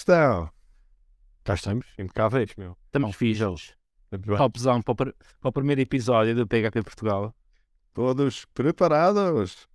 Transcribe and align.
estão? 0.00 0.50
Cá 1.44 1.54
estamos, 1.54 1.86
impecáveis, 1.98 2.54
meu. 2.56 2.76
Estamos 2.86 3.16
fixos. 3.16 3.74
Topzão 4.36 4.82
para, 4.82 4.92
o 4.92 4.96
pr- 4.96 5.14
para 5.40 5.48
o 5.48 5.52
primeiro 5.52 5.80
episódio 5.80 6.34
do 6.34 6.46
PHP 6.46 6.82
Portugal. 6.82 7.34
Todos 7.94 8.44
preparados? 8.46 9.68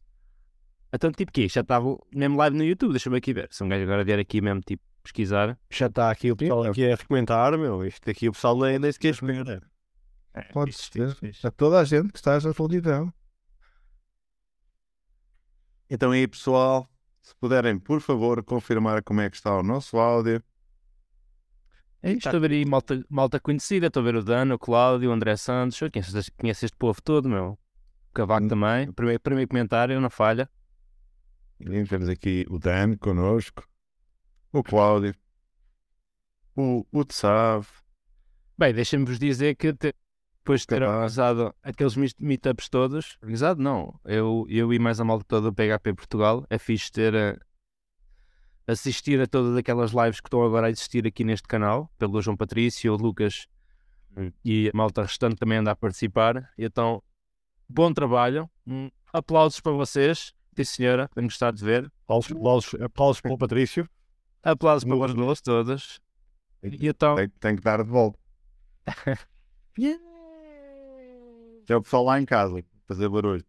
Então, 0.94 1.12
tipo, 1.12 1.32
que 1.32 1.48
Já 1.48 1.62
estava 1.62 1.98
mesmo 2.14 2.38
live 2.38 2.58
no 2.58 2.64
YouTube, 2.64 2.92
deixa-me 2.92 3.18
aqui 3.18 3.34
ver. 3.34 3.48
Se 3.52 3.64
um 3.64 3.70
gajo 3.70 3.84
agora 3.84 4.04
vier 4.04 4.20
aqui 4.20 4.42
mesmo, 4.42 4.62
tipo, 4.62 4.84
pesquisar. 5.04 5.58
Já 5.70 5.88
está 5.88 6.12
aqui 6.12 6.32
o 6.32 6.36
pessoal 6.36 6.64
aqui 6.64 6.86
a 6.92 6.96
recomendar, 6.96 7.58
meu. 7.58 7.86
Isto 7.86 8.10
aqui 8.10 8.28
o 8.30 8.32
pessoal 8.32 8.58
nem, 8.60 8.80
nem 8.80 8.92
sequer 8.92 9.10
espera. 9.14 9.62
Pode 10.52 10.72
Fixe, 10.74 10.90
ser. 10.92 11.08
fixe, 11.10 11.20
fixe. 11.20 11.48
A 11.48 11.52
toda 11.52 11.80
a 11.80 11.84
gente 11.86 12.12
que 12.12 12.18
está 12.18 12.40
na 12.40 12.54
solidão. 12.54 13.14
Então 15.90 16.12
aí, 16.12 16.28
pessoal, 16.28 16.90
se 17.26 17.36
puderem, 17.38 17.80
por 17.80 18.02
favor, 18.02 18.44
confirmar 18.44 19.02
como 19.04 19.20
é 19.20 19.30
que 19.32 19.36
está 19.36 19.58
o 19.58 19.64
nosso 19.64 19.98
áudio. 19.98 20.44
É 22.04 22.12
isto, 22.12 22.28
estou 22.28 22.38
a 22.38 22.42
ver 22.42 22.52
aí 22.52 22.64
malta, 22.66 23.04
malta 23.10 23.40
conhecida. 23.40 23.88
Estou 23.88 24.02
a 24.02 24.04
ver 24.04 24.16
o 24.16 24.24
Dano, 24.24 24.54
o 24.56 24.60
Cláudio, 24.60 25.10
o 25.10 25.14
André 25.14 25.36
Santos. 25.36 25.82
Eu 25.82 25.92
conheço, 25.92 26.16
este- 26.16 26.32
conheço 26.34 26.66
este 26.66 26.78
povo 26.78 27.02
todo, 27.02 27.28
meu. 27.28 27.54
O 28.10 28.14
Cavaco 28.14 28.46
Hum. 28.46 28.48
também. 28.50 28.92
Primeiro, 28.92 29.20
primeiro 29.20 29.50
comentário, 29.50 30.00
não 30.00 30.10
falha. 30.12 30.48
E 31.60 31.84
temos 31.86 32.08
aqui 32.08 32.46
o 32.48 32.60
Dan 32.60 32.96
connosco, 32.98 33.68
o 34.52 34.62
Cláudio, 34.62 35.16
o, 36.56 36.86
o 36.92 37.04
Tsav, 37.06 37.66
Bem, 38.58 38.74
deixem-me-vos 38.74 39.18
dizer 39.20 39.56
que 39.56 39.74
te- 39.74 39.94
depois 40.46 40.62
de 40.62 40.68
ter 40.68 40.84
organizado 40.84 41.56
aqueles 41.64 41.96
meet- 41.96 42.20
meetups 42.20 42.70
todos, 42.70 43.18
organizado 43.20 43.60
não, 43.64 44.00
eu, 44.06 44.46
eu 44.48 44.72
e 44.72 44.78
mais 44.78 45.00
a 45.00 45.04
malta 45.04 45.26
toda 45.28 45.50
do 45.50 45.54
PHP 45.56 45.96
Portugal, 45.96 46.46
é 46.52 46.60
fixe 46.60 46.92
ter 46.92 47.16
a, 47.16 47.38
assistir 48.68 49.20
a 49.20 49.26
todas 49.26 49.58
aquelas 49.58 49.92
lives 49.92 50.22
que 50.22 50.28
estão 50.28 50.44
agora 50.44 50.68
a 50.68 50.70
existir 50.70 51.08
aqui 51.08 51.24
neste 51.24 51.48
canal, 51.48 51.92
pelo 51.98 52.22
João 52.22 52.38
Patrício, 52.38 52.94
o 52.94 52.96
Lucas 52.96 53.48
Hum. 54.18 54.32
e 54.46 54.70
a 54.74 54.78
malta 54.78 55.02
restante 55.02 55.36
também 55.36 55.58
anda 55.58 55.72
a 55.72 55.76
participar. 55.76 56.50
E 56.58 56.64
então, 56.64 57.04
bom 57.68 57.92
trabalho, 57.92 58.50
um, 58.66 58.90
aplausos 59.12 59.60
para 59.60 59.74
vocês, 59.74 60.32
sim 60.56 60.64
senhora, 60.64 61.10
tenho 61.14 61.28
gostado 61.28 61.58
de 61.58 61.66
ver. 61.66 61.92
Aplausos, 62.04 62.32
aplausos, 62.32 62.82
aplausos 62.82 63.20
para 63.22 63.34
o 63.34 63.38
Patrício. 63.38 63.90
Aplausos 64.42 64.88
para 64.88 64.96
vocês 64.96 65.42
todas. 65.42 66.00
E 66.64 66.88
então, 66.88 67.16
tem, 67.16 67.28
tem 67.30 67.56
que 67.58 67.62
dar 67.64 67.84
de 67.84 67.90
volta. 67.90 68.18
É 71.68 71.76
o 71.76 71.82
pessoal 71.82 72.04
lá 72.04 72.20
em 72.20 72.26
casa, 72.26 72.64
fazer 72.88 73.10
barulho. 73.10 73.44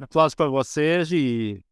Aplausos 0.00 0.34
para 0.34 0.50
vocês 0.50 1.12
e, 1.12 1.64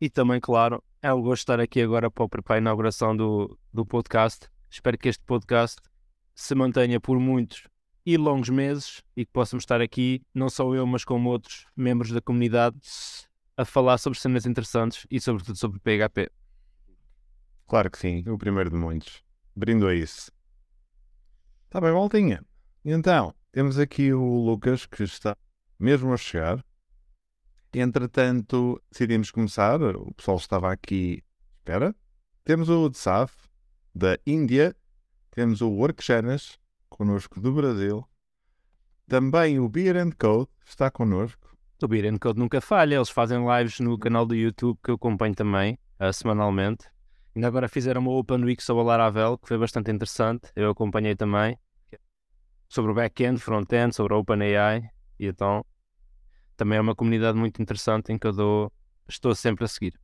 e 0.00 0.08
também, 0.08 0.40
claro, 0.40 0.82
é 1.02 1.12
um 1.12 1.20
gosto 1.20 1.42
estar 1.42 1.60
aqui 1.60 1.82
agora 1.82 2.10
para, 2.10 2.26
para 2.42 2.56
a 2.56 2.58
inauguração 2.58 3.16
do, 3.16 3.58
do 3.72 3.84
podcast. 3.84 4.48
Espero 4.70 4.96
que 4.96 5.08
este 5.08 5.22
podcast 5.24 5.80
se 6.34 6.54
mantenha 6.54 6.98
por 6.98 7.18
muitos 7.20 7.68
e 8.06 8.16
longos 8.16 8.48
meses 8.48 9.02
e 9.14 9.26
que 9.26 9.32
possamos 9.32 9.62
estar 9.62 9.82
aqui, 9.82 10.22
não 10.34 10.48
só 10.48 10.74
eu, 10.74 10.86
mas 10.86 11.04
como 11.04 11.28
outros 11.28 11.66
membros 11.76 12.10
da 12.10 12.22
comunidade, 12.22 12.78
a 13.56 13.64
falar 13.64 13.98
sobre 13.98 14.18
cenas 14.18 14.46
interessantes 14.46 15.06
e, 15.10 15.20
sobretudo, 15.20 15.58
sobre 15.58 15.78
PHP. 15.80 16.30
Claro 17.66 17.90
que 17.90 17.98
sim, 17.98 18.24
o 18.26 18.38
primeiro 18.38 18.70
de 18.70 18.76
muitos. 18.76 19.22
Brindo 19.54 19.86
a 19.86 19.94
isso. 19.94 20.32
Está 21.66 21.80
bem, 21.82 21.92
voltinha. 21.92 22.42
Então, 22.82 23.34
temos 23.58 23.76
aqui 23.76 24.12
o 24.12 24.44
Lucas 24.44 24.86
que 24.86 25.02
está 25.02 25.36
mesmo 25.80 26.12
a 26.12 26.16
chegar. 26.16 26.64
Entretanto, 27.74 28.80
decidimos 28.88 29.32
começar. 29.32 29.82
O 29.82 30.14
pessoal 30.14 30.36
estava 30.36 30.72
aqui. 30.72 31.24
Espera. 31.58 31.92
Temos 32.44 32.68
o 32.68 32.88
Tsaf, 32.88 33.34
da 33.92 34.16
Índia. 34.24 34.76
Temos 35.32 35.60
o 35.60 35.70
Workgenas, 35.70 36.56
connosco 36.88 37.40
do 37.40 37.52
Brasil. 37.52 38.08
Também 39.08 39.58
o 39.58 39.68
Beer 39.68 39.96
and 39.96 40.12
Code 40.12 40.48
está 40.64 40.88
connosco. 40.88 41.52
O 41.82 41.88
Beer 41.88 42.14
and 42.14 42.18
Code 42.18 42.38
nunca 42.38 42.60
falha, 42.60 42.94
eles 42.94 43.10
fazem 43.10 43.44
lives 43.44 43.80
no 43.80 43.98
canal 43.98 44.24
do 44.24 44.36
YouTube 44.36 44.78
que 44.84 44.92
eu 44.92 44.94
acompanho 44.94 45.34
também, 45.34 45.76
ah, 45.98 46.12
semanalmente. 46.12 46.86
Ainda 47.34 47.48
agora 47.48 47.68
fizeram 47.68 48.02
uma 48.02 48.12
Open 48.12 48.44
Week 48.44 48.62
sobre 48.62 48.84
a 48.84 48.86
Laravel, 48.86 49.36
que 49.36 49.48
foi 49.48 49.58
bastante 49.58 49.90
interessante, 49.90 50.48
eu 50.54 50.70
acompanhei 50.70 51.16
também. 51.16 51.58
Sobre 52.68 52.92
o 52.92 52.94
back-end, 52.94 53.40
front-end, 53.40 53.94
sobre 53.94 54.14
a 54.14 54.16
OpenAI, 54.16 54.90
e 55.18 55.26
então 55.26 55.64
também 56.56 56.78
é 56.78 56.80
uma 56.80 56.94
comunidade 56.94 57.38
muito 57.38 57.62
interessante 57.62 58.12
em 58.12 58.18
que 58.18 58.26
eu 58.26 58.32
dou, 58.32 58.72
estou 59.08 59.34
sempre 59.34 59.64
a 59.64 59.68
seguir. 59.68 59.98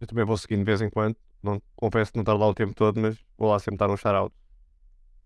Eu 0.00 0.06
também 0.06 0.24
vou 0.24 0.36
seguindo 0.36 0.58
de 0.58 0.64
vez 0.64 0.80
em 0.82 0.90
quando. 0.90 1.16
Não, 1.42 1.60
confesso 1.74 2.12
que 2.12 2.18
não 2.18 2.22
estar 2.22 2.34
lá 2.34 2.46
o 2.46 2.54
tempo 2.54 2.74
todo, 2.74 3.00
mas 3.00 3.16
vou 3.38 3.50
lá 3.50 3.58
sempre 3.58 3.78
dar 3.78 3.90
um 3.90 3.96
shout-out. 3.96 4.34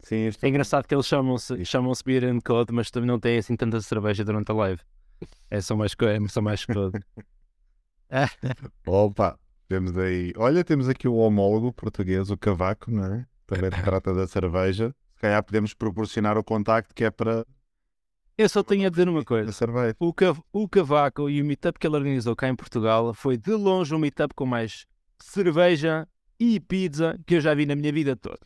Sim, 0.00 0.28
isto 0.28 0.44
É 0.44 0.48
engraçado 0.48 0.86
que 0.86 0.94
eles 0.94 1.06
chamam-se 1.06 1.64
chamam 1.64 1.92
Beer 2.04 2.24
and 2.24 2.40
Code, 2.40 2.72
mas 2.72 2.90
também 2.90 3.08
não 3.08 3.18
têm 3.18 3.38
assim 3.38 3.56
tanta 3.56 3.80
cerveja 3.80 4.24
durante 4.24 4.50
a 4.50 4.54
live. 4.54 4.80
É 5.50 5.60
só 5.60 5.76
mais, 5.76 5.94
é 6.00 6.28
só 6.28 6.40
mais 6.40 6.64
code. 6.64 6.98
Opa, 8.86 9.38
temos 9.68 9.96
aí. 9.98 10.32
Olha, 10.36 10.64
temos 10.64 10.88
aqui 10.88 11.06
o 11.06 11.16
homólogo 11.16 11.72
português, 11.72 12.30
o 12.30 12.38
Cavaco, 12.38 12.90
não 12.90 13.04
é? 13.04 13.26
Também 13.46 13.70
trata 13.70 14.14
da 14.14 14.26
cerveja. 14.26 14.94
Calhar 15.20 15.42
podemos 15.44 15.74
proporcionar 15.74 16.36
o 16.38 16.42
contacto 16.42 16.94
que 16.94 17.04
é 17.04 17.10
para 17.10 17.46
Eu 18.38 18.48
só 18.48 18.62
tenho 18.62 18.86
a 18.86 18.90
dizer 18.90 19.08
uma 19.08 19.22
coisa. 19.24 19.52
O, 20.00 20.12
Cav- 20.14 20.40
o 20.52 20.66
Cavaco 20.68 21.28
e 21.30 21.40
o 21.42 21.44
meetup 21.44 21.78
que 21.78 21.86
ele 21.86 21.96
organizou 21.96 22.34
cá 22.34 22.48
em 22.48 22.56
Portugal 22.56 23.12
foi 23.14 23.36
de 23.36 23.52
longe 23.52 23.94
o 23.94 23.98
meetup 23.98 24.34
com 24.34 24.46
mais 24.46 24.86
cerveja 25.22 26.08
e 26.38 26.58
pizza 26.58 27.18
que 27.26 27.34
eu 27.36 27.40
já 27.40 27.54
vi 27.54 27.66
na 27.66 27.76
minha 27.76 27.92
vida 27.92 28.16
toda. 28.16 28.40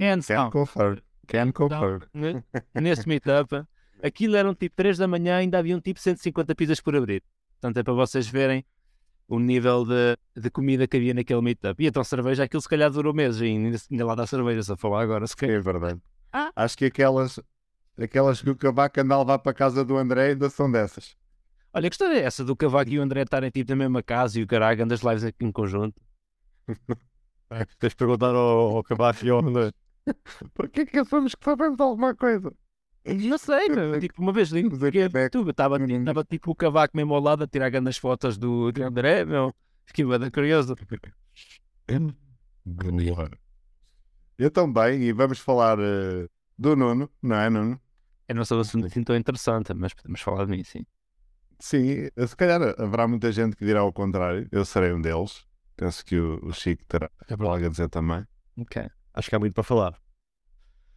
Hands 0.00 0.26
Can 0.26 0.34
down. 0.34 0.50
confirm. 0.50 0.96
Can 1.28 1.52
confirm. 1.52 2.00
Ne- 2.12 2.42
Nesse 2.74 3.06
meetup, 3.08 3.62
aquilo 4.02 4.34
eram 4.36 4.54
tipo 4.54 4.74
3 4.74 4.98
da 4.98 5.06
manhã, 5.06 5.36
ainda 5.36 5.58
haviam 5.58 5.80
tipo 5.80 6.00
150 6.00 6.54
pizzas 6.54 6.80
por 6.80 6.96
abrir. 6.96 7.22
Portanto, 7.60 7.76
é 7.78 7.82
para 7.84 7.92
vocês 7.94 8.26
verem 8.28 8.64
o 9.28 9.38
nível 9.38 9.84
de, 9.84 10.16
de 10.34 10.50
comida 10.50 10.88
que 10.88 10.96
havia 10.96 11.12
naquele 11.12 11.42
meetup. 11.42 11.82
E 11.82 11.86
então, 11.86 12.02
cerveja, 12.02 12.44
aquilo 12.44 12.62
se 12.62 12.68
calhar 12.68 12.90
durou 12.90 13.12
meses 13.12 13.42
ainda, 13.42 13.76
ainda 13.90 14.06
lá 14.06 14.14
dá 14.14 14.26
cerveja, 14.26 14.62
se 14.62 14.72
a 14.72 14.76
falar 14.76 15.02
agora. 15.02 15.26
Se 15.26 15.36
calhar. 15.36 15.56
É 15.56 15.60
verdade. 15.60 16.00
Ah. 16.32 16.50
Acho 16.56 16.78
que 16.78 16.86
aquelas, 16.86 17.38
aquelas 18.00 18.40
que 18.40 18.50
o 18.50 18.56
Cavaco 18.56 19.00
anda 19.00 19.14
a 19.14 19.18
levar 19.18 19.38
para 19.38 19.52
a 19.52 19.54
casa 19.54 19.84
do 19.84 19.96
André 19.96 20.30
ainda 20.30 20.48
são 20.48 20.70
dessas. 20.70 21.14
Olha, 21.72 21.88
gostei 21.88 22.20
essa 22.20 22.42
do 22.42 22.56
Cavaco 22.56 22.90
e 22.90 22.98
o 22.98 23.02
André 23.02 23.22
estarem 23.22 23.50
tipo 23.50 23.70
na 23.70 23.76
mesma 23.76 24.02
casa 24.02 24.40
e 24.40 24.42
o 24.42 24.46
caralho, 24.46 24.82
andas 24.82 25.00
lives 25.00 25.24
aqui 25.24 25.44
em 25.44 25.52
conjunto. 25.52 26.00
É, 27.50 27.64
tens 27.78 27.92
de 27.92 27.96
perguntar 27.96 28.34
ao, 28.34 28.76
ao 28.76 28.84
Cavaco 28.84 29.24
e 29.24 29.30
ao 29.30 29.38
André. 29.38 29.72
Porquê 30.52 30.84
que 30.84 30.98
achamos 30.98 31.34
que 31.34 31.42
sabemos 31.42 31.80
alguma 31.80 32.14
coisa? 32.14 32.52
Não 33.14 33.38
sei, 33.38 33.68
meu. 33.68 33.98
Tipo, 34.00 34.22
uma 34.22 34.32
vez 34.32 34.50
porque 34.50 34.98
é 35.00 35.08
que- 35.08 35.30
tu 35.30 35.48
estava 35.48 35.76
estava, 35.78 36.24
tipo 36.24 36.50
o 36.50 36.54
cavaco 36.54 36.96
mesmo 36.96 37.14
ao 37.14 37.20
lado 37.20 37.44
a 37.44 37.46
tirar 37.46 37.70
grandes 37.70 37.96
fotos 37.98 38.36
do, 38.36 38.70
do 38.72 38.82
André, 38.82 39.24
meu. 39.24 39.54
Fiquei 39.86 40.04
bem 40.04 40.30
curioso. 40.30 40.74
Eu 44.38 44.50
também, 44.50 45.02
e 45.02 45.12
vamos 45.12 45.38
falar 45.40 45.78
eh, 45.80 46.28
do 46.56 46.76
Nuno, 46.76 47.10
não 47.22 47.36
é, 47.36 47.50
Nuno? 47.50 47.80
Eu 48.28 48.34
não 48.34 48.44
sou 48.44 48.60
assim 48.60 48.84
assim 48.84 49.02
tão 49.02 49.16
interessante, 49.16 49.72
mas 49.74 49.94
podemos 49.94 50.20
falar 50.20 50.44
de 50.44 50.50
mim, 50.52 50.62
sim. 50.62 50.84
Sim, 51.58 52.08
se 52.26 52.36
calhar 52.36 52.60
haverá 52.78 53.08
muita 53.08 53.32
gente 53.32 53.56
que 53.56 53.64
dirá 53.64 53.82
o 53.82 53.92
contrário. 53.92 54.48
Eu 54.52 54.64
serei 54.64 54.92
um 54.92 55.00
deles. 55.00 55.44
Penso 55.76 56.04
que 56.04 56.18
o, 56.18 56.38
o 56.44 56.52
Chico 56.52 56.84
terá 56.86 57.10
É 57.28 57.32
algo 57.32 57.64
a 57.66 57.68
dizer 57.68 57.88
também. 57.88 58.24
Ok. 58.56 58.88
Acho 59.14 59.28
que 59.28 59.34
há 59.34 59.38
muito 59.38 59.54
para 59.54 59.64
falar. 59.64 59.98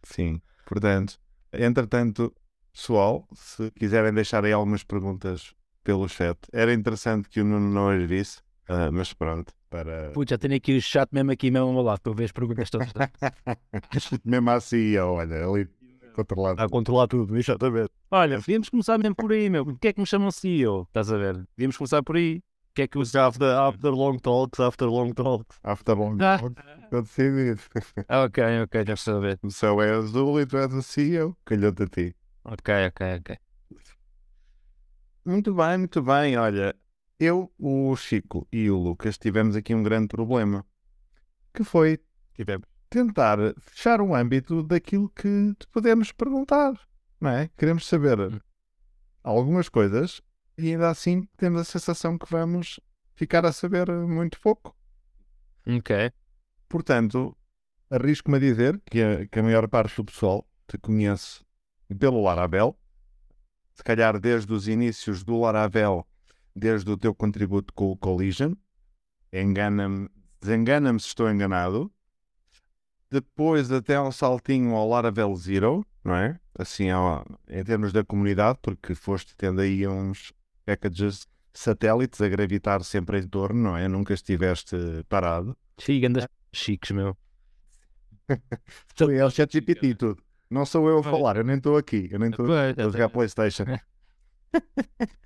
Sim, 0.04 0.40
portanto, 0.66 1.18
entretanto, 1.52 2.32
pessoal, 2.72 3.26
se 3.34 3.70
quiserem 3.72 4.12
deixar 4.12 4.44
aí 4.44 4.52
algumas 4.52 4.82
perguntas 4.82 5.54
pelo 5.84 6.08
chat, 6.08 6.38
era 6.52 6.72
interessante 6.72 7.28
que 7.28 7.40
o 7.40 7.44
Nuno 7.44 7.68
não 7.68 7.88
as 7.90 8.02
visse, 8.04 8.40
ah, 8.68 8.90
mas 8.90 9.12
pronto, 9.12 9.52
para. 9.68 10.10
Putz, 10.12 10.30
já 10.30 10.38
tenho 10.38 10.54
aqui 10.54 10.76
o 10.76 10.80
chat 10.80 11.08
mesmo 11.12 11.30
aqui 11.32 11.50
mesmo 11.50 11.68
ao 11.68 11.72
meu 11.72 11.82
lado 11.82 12.00
para 12.00 12.12
ver 12.12 12.24
as 12.24 12.32
perguntas 12.32 12.70
todas. 12.70 12.88
Mesmo 14.24 14.50
assim, 14.50 14.96
olha, 14.96 15.46
ali 15.46 15.68
controlado. 16.12 16.62
A 16.62 16.68
controlar 16.68 17.08
tudo, 17.08 17.36
exatamente. 17.36 17.90
Olha, 18.10 18.36
devíamos 18.36 18.68
começar 18.68 18.98
mesmo 18.98 19.16
por 19.16 19.32
aí, 19.32 19.48
meu. 19.48 19.64
Porquê 19.64 19.88
é 19.88 19.92
que 19.92 20.00
me 20.00 20.06
chamam 20.06 20.30
CEO? 20.30 20.82
Estás 20.82 21.10
a 21.10 21.16
ver? 21.16 21.44
Devíamos 21.56 21.76
começar 21.76 22.02
por 22.02 22.16
aí. 22.16 22.42
O 22.72 22.74
que 22.74 22.82
é 22.82 22.88
que 22.88 22.96
os. 22.98 23.14
After, 23.14 23.46
after 23.54 23.90
long 23.90 24.16
talks, 24.18 24.58
after 24.58 24.88
long 24.88 25.12
talks. 25.12 25.58
After 25.62 25.94
long 25.94 26.16
Ah. 26.22 26.38
talk, 26.38 26.54
estou 26.84 27.02
decidido. 27.02 27.60
Ah, 28.08 28.22
ok, 28.24 28.42
ok, 28.64 28.84
já 28.86 28.94
estou 28.94 29.16
a 29.18 29.20
ver. 29.20 29.38
O 29.42 29.50
céu 29.50 29.82
é 29.82 29.90
azul 29.90 30.40
e 30.40 30.46
tu 30.46 30.56
és 30.56 30.72
o 30.72 30.82
CEO, 30.82 31.36
calhou-te 31.44 31.82
a 31.82 31.86
ti. 31.86 32.16
Ok, 32.44 32.74
ok, 32.86 33.06
ok. 33.18 33.36
Muito 35.22 35.54
bem, 35.54 35.76
muito 35.78 36.02
bem. 36.02 36.38
Olha, 36.38 36.74
eu, 37.20 37.52
o 37.58 37.94
Chico 37.94 38.48
e 38.50 38.70
o 38.70 38.78
Lucas 38.78 39.18
tivemos 39.18 39.54
aqui 39.54 39.74
um 39.74 39.82
grande 39.82 40.08
problema, 40.08 40.64
que 41.52 41.62
foi 41.64 42.00
Tivemos. 42.34 42.66
tentar 42.88 43.36
fechar 43.60 44.00
o 44.00 44.14
âmbito 44.14 44.62
daquilo 44.62 45.10
que 45.10 45.54
te 45.58 45.66
podemos 45.68 46.10
perguntar, 46.10 46.72
não 47.20 47.28
é? 47.30 47.50
Queremos 47.54 47.86
saber 47.86 48.42
algumas 49.22 49.68
coisas 49.68 50.22
e 50.62 50.72
ainda 50.72 50.90
assim 50.90 51.28
temos 51.36 51.60
a 51.60 51.64
sensação 51.64 52.16
que 52.16 52.30
vamos 52.30 52.80
ficar 53.14 53.44
a 53.44 53.52
saber 53.52 53.90
muito 53.90 54.40
pouco. 54.40 54.76
Ok. 55.66 56.12
Portanto, 56.68 57.36
arrisco-me 57.90 58.36
a 58.36 58.40
dizer 58.40 58.80
que 58.90 59.02
a, 59.02 59.26
que 59.26 59.38
a 59.38 59.42
maior 59.42 59.68
parte 59.68 59.96
do 59.96 60.04
pessoal 60.04 60.46
te 60.66 60.78
conhece 60.78 61.44
pelo 61.98 62.22
Laravel. 62.22 62.76
Se 63.74 63.82
calhar 63.82 64.18
desde 64.18 64.52
os 64.52 64.68
inícios 64.68 65.22
do 65.22 65.38
Laravel, 65.38 66.06
desde 66.54 66.90
o 66.90 66.96
teu 66.96 67.14
contributo 67.14 67.72
com 67.74 67.90
o 67.90 67.96
Collision. 67.96 68.54
Engana-me, 69.32 70.08
desengana-me 70.40 71.00
se 71.00 71.08
estou 71.08 71.30
enganado. 71.30 71.92
Depois 73.10 73.70
até 73.70 74.00
um 74.00 74.10
saltinho 74.10 74.74
ao 74.74 74.88
Laravel 74.88 75.34
Zero, 75.36 75.84
não 76.02 76.14
é? 76.14 76.38
Assim, 76.58 76.90
ó, 76.90 77.24
em 77.48 77.64
termos 77.64 77.92
da 77.92 78.04
comunidade, 78.04 78.58
porque 78.62 78.94
foste 78.94 79.36
tendo 79.36 79.60
aí 79.60 79.86
uns 79.86 80.32
packages 80.64 81.26
satélites 81.52 82.20
a 82.20 82.28
gravitar 82.28 82.82
sempre 82.82 83.18
em 83.18 83.28
torno, 83.28 83.62
não 83.62 83.76
é? 83.76 83.88
Nunca 83.88 84.14
estiveste 84.14 84.76
parado. 85.08 85.56
Sim, 85.78 86.04
andas 86.06 86.26
chiques, 86.52 86.90
meu. 86.90 87.16
Foi 88.96 89.16
é 89.16 89.24
o 89.24 89.30
ChatGPT 89.30 89.88
e 89.88 89.94
tudo. 89.94 90.22
Não 90.50 90.66
sou 90.66 90.88
eu 90.88 90.98
a 90.98 91.02
falar, 91.02 91.36
eu 91.36 91.44
nem 91.44 91.56
estou 91.56 91.76
aqui, 91.76 92.08
eu 92.10 92.18
nem 92.18 92.30
estou 92.30 92.46
a 92.52 92.72
jogar 92.90 93.08
Playstation. 93.08 93.64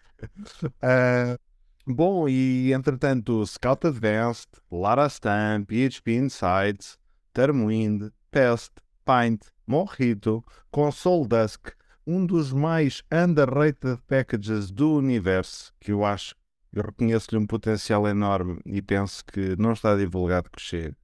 Ah, 0.81 1.39
bom, 1.87 2.27
e 2.27 2.73
entretanto, 2.73 3.45
Scout 3.45 3.87
Advanced, 3.87 4.49
Larastam, 4.73 5.63
PHP 5.67 6.15
Insights, 6.15 6.99
Termwind, 7.35 8.11
Pest, 8.31 8.73
Paint, 9.05 9.43
Mojito, 9.67 10.43
Console 10.71 11.29
Dusk, 11.29 11.76
um 12.07 12.25
dos 12.25 12.53
mais 12.53 13.03
underrated 13.11 13.99
packages 14.07 14.71
do 14.71 14.95
universo, 14.95 15.73
que 15.81 15.91
eu 15.91 16.05
acho, 16.05 16.37
eu 16.73 16.83
reconheço-lhe 16.83 17.39
um 17.39 17.47
potencial 17.47 18.07
enorme 18.07 18.61
e 18.65 18.81
penso 18.81 19.25
que 19.25 19.57
não 19.57 19.73
está 19.73 19.97
divulgado 19.97 20.49
que 20.51 20.61
chegue. 20.61 20.97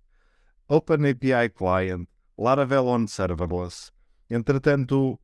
OpenAPI 0.69 1.51
Client, 1.55 2.07
Laravel 2.39 2.87
on 2.87 3.07
Serverless. 3.07 3.91
Entretanto, 4.31 5.19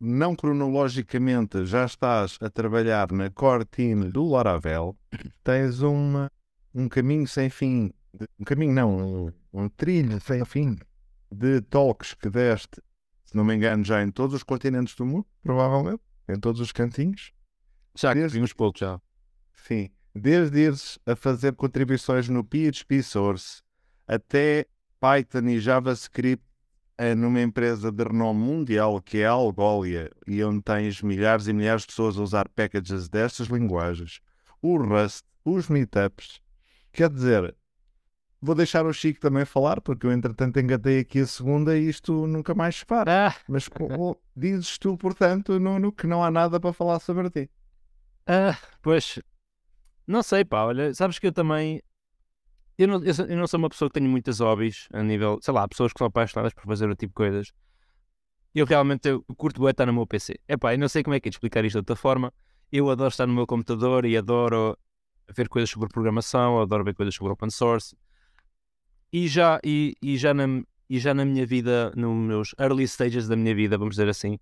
não 0.00 0.34
cronologicamente, 0.34 1.64
já 1.64 1.84
estás 1.84 2.36
a 2.40 2.50
trabalhar 2.50 3.12
na 3.12 3.30
core 3.30 3.64
team 3.64 4.10
do 4.10 4.28
Laravel, 4.28 4.96
tens 5.44 5.80
uma, 5.80 6.30
um 6.74 6.88
caminho 6.88 7.28
sem 7.28 7.48
fim, 7.48 7.92
um 8.40 8.44
caminho 8.44 8.72
não, 8.72 9.26
um, 9.26 9.32
um 9.52 9.68
trilho 9.68 10.20
sem 10.20 10.44
fim 10.44 10.76
de 11.30 11.60
talks 11.62 12.14
que 12.14 12.28
deste, 12.28 12.82
se 13.32 13.36
não 13.36 13.44
me 13.44 13.54
engano, 13.54 13.82
já 13.82 14.02
em 14.02 14.10
todos 14.10 14.34
os 14.36 14.42
continentes 14.42 14.94
do 14.94 15.04
mundo, 15.06 15.26
provavelmente, 15.42 16.02
em 16.28 16.38
todos 16.38 16.60
os 16.60 16.70
cantinhos. 16.70 17.32
Já 17.96 18.12
que 18.12 18.20
Desde- 18.20 18.36
vimos 18.38 18.52
pouco 18.52 18.78
já. 18.78 19.00
Sim, 19.54 19.90
desde 20.14 20.58
ires 20.60 20.98
a 21.06 21.16
fazer 21.16 21.54
contribuições 21.54 22.28
no 22.28 22.44
PHP 22.44 23.02
Source 23.02 23.62
até 24.06 24.66
Python 25.00 25.48
e 25.48 25.58
JavaScript 25.60 26.44
eh, 26.98 27.14
numa 27.14 27.40
empresa 27.40 27.90
de 27.90 28.04
renome 28.04 28.40
mundial 28.40 29.00
que 29.00 29.18
é 29.18 29.26
a 29.26 29.30
Algolia 29.30 30.10
e 30.26 30.42
onde 30.44 30.62
tens 30.62 31.00
milhares 31.02 31.48
e 31.48 31.52
milhares 31.52 31.82
de 31.82 31.88
pessoas 31.88 32.18
a 32.18 32.22
usar 32.22 32.48
packages 32.50 33.08
destas 33.08 33.46
linguagens, 33.48 34.20
o 34.60 34.76
Rust, 34.76 35.24
os 35.44 35.68
meetups. 35.68 36.40
Quer 36.92 37.08
dizer, 37.08 37.54
vou 38.42 38.54
deixar 38.54 38.84
o 38.84 38.92
Chico 38.92 39.20
também 39.20 39.44
falar 39.44 39.80
porque 39.80 40.06
eu 40.06 40.12
entretanto 40.12 40.58
engatei 40.58 40.98
aqui 41.00 41.20
a 41.20 41.26
segunda 41.26 41.78
e 41.78 41.88
isto 41.88 42.26
nunca 42.26 42.54
mais 42.54 42.76
se 42.76 42.84
para. 42.86 43.28
Ah, 43.28 43.36
Mas 43.48 43.68
co- 43.68 44.20
dizes 44.36 44.76
tu, 44.78 44.96
portanto, 44.98 45.58
Nuno, 45.60 45.92
que 45.92 46.06
não 46.06 46.22
há 46.24 46.30
nada 46.30 46.58
para 46.60 46.72
falar 46.72 46.98
sobre 46.98 47.30
ti. 47.30 47.50
ah, 48.26 48.58
pois, 48.82 49.18
não 50.06 50.22
sei, 50.22 50.44
pá, 50.44 50.64
olha, 50.64 50.94
sabes 50.94 51.18
que 51.18 51.26
eu 51.28 51.32
também. 51.32 51.82
Eu 52.78 52.88
não, 52.88 53.04
eu, 53.04 53.14
sou- 53.14 53.26
eu 53.26 53.36
não 53.36 53.46
sou 53.46 53.58
uma 53.58 53.68
pessoa 53.68 53.88
que 53.88 53.94
tenho 54.00 54.10
muitas 54.10 54.40
hobbies 54.40 54.88
a 54.92 55.02
nível, 55.02 55.38
sei 55.42 55.54
lá, 55.54 55.68
pessoas 55.68 55.92
que 55.92 55.98
são 55.98 56.06
apaixonadas 56.06 56.52
por 56.54 56.64
fazer 56.64 56.88
o 56.90 56.96
tipo 56.96 57.10
de 57.10 57.14
coisas. 57.14 57.52
Eu 58.54 58.66
realmente 58.66 59.08
eu 59.08 59.24
curto 59.36 59.60
bué 59.60 59.70
estar 59.70 59.86
no 59.86 59.92
meu 59.92 60.06
PC. 60.06 60.38
Epá, 60.48 60.74
eu 60.74 60.78
não 60.78 60.88
sei 60.88 61.02
como 61.02 61.14
é 61.14 61.20
que 61.20 61.28
é 61.28 61.30
de 61.30 61.36
explicar 61.36 61.64
isto 61.64 61.74
de 61.74 61.78
outra 61.78 61.96
forma. 61.96 62.32
Eu 62.70 62.90
adoro 62.90 63.08
estar 63.08 63.26
no 63.26 63.34
meu 63.34 63.46
computador 63.46 64.04
e 64.04 64.16
adoro 64.16 64.76
ver 65.34 65.48
coisas 65.48 65.70
sobre 65.70 65.88
programação, 65.88 66.60
adoro 66.60 66.84
ver 66.84 66.94
coisas 66.94 67.14
sobre 67.14 67.32
open 67.32 67.50
source. 67.50 67.96
E 69.12 69.28
já, 69.28 69.60
e, 69.62 69.94
e 70.00 70.16
já, 70.16 70.32
na, 70.32 70.44
e 70.88 70.98
já 70.98 71.12
na 71.12 71.24
minha 71.24 71.44
vida, 71.44 71.92
nos 71.94 72.16
meus 72.16 72.54
early 72.58 72.84
stages 72.84 73.28
da 73.28 73.36
minha 73.36 73.54
vida, 73.54 73.76
vamos 73.76 73.96
dizer 73.96 74.08
assim, 74.08 74.38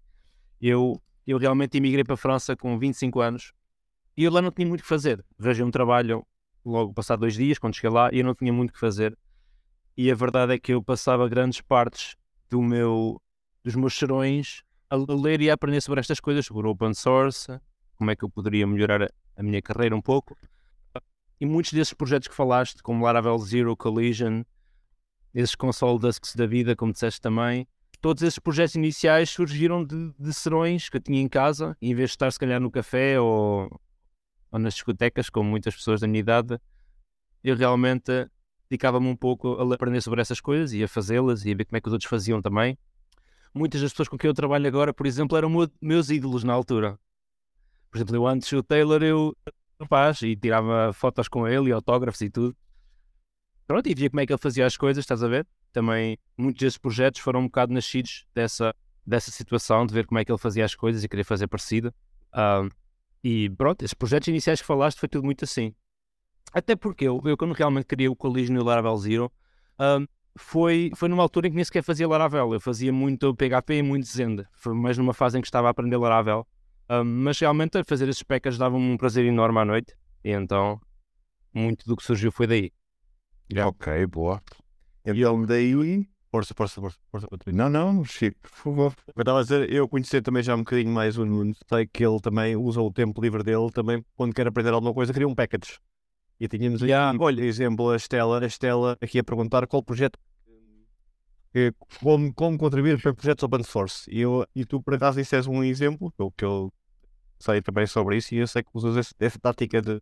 eu, 0.61 1.03
eu 1.27 1.39
realmente 1.39 1.77
emigrei 1.77 2.05
para 2.05 2.15
a 2.15 2.17
França 2.17 2.55
com 2.57 2.79
25 2.79 3.21
anos 3.21 3.53
e 4.17 4.25
eu 4.25 4.31
lá 4.31 4.41
não 4.41 4.53
tinha 4.53 4.69
muito 4.69 4.81
o 4.81 4.83
que 4.85 4.89
fazer. 4.89 5.25
Arranjei 5.41 5.65
um 5.65 5.71
trabalho 5.71 6.25
logo 6.65 6.93
passado 6.93 7.21
dois 7.21 7.35
dias, 7.35 7.59
quando 7.59 7.75
cheguei 7.75 7.91
lá, 7.91 8.11
e 8.13 8.19
eu 8.21 8.25
não 8.25 8.35
tinha 8.35 8.53
muito 8.53 8.71
o 8.71 8.73
que 8.73 8.79
fazer. 8.79 9.17
E 9.97 10.11
a 10.11 10.15
verdade 10.15 10.55
é 10.55 10.59
que 10.59 10.73
eu 10.73 10.83
passava 10.83 11.29
grandes 11.29 11.61
partes 11.61 12.17
do 12.49 12.63
meu, 12.63 13.21
dos 13.65 13.75
meus 13.75 13.95
serões 13.95 14.63
a 14.89 14.97
ler 14.97 15.41
e 15.41 15.51
a 15.51 15.55
aprender 15.55 15.81
sobre 15.81 16.01
estas 16.01 16.21
coisas, 16.21 16.47
sobre 16.47 16.67
open 16.67 16.95
source, 16.95 17.61
como 17.97 18.11
é 18.11 18.17
que 18.17 18.25
eu 18.25 18.31
poderia 18.31 18.67
melhorar 18.67 19.03
a, 19.03 19.09
a 19.37 19.43
minha 19.43 19.63
carreira 19.63 19.97
um 19.97 20.03
pouco. 20.03 20.37
E 21.41 21.47
muitos 21.47 21.73
desses 21.73 21.95
projetos 21.95 22.29
que 22.29 22.35
falaste, 22.35 22.83
como 22.83 23.05
Laravel 23.05 23.39
Zero, 23.39 23.77
Collision, 23.77 24.43
esses 25.35 25.55
console 25.55 25.99
desks 25.99 26.35
da 26.35 26.47
vida, 26.47 26.75
como 26.75 26.93
disseste 26.93 27.21
também, 27.21 27.67
todos 28.01 28.23
esses 28.23 28.39
projetos 28.39 28.75
iniciais 28.75 29.31
surgiram 29.31 29.85
de, 29.85 30.13
de 30.19 30.33
serões 30.33 30.89
que 30.89 30.97
eu 30.97 31.01
tinha 31.01 31.21
em 31.21 31.29
casa, 31.29 31.77
em 31.81 31.95
vez 31.95 32.11
de 32.11 32.15
estar 32.15 32.31
se 32.31 32.39
calhar 32.39 32.61
no 32.61 32.71
café 32.71 33.21
ou, 33.21 33.71
ou 34.51 34.59
nas 34.59 34.75
discotecas, 34.75 35.29
como 35.31 35.49
muitas 35.49 35.75
pessoas 35.75 36.01
da 36.01 36.07
minha 36.07 36.21
idade, 36.21 36.59
eu 37.45 37.57
realmente 37.57 38.29
dedicava-me 38.69 39.09
um 39.09 39.17
pouco 39.17 39.55
a 39.61 39.75
aprender 39.75 40.01
sobre 40.01 40.21
essas 40.21 40.41
coisas 40.41 40.73
e 40.73 40.83
a 40.83 40.89
fazê-las 40.89 41.45
e 41.45 41.53
a 41.53 41.55
ver 41.55 41.65
como 41.65 41.77
é 41.77 41.81
que 41.81 41.89
os 41.89 41.93
outros 41.93 42.09
faziam 42.09 42.41
também. 42.41 42.79
Muitas 43.53 43.81
das 43.81 43.91
pessoas 43.93 44.09
com 44.09 44.17
quem 44.17 44.29
eu 44.29 44.35
trabalho 44.35 44.67
agora, 44.67 44.95
por 44.95 45.07
exemplo, 45.07 45.37
eram 45.37 45.51
meu- 45.51 45.71
meus 45.81 46.09
ídolos 46.09 46.45
na 46.45 46.53
altura. 46.53 46.99
Por 47.91 47.99
exemplo, 47.99 48.15
eu 48.15 48.27
antes 48.27 48.51
o 48.53 48.63
Taylor, 48.63 49.03
eu 49.03 49.37
rapaz, 49.81 50.23
e 50.23 50.37
tirava 50.37 50.93
fotos 50.93 51.27
com 51.27 51.49
ele 51.49 51.71
e 51.71 51.73
autógrafos 51.73 52.21
e 52.21 52.31
tudo. 52.31 52.57
Pronto, 53.71 53.89
e 53.89 53.95
via 53.95 54.11
como 54.11 54.19
é 54.19 54.27
que 54.27 54.33
ele 54.33 54.41
fazia 54.41 54.67
as 54.67 54.77
coisas, 54.77 55.05
estás 55.05 55.23
a 55.23 55.29
ver? 55.29 55.47
Também 55.73 56.19
muitos 56.37 56.59
desses 56.59 56.77
projetos 56.77 57.21
foram 57.21 57.39
um 57.39 57.45
bocado 57.45 57.73
nascidos 57.73 58.27
dessa, 58.35 58.75
dessa 59.07 59.31
situação, 59.31 59.87
de 59.87 59.95
ver 59.95 60.07
como 60.07 60.19
é 60.19 60.25
que 60.25 60.33
ele 60.33 60.41
fazia 60.41 60.65
as 60.65 60.75
coisas 60.75 61.05
e 61.05 61.09
querer 61.09 61.23
fazer 61.23 61.47
parecido. 61.47 61.95
Ah, 62.33 62.69
e 63.23 63.49
pronto, 63.51 63.85
esses 63.85 63.95
projetos 63.95 64.27
iniciais 64.27 64.61
que 64.61 64.67
falaste 64.67 64.99
foi 64.99 65.09
tudo 65.09 65.25
muito 65.25 65.45
assim. 65.45 65.73
Até 66.53 66.75
porque 66.75 67.05
eu, 67.05 67.23
eu 67.25 67.37
quando 67.37 67.53
realmente 67.53 67.87
criei 67.87 68.09
o 68.09 68.17
Collision 68.17 68.57
e 68.57 68.59
o 68.59 68.65
Laravel 68.65 68.97
Zero, 68.97 69.33
foi, 70.37 70.91
foi 70.97 71.09
numa 71.09 71.23
altura 71.23 71.47
em 71.47 71.51
que 71.51 71.55
nem 71.57 71.65
sequer 71.65 71.85
fazia 71.85 72.09
Laravel. 72.09 72.53
Eu 72.53 72.59
fazia 72.61 72.93
muito 72.93 73.33
PHP 73.37 73.75
e 73.75 73.83
muito 73.85 74.09
Zend. 74.09 74.45
Mais 74.67 74.99
numa 74.99 75.15
fase 75.15 75.39
em 75.39 75.41
que 75.41 75.47
estava 75.47 75.69
a 75.69 75.71
aprender 75.71 75.97
Laravel. 75.97 76.45
Mas 77.07 77.39
realmente 77.39 77.85
fazer 77.85 78.09
esses 78.09 78.25
packages 78.25 78.59
dava-me 78.59 78.83
um 78.83 78.97
prazer 78.97 79.25
enorme 79.25 79.61
à 79.61 79.65
noite. 79.65 79.95
E 80.25 80.33
então, 80.33 80.81
muito 81.55 81.87
do 81.87 81.95
que 81.95 82.03
surgiu 82.03 82.33
foi 82.33 82.49
daí. 82.49 82.73
Já. 83.53 83.69
Ok, 83.69 84.07
boa. 84.07 84.43
Então 85.05 85.45
daí. 85.47 86.09
Força, 86.31 86.55
força, 86.55 86.81
força, 86.81 86.99
força. 87.11 87.27
Não, 87.53 87.69
não, 87.69 88.05
Chico, 88.05 88.39
por 88.41 88.51
favor. 88.51 88.95
Eu 89.17 89.21
estava 89.23 89.41
a 89.41 89.43
dizer, 89.43 89.73
eu 89.73 89.89
conhecer 89.89 90.23
também 90.23 90.45
já 90.45 90.55
um 90.55 90.59
bocadinho 90.59 90.93
mais 90.93 91.19
o 91.19 91.25
Nuno, 91.27 91.53
sei 91.69 91.89
que 91.89 92.07
ele 92.07 92.21
também 92.21 92.55
usa 92.55 92.81
o 92.81 92.93
tempo 92.93 93.21
livre 93.21 93.43
dele 93.43 93.69
também, 93.73 94.05
quando 94.15 94.33
quer 94.33 94.47
aprender 94.47 94.73
alguma 94.73 94.95
coisa, 94.95 95.13
cria 95.13 95.27
um 95.27 95.35
package. 95.35 95.79
E 96.39 96.47
tínhamos 96.47 96.83
aqui, 96.83 96.93
Yeah. 96.93 97.19
olha, 97.21 97.43
exemplo, 97.45 97.91
a 97.91 97.97
Estela, 97.97 98.41
a 98.41 98.47
Estela 98.47 98.97
aqui 99.01 99.19
a 99.19 99.25
perguntar 99.25 99.67
qual 99.67 99.83
projeto, 99.83 100.17
que- 101.53 101.75
como, 102.01 102.33
como 102.33 102.57
contribuir 102.57 103.03
para 103.03 103.13
projetos 103.13 103.43
open 103.43 103.65
source. 103.65 104.09
E, 104.09 104.21
eu, 104.21 104.47
e 104.55 104.65
tu, 104.65 104.81
por 104.81 104.95
acaso, 104.95 105.19
isso 105.21 105.35
és 105.35 105.49
um 105.49 105.65
exemplo, 105.65 106.13
pelo 106.13 106.31
que 106.31 106.45
eu 106.45 106.73
sei 107.41 107.61
também 107.61 107.87
sobre 107.89 108.17
isso, 108.19 108.35
e 108.35 108.39
eu 108.39 108.47
sei 108.47 108.63
que 108.63 108.71
usas 108.73 108.97
esse- 108.97 109.15
essa 109.19 109.39
tática 109.39 109.83
de, 109.83 110.01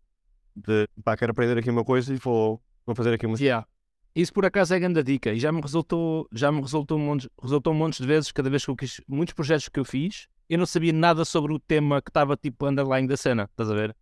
de 0.55 0.87
pá, 1.03 1.17
quero 1.17 1.31
aprender 1.31 1.57
aqui 1.57 1.71
uma 1.71 1.83
coisa 1.83 2.13
e 2.13 2.17
vou, 2.17 2.61
vou 2.89 2.95
fazer 2.95 3.13
aqui 3.13 3.25
uma... 3.25 3.37
Yeah. 3.37 3.67
Isso 4.15 4.33
por 4.33 4.45
acaso 4.45 4.73
é 4.73 4.79
grande 4.79 5.03
dica 5.03 5.31
e 5.31 5.39
já 5.39 5.51
me 5.51 5.61
resultou, 5.61 6.27
já 6.31 6.51
me 6.51 6.61
resultou 6.61 6.97
um 6.97 7.01
monte, 7.01 7.29
resultou 7.41 7.73
um 7.73 7.75
monte 7.75 8.01
de 8.01 8.07
vezes 8.07 8.31
cada 8.31 8.49
vez 8.49 8.65
que 8.65 8.71
eu 8.71 8.75
quis, 8.75 8.99
muitos 9.07 9.33
projetos 9.33 9.69
que 9.69 9.79
eu 9.79 9.85
fiz, 9.85 10.27
eu 10.49 10.57
não 10.57 10.65
sabia 10.65 10.91
nada 10.91 11.23
sobre 11.23 11.53
o 11.53 11.59
tema 11.59 12.01
que 12.01 12.09
estava 12.09 12.35
tipo 12.35 12.65
underline 12.65 13.07
da 13.07 13.15
cena, 13.15 13.43
estás 13.43 13.69
a 13.69 13.73
ver? 13.73 13.95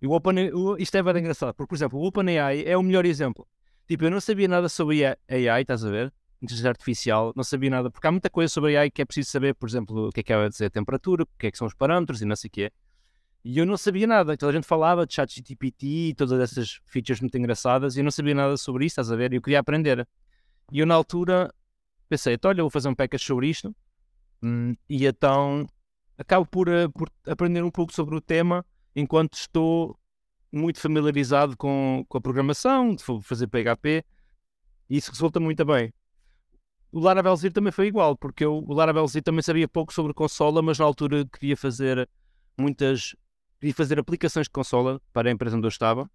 E 0.00 0.06
o 0.06 0.12
Open, 0.12 0.52
o- 0.52 0.76
isto 0.78 0.94
é 0.96 1.02
bem 1.02 1.18
engraçado, 1.18 1.54
porque 1.54 1.70
por 1.70 1.74
exemplo, 1.74 1.98
o 1.98 2.04
OpenAI 2.06 2.64
é 2.66 2.76
o 2.76 2.82
melhor 2.82 3.06
exemplo. 3.06 3.48
Tipo, 3.88 4.04
eu 4.04 4.10
não 4.10 4.20
sabia 4.20 4.46
nada 4.46 4.68
sobre 4.68 5.04
AI, 5.04 5.62
estás 5.62 5.84
a 5.84 5.90
ver? 5.90 6.12
Inteligência 6.42 6.68
artificial, 6.68 7.32
não 7.34 7.42
sabia 7.42 7.70
nada, 7.70 7.90
porque 7.90 8.06
há 8.06 8.12
muita 8.12 8.28
coisa 8.28 8.52
sobre 8.52 8.76
AI 8.76 8.90
que 8.90 9.00
é 9.00 9.04
preciso 9.06 9.30
saber, 9.30 9.54
por 9.54 9.66
exemplo, 9.66 10.08
o 10.08 10.12
que 10.12 10.20
é 10.20 10.22
que 10.22 10.32
é 10.32 10.48
dizer 10.48 10.66
a 10.66 10.70
temperatura, 10.70 11.22
o 11.22 11.28
que 11.38 11.46
é 11.46 11.50
que 11.50 11.56
são 11.56 11.66
os 11.66 11.74
parâmetros 11.74 12.20
e 12.20 12.26
não 12.26 12.36
sei 12.36 12.48
o 12.48 12.50
quê. 12.50 12.70
E 13.48 13.58
eu 13.58 13.64
não 13.66 13.76
sabia 13.76 14.06
nada. 14.08 14.34
Então 14.34 14.48
a 14.48 14.52
gente 14.52 14.66
falava 14.66 15.06
de 15.06 15.14
ChatGPT 15.14 15.86
e 16.10 16.14
todas 16.14 16.40
essas 16.40 16.80
features 16.86 17.20
muito 17.20 17.38
engraçadas 17.38 17.96
e 17.96 18.00
eu 18.00 18.04
não 18.04 18.10
sabia 18.10 18.34
nada 18.34 18.56
sobre 18.56 18.84
isso, 18.86 18.94
estás 18.94 19.10
a 19.12 19.16
ver? 19.16 19.32
E 19.32 19.36
eu 19.36 19.42
queria 19.42 19.60
aprender. 19.60 20.06
E 20.72 20.80
eu 20.80 20.86
na 20.86 20.94
altura 20.96 21.54
pensei, 22.08 22.34
então, 22.34 22.50
olha, 22.50 22.62
vou 22.62 22.70
fazer 22.70 22.88
um 22.88 22.94
package 22.94 23.24
sobre 23.24 23.48
isto. 23.48 23.74
Hum, 24.42 24.74
e 24.88 25.06
então 25.06 25.66
acabo 26.18 26.46
por, 26.46 26.68
eh, 26.68 26.88
por 26.88 27.10
aprender 27.26 27.62
um 27.62 27.70
pouco 27.70 27.92
sobre 27.94 28.16
o 28.16 28.20
tema 28.20 28.64
enquanto 28.96 29.34
estou 29.34 29.98
muito 30.52 30.80
familiarizado 30.80 31.56
com, 31.56 32.04
com 32.08 32.18
a 32.18 32.20
programação, 32.20 32.94
de 32.96 33.04
fa- 33.04 33.20
fazer 33.22 33.48
PHP. 33.48 34.04
E 34.90 34.96
isso 34.98 35.10
resulta 35.12 35.40
muito 35.40 35.64
bem. 35.64 35.92
o 36.92 37.00
Laravel 37.00 37.36
Zero 37.36 37.52
também 37.54 37.72
foi 37.72 37.86
igual, 37.88 38.16
porque 38.16 38.44
eu, 38.44 38.64
o 38.66 38.72
Laravel 38.74 39.06
Zero 39.06 39.24
também 39.24 39.42
sabia 39.42 39.68
pouco 39.68 39.92
sobre 39.92 40.14
consola, 40.14 40.62
mas 40.62 40.78
na 40.78 40.84
altura 40.84 41.26
queria 41.26 41.56
fazer 41.56 42.08
muitas. 42.58 43.14
Queria 43.66 43.74
fazer 43.74 43.98
aplicações 43.98 44.46
de 44.46 44.50
consola 44.50 45.00
para 45.12 45.28
a 45.28 45.32
empresa 45.32 45.56
onde 45.56 45.66
eu 45.66 45.70
estava 45.70 46.08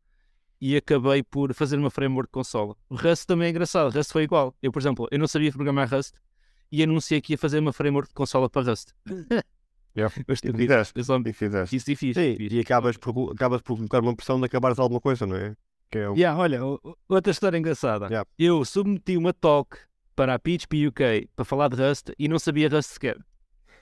e 0.59 0.77
acabei 0.77 1.21
por 1.23 1.53
fazer 1.53 1.77
uma 1.77 1.89
framework 1.89 2.29
de 2.29 2.31
consola. 2.31 2.75
O 2.89 2.95
Rust 2.95 3.25
também 3.25 3.47
é 3.47 3.49
engraçado, 3.49 3.93
Rust 3.93 4.11
foi 4.11 4.23
igual. 4.23 4.55
Eu, 4.61 4.71
por 4.71 4.79
exemplo, 4.81 5.07
eu 5.11 5.19
não 5.19 5.27
sabia 5.27 5.51
programar 5.51 5.89
Rust 5.89 6.13
e 6.71 6.81
anunciei 6.81 7.19
que 7.19 7.33
ia 7.33 7.37
fazer 7.37 7.59
uma 7.59 7.73
framework 7.73 8.07
de 8.09 8.13
consola 8.13 8.49
para 8.49 8.69
Rust. 8.69 8.89
Yeah. 9.93 10.15
Mas 10.25 10.39
tu 10.39 10.53
fizeste. 10.53 10.93
eu 10.97 11.03
só 11.03 11.19
E 11.19 11.33
fizeste. 11.33 11.75
isso 11.75 11.91
e 11.91 11.95
fiz. 11.97 12.15
Sim, 12.15 12.37
fiz. 12.37 12.53
e 12.53 12.59
acabas 12.61 12.95
por, 12.95 13.33
acabas 13.33 13.61
por 13.61 13.75
colocar 13.75 13.99
uma 13.99 14.15
pressão 14.15 14.39
de 14.39 14.45
acabares 14.45 14.79
alguma 14.79 15.01
coisa, 15.01 15.27
não 15.27 15.35
é? 15.35 15.53
Que 15.91 15.97
é 15.97 16.09
o... 16.09 16.13
Yeah, 16.15 16.39
olha, 16.39 16.61
outra 17.09 17.29
história 17.29 17.57
engraçada. 17.57 18.05
Yeah. 18.05 18.25
Eu 18.39 18.63
submeti 18.63 19.17
uma 19.17 19.33
talk 19.33 19.77
para 20.15 20.33
a 20.35 20.39
PHP 20.39 20.87
UK 20.87 21.27
para 21.35 21.43
falar 21.43 21.67
de 21.67 21.75
Rust 21.75 22.11
e 22.17 22.29
não 22.29 22.39
sabia 22.39 22.69
Rust 22.69 22.91
sequer. 22.91 23.17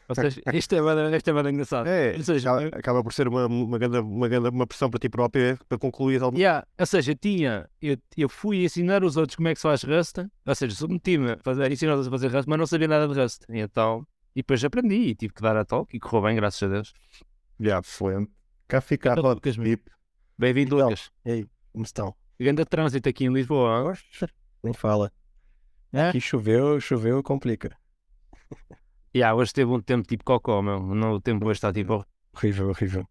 Ou 0.10 0.16
seja, 0.16 0.42
isto 0.54 0.74
é 0.74 0.82
bada, 0.82 1.16
isto 1.16 1.30
é. 1.86 2.13
É, 2.13 2.18
Ou 2.18 2.24
seja, 2.24 2.51
acaba, 2.51 2.78
acaba 2.78 3.04
por 3.04 3.13
ser 3.13 3.28
uma, 3.28 3.46
uma, 3.46 3.78
grande, 3.78 4.00
uma, 4.00 4.28
grande, 4.28 4.50
uma 4.50 4.66
pressão 4.66 4.89
para 4.89 5.00
ti 5.00 5.08
próprio 5.08 5.60
para 5.70 5.78
concluir 5.78 6.24
alguma 6.24 6.39
Yeah, 6.39 6.66
ou 6.80 6.86
seja, 6.88 7.13
tinha, 7.13 7.70
eu, 7.80 7.96
eu 8.18 8.28
fui 8.28 8.63
ensinar 8.63 9.04
os 9.04 9.18
outros 9.18 9.36
como 9.36 9.50
é 9.50 9.54
que 9.54 9.60
se 9.60 9.63
faz 9.63 9.84
Rust, 9.84 10.18
ou 10.46 10.56
seja, 10.56 10.75
submeti-me 10.75 11.34
a 11.34 11.70
ensinar-os 11.72 12.08
a 12.08 12.10
fazer 12.10 12.32
Rust, 12.32 12.48
mas 12.48 12.58
não 12.58 12.66
sabia 12.66 12.88
nada 12.88 13.08
de 13.08 13.20
Rust. 13.20 13.44
E 13.50 13.60
então, 13.60 14.04
e 14.36 14.39
depois 14.42 14.63
aprendi 14.63 14.96
e 14.96 15.16
tive 15.16 15.32
que 15.32 15.44
dar 15.44 15.56
a 15.56 15.63
talk 15.63 15.96
e 15.96 16.00
correu 16.00 16.24
bem, 16.24 16.36
graças 16.36 16.63
a 16.63 16.68
Deus. 16.74 16.92
Yeah, 17.62 17.80
excelente. 17.86 18.32
Cá 18.68 18.82
fica 18.82 19.12
a 19.12 19.13
Então, 19.13 19.32
Lucas, 19.32 19.56
VIP. 19.58 19.92
Bem-vindo, 20.36 20.78
Então. 20.78 20.89
Lucas. 20.89 21.12
Como 21.72 21.86
estão? 21.86 22.16
Grande 22.39 22.66
trânsito 22.66 23.08
aqui 23.08 23.25
em 23.25 23.34
Lisboa. 23.34 23.94
Nem 24.63 24.74
fala. 24.74 25.12
É? 25.94 26.10
Aqui 26.10 26.20
choveu, 26.20 26.80
choveu, 26.82 27.22
complica. 27.22 27.78
Yeah, 29.16 29.36
hoje 29.36 29.54
teve 29.54 29.72
um 29.72 29.82
tempo 29.82 30.08
tipo 30.08 30.24
cocó, 30.24 30.62
meu. 30.62 30.80
No, 30.82 31.13
o 31.13 31.22
tempo 31.22 31.46
hoje 31.46 31.58
está 31.58 31.74
tipo. 31.74 32.06
Horrível, 32.34 32.70
horrível. 32.70 33.08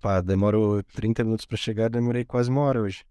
Pá, 0.00 0.20
demorou 0.20 0.82
30 0.82 1.24
minutos 1.24 1.46
para 1.46 1.56
chegar, 1.56 1.90
demorei 1.90 2.24
quase 2.24 2.50
uma 2.50 2.62
hora 2.62 2.80
hoje. 2.80 3.04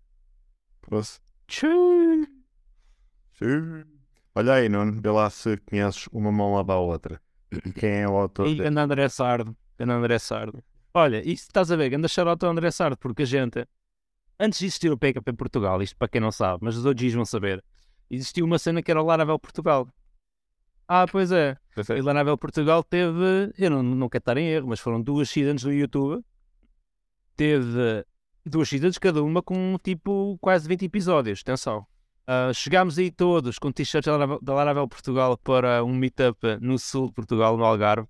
Sim. 3.38 3.84
Olha 4.36 4.54
aí, 4.54 4.70
Nuno, 4.70 5.02
vê 5.02 5.10
lá 5.10 5.30
se 5.30 5.58
conheces 5.58 6.08
uma 6.12 6.32
mão 6.32 6.54
lava 6.54 6.74
a 6.74 6.80
outra. 6.80 7.22
Quem 7.80 8.02
é 8.02 8.08
o 8.08 8.16
autor? 8.16 8.48
E 8.48 8.56
grande 8.56 8.80
André 8.80 9.10
Sardo. 9.10 9.56
Grande 9.78 9.94
André 9.94 10.20
Sardo. 10.20 10.64
Olha, 10.94 11.18
isto 11.20 11.44
estás 11.48 11.72
a 11.72 11.76
ver, 11.76 11.90
grande 11.90 12.08
shout 12.08 12.44
ao 12.44 12.52
André 12.52 12.72
Sardo, 12.72 12.98
porque 12.98 13.24
a 13.24 13.26
gente, 13.26 13.68
antes 14.40 14.60
de 14.60 14.66
existir 14.66 14.92
o 14.92 14.98
PKP 14.98 15.34
Portugal, 15.34 15.82
isto 15.82 15.96
para 15.96 16.08
quem 16.08 16.20
não 16.20 16.32
sabe, 16.32 16.64
mas 16.64 16.76
os 16.76 16.86
outros 16.86 17.14
vão 17.14 17.26
saber, 17.26 17.64
existiu 18.10 18.46
uma 18.46 18.58
cena 18.58 18.82
que 18.82 18.90
era 18.90 19.02
o 19.02 19.06
Laravel 19.06 19.38
Portugal. 19.38 19.88
Ah, 20.88 21.06
pois 21.12 21.32
é. 21.32 21.58
E 21.98 22.02
Laravel 22.02 22.38
Portugal 22.38 22.84
teve, 22.84 23.52
eu 23.58 23.70
não, 23.70 23.84
não 23.84 24.08
quero 24.10 24.22
estar 24.22 24.38
em 24.38 24.48
erro, 24.48 24.68
mas 24.70 24.80
foram 24.80 25.02
duas 25.02 25.30
seasons 25.30 25.64
no 25.64 25.74
YouTube. 25.74 26.24
Teve 27.36 28.06
duas 28.46 28.68
seasons 28.70 28.98
cada 28.98 29.22
uma 29.24 29.42
com 29.44 29.78
tipo 29.84 30.38
quase 30.42 30.68
20 30.68 30.86
episódios, 30.86 31.42
atenção. 31.42 31.86
Ah, 32.26 32.52
chegámos 32.54 32.98
aí 32.98 33.12
todos 33.12 33.60
com 33.60 33.72
t-shirts 33.72 34.08
da 34.42 34.54
Laravel- 34.54 34.88
Portugal 34.88 35.38
para 35.38 35.84
um 35.84 35.94
meetup 35.94 36.40
no 36.62 36.78
sul 36.80 37.08
de 37.08 37.14
Portugal, 37.14 37.56
no 37.58 37.64
Algarve, 37.64 38.08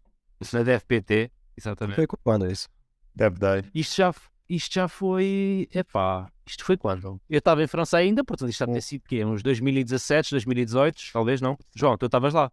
na 0.53 0.63
DFPT, 0.63 1.31
exatamente. 1.57 1.95
Foi 1.95 2.07
quando 2.23 2.49
isso? 2.49 2.69
Dev 3.15 3.37
Day. 3.37 3.63
Isto 3.73 3.95
já, 3.97 4.13
isto 4.47 4.73
já 4.75 4.87
foi. 4.87 5.67
Epá, 5.73 6.31
isto 6.45 6.63
foi 6.63 6.77
quando? 6.77 7.19
Eu 7.29 7.39
estava 7.39 7.63
em 7.63 7.67
França 7.67 7.97
ainda, 7.97 8.23
portanto 8.23 8.49
isto 8.49 8.59
já 8.59 8.65
tinha 8.65 8.81
sido 8.81 9.03
quê? 9.07 9.25
Uns 9.25 9.41
2017, 9.43 10.31
2018, 10.31 11.01
talvez 11.11 11.41
não. 11.41 11.57
João, 11.75 11.97
tu 11.97 12.05
estavas 12.05 12.33
lá. 12.33 12.51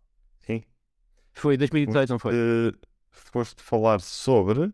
Foi 1.35 1.57
2018, 1.57 2.09
não 2.09 2.19
foi? 2.19 2.35
Eh, 2.35 2.73
foste 3.11 3.63
falar 3.63 4.01
sobre. 4.01 4.73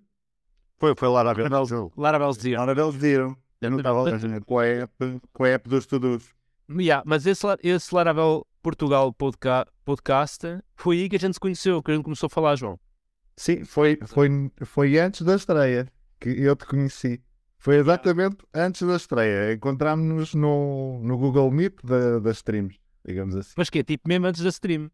Foi, 0.79 0.95
foi 0.95 1.09
na 1.25 1.33
vez. 1.33 1.49
Laravel 1.97 2.33
Zero. 2.33 2.71
Eles 2.71 2.95
viram. 2.95 3.37
Eu 3.61 3.71
não 3.71 3.79
estava 3.79 4.05
com 4.47 4.59
a 4.59 4.67
app, 4.67 5.21
com 5.33 5.45
a 5.45 5.49
app 5.49 5.69
dos 5.69 5.87
todos. 5.87 6.35
Yeah, 6.71 7.03
mas 7.05 7.27
esse, 7.27 7.47
esse 7.63 7.95
Laravel 7.95 8.47
Portugal 8.63 9.13
podca 9.13 9.67
podcast 9.85 10.61
foi 10.75 11.01
aí 11.01 11.09
que 11.09 11.17
a 11.17 11.19
gente 11.19 11.35
se 11.35 11.41
conheceu, 11.41 11.83
que 11.83 11.91
a 11.91 11.95
gente 11.95 12.05
começou 12.05 12.29
a 12.29 12.31
falar, 12.31 12.57
João. 12.57 12.79
Sim, 13.37 13.65
foi, 13.65 13.99
foi, 14.07 14.29
foi 14.65 14.99
antes 14.99 15.23
da 15.23 15.35
estreia 15.35 15.89
que 16.21 16.29
eu 16.29 16.55
te 16.55 16.67
conheci. 16.67 17.21
Foi 17.59 17.77
exatamente 17.77 18.39
antes 18.55 18.87
da 18.87 18.97
estreia. 18.97 19.53
Encontrámos-nos 19.53 20.35
no, 20.35 21.01
no 21.03 21.19
Google 21.19 21.51
Meet 21.51 21.75
da, 21.83 22.19
das 22.19 22.37
streams, 22.37 22.79
digamos 23.05 23.35
assim. 23.37 23.53
Mas 23.57 23.69
que 23.69 23.81
é 23.81 23.83
tipo 23.83 24.09
mesmo 24.09 24.27
antes 24.27 24.43
da 24.43 24.49
stream. 24.49 24.91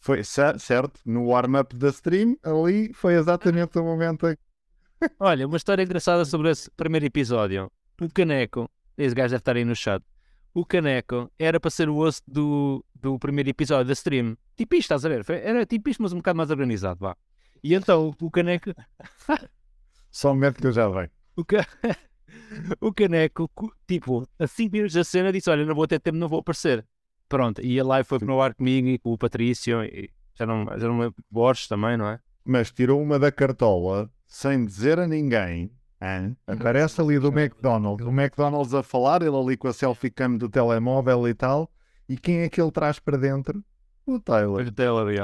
Foi 0.00 0.24
cer- 0.24 0.58
certo, 0.58 0.98
no 1.04 1.26
warm-up 1.26 1.76
da 1.76 1.88
stream, 1.90 2.36
ali 2.42 2.92
foi 2.94 3.14
exatamente 3.14 3.78
o 3.78 3.84
momento 3.84 4.26
em 4.28 4.36
Olha, 5.18 5.46
uma 5.46 5.56
história 5.56 5.82
engraçada 5.82 6.24
sobre 6.24 6.50
esse 6.50 6.70
primeiro 6.72 7.06
episódio. 7.06 7.70
O 8.00 8.08
Caneco, 8.10 8.70
esse 8.98 9.14
gajo 9.14 9.30
deve 9.30 9.40
estar 9.40 9.56
aí 9.56 9.64
no 9.64 9.74
chat. 9.74 10.02
O 10.52 10.64
Caneco 10.64 11.30
era 11.38 11.60
para 11.60 11.70
ser 11.70 11.88
o 11.88 11.94
host 11.94 12.22
do, 12.26 12.84
do 12.94 13.18
primeiro 13.18 13.48
episódio 13.48 13.86
da 13.86 13.92
stream. 13.92 14.36
Tipo 14.56 14.74
isto, 14.74 14.92
estás 14.94 15.04
a 15.04 15.08
ver? 15.08 15.24
Era 15.30 15.64
tipo 15.64 15.88
isto, 15.88 16.02
mas 16.02 16.12
um 16.12 16.16
bocado 16.16 16.36
mais 16.36 16.50
organizado, 16.50 17.00
vá. 17.00 17.16
E 17.62 17.74
então 17.74 18.14
o 18.20 18.30
Caneco, 18.30 18.72
Só 20.10 20.30
um 20.30 20.34
momento 20.34 20.60
que 20.60 20.66
eu 20.66 20.72
já 20.72 20.88
venho. 20.88 21.10
o, 21.36 21.44
ca... 21.44 21.66
o 22.80 22.92
Caneco, 22.92 23.50
tipo, 23.86 24.26
a 24.38 24.46
5 24.46 24.72
minutos 24.72 24.94
da 24.94 25.04
cena, 25.04 25.32
disse: 25.32 25.48
Olha, 25.50 25.64
não 25.64 25.74
vou 25.74 25.86
ter 25.86 26.00
tempo, 26.00 26.18
não 26.18 26.28
vou 26.28 26.40
aparecer. 26.40 26.84
Pronto, 27.30 27.62
e 27.64 27.78
a 27.80 27.84
live 27.84 28.06
foi 28.06 28.18
para 28.18 28.34
o 28.34 28.42
ar 28.42 28.54
comigo 28.54 28.88
e 28.88 28.98
com 28.98 29.12
o 29.12 29.16
Patrício, 29.16 29.82
e 29.84 30.10
já 30.34 30.44
não, 30.44 30.64
já 30.76 30.86
não 30.88 30.98
lembro, 30.98 31.14
Borges 31.30 31.66
também, 31.68 31.96
não 31.96 32.08
é? 32.08 32.18
Mas 32.44 32.70
tirou 32.72 33.00
uma 33.00 33.18
da 33.20 33.30
cartola 33.32 34.10
sem 34.26 34.64
dizer 34.66 34.98
a 34.98 35.06
ninguém. 35.06 35.70
hã? 36.02 36.34
Aparece 36.46 37.00
ali 37.00 37.18
do 37.20 37.28
McDonald's. 37.28 38.04
O 38.06 38.10
McDonald's 38.10 38.74
a 38.74 38.82
falar, 38.82 39.22
ele 39.22 39.36
ali 39.36 39.56
com 39.56 39.68
a 39.68 39.72
selfie 39.72 40.10
cam 40.10 40.36
do 40.36 40.48
telemóvel 40.48 41.28
e 41.28 41.32
tal. 41.34 41.70
E 42.08 42.16
quem 42.18 42.40
é 42.40 42.48
que 42.48 42.60
ele 42.60 42.72
traz 42.72 42.98
para 42.98 43.16
dentro? 43.16 43.62
O 44.04 44.18
Taylor. 44.18 44.64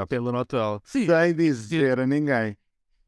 Pelo 0.09 0.31
Natal. 0.31 0.81
Sim, 0.85 1.07
Sem 1.07 1.35
dizer 1.35 1.99
a 1.99 2.07
ninguém. 2.07 2.57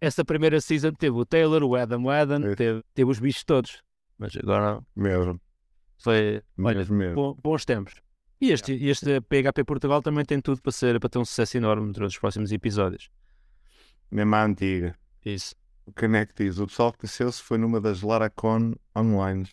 essa 0.01 0.25
primeira 0.25 0.61
season 0.61 0.91
teve 0.93 1.17
o 1.17 1.25
Taylor, 1.25 1.63
o 1.63 1.77
Adam, 1.77 2.03
o 2.03 2.11
Adam, 2.11 2.41
Isso. 2.41 2.57
teve, 2.57 2.83
teve 2.95 3.11
os 3.11 3.21
bichos 3.21 3.45
todos. 3.45 3.81
Mas 4.19 4.37
agora 4.37 4.81
Mesmo. 4.97 5.41
foi 6.03 6.43
olha, 6.59 6.79
Mesmo, 6.79 6.97
mesmo. 6.97 7.15
bo- 7.15 7.35
bons 7.41 7.65
tempos. 7.65 7.95
E 8.41 8.53
este, 8.53 8.73
este 8.87 9.21
PHP 9.21 9.65
Portugal 9.65 10.01
também 10.01 10.25
tem 10.25 10.41
tudo 10.41 10.63
para, 10.63 10.71
ser, 10.71 11.01
para 11.01 11.09
ter 11.09 11.19
um 11.19 11.25
sucesso 11.25 11.57
enorme 11.57 11.93
durante 11.93 12.13
os 12.13 12.19
próximos 12.19 12.53
episódios. 12.53 13.11
Mesmo 14.11 14.35
a 14.35 14.45
antiga. 14.45 14.97
Isso. 15.25 15.55
O 15.85 15.93
que 15.93 16.05
é 16.05 16.27
que 16.27 16.45
diz? 16.45 16.59
O 16.59 16.67
pessoal 16.67 16.93
que 16.93 16.99
conheceu-se 16.99 17.43
foi 17.43 17.59
numa 17.59 17.81
das 17.81 18.03
Laracon 18.03 18.75
online. 18.97 19.49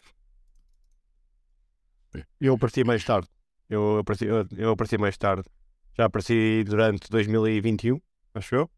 Eu 2.39 2.53
apareci 2.55 2.83
mais 2.83 3.03
tarde. 3.03 3.27
Eu 3.69 3.99
apareci, 3.99 4.25
eu, 4.25 4.45
eu 4.57 4.71
apareci 4.71 4.97
mais 4.97 5.17
tarde. 5.17 5.49
Já 5.97 6.05
apareci 6.05 6.63
durante 6.65 7.09
2021, 7.09 7.99
acho 8.33 8.55
eu. 8.55 8.69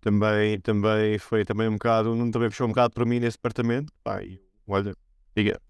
Também, 0.00 0.60
também 0.60 1.18
foi 1.18 1.44
também 1.44 1.68
um 1.68 1.74
bocado, 1.74 2.14
não 2.14 2.30
também 2.30 2.50
puxou 2.50 2.66
um 2.66 2.70
bocado 2.70 2.92
para 2.92 3.06
mim 3.06 3.20
nesse 3.20 3.38
departamento. 3.38 3.92
E, 4.22 4.38
olha, 4.66 4.94
diga. 5.34 5.60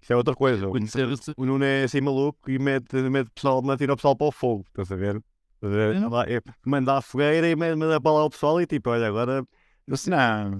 Isso 0.00 0.12
é 0.12 0.16
outra 0.16 0.34
coisa. 0.34 0.66
Conhecer-se. 0.68 1.32
o 1.36 1.44
Nuno 1.44 1.64
é 1.64 1.84
assim 1.84 2.00
maluco 2.00 2.50
e 2.50 2.58
mete, 2.58 2.96
mete 2.96 3.28
o 3.28 3.32
pessoal, 3.32 3.62
mete 3.62 3.84
o 3.84 3.96
pessoal 3.96 4.16
para 4.16 4.26
o 4.26 4.32
fogo, 4.32 4.64
estás 4.68 4.90
a 4.90 4.96
ver? 4.96 5.22
Lá, 5.62 6.24
é, 6.26 6.40
manda 6.64 6.96
a 6.96 7.02
fogueira 7.02 7.46
e 7.48 7.54
manda, 7.54 8.00
para 8.00 8.12
lá 8.12 8.24
o 8.24 8.30
pessoal 8.30 8.60
e 8.60 8.66
tipo, 8.66 8.88
olha, 8.90 9.06
agora 9.06 9.46
disse, 9.86 10.08
não. 10.08 10.58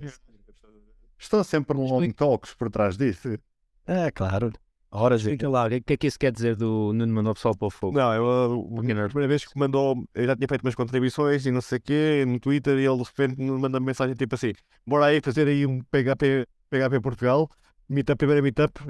Estão 1.19 1.43
sempre 1.43 1.77
long 1.77 2.11
talks 2.11 2.55
por 2.55 2.71
trás 2.71 2.97
disso. 2.97 3.39
É, 3.87 4.11
claro. 4.11 4.53
Horas 4.93 5.23
de... 5.23 5.29
Explica 5.29 5.49
lá, 5.49 5.67
o 5.67 5.81
que, 5.83 5.93
é 5.93 5.97
que 5.97 6.07
isso 6.07 6.19
quer 6.19 6.33
dizer 6.33 6.57
do 6.57 6.93
Nuno 6.93 7.15
mandou 7.15 7.31
o 7.31 7.35
pessoal 7.35 7.57
para 7.57 7.69
o 7.69 7.71
fogo? 7.71 7.97
Não, 7.97 8.13
eu, 8.13 8.29
a 8.29 8.75
Porque 8.75 8.93
não? 8.93 9.07
primeira 9.07 9.29
vez 9.29 9.45
que 9.45 9.57
mandou, 9.59 10.05
eu 10.15 10.27
já 10.27 10.35
tinha 10.35 10.49
feito 10.49 10.63
umas 10.63 10.75
contribuições 10.75 11.47
e 11.47 11.51
não 11.53 11.61
sei 11.61 11.79
o 11.79 11.81
quê 11.81 12.25
no 12.27 12.41
Twitter 12.41 12.77
e 12.79 12.87
ele 12.87 12.97
de 12.97 13.05
repente 13.05 13.39
me 13.39 13.51
manda 13.53 13.79
mensagem 13.79 14.15
tipo 14.17 14.35
assim: 14.35 14.53
bora 14.85 15.07
aí 15.07 15.21
fazer 15.23 15.47
aí 15.47 15.65
um 15.65 15.81
PHP, 15.81 16.45
PHP 16.69 17.01
Portugal, 17.01 17.49
meetup, 17.89 18.19
primeira 18.19 18.43
meetup, 18.43 18.81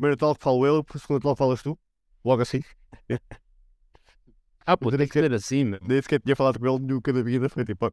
primeiro 0.00 0.16
tal 0.16 0.34
que 0.34 0.42
falo 0.42 0.66
eu, 0.66 0.84
segundo 0.98 1.20
tal 1.22 1.34
que 1.34 1.38
falas 1.38 1.62
tu, 1.62 1.78
logo 2.24 2.42
assim. 2.42 2.60
Ah, 4.66 4.76
pô, 4.76 4.90
tem 4.90 5.06
que 5.06 5.12
ser 5.12 5.32
assim, 5.32 5.64
meu. 5.64 5.80
Nem 5.82 6.00
sequer 6.00 6.20
tinha 6.20 6.36
falado 6.36 6.58
com 6.58 6.66
ele 6.66 6.78
nunca 6.86 7.12
na 7.12 7.22
vida, 7.22 7.48
foi 7.48 7.64
tipo, 7.64 7.92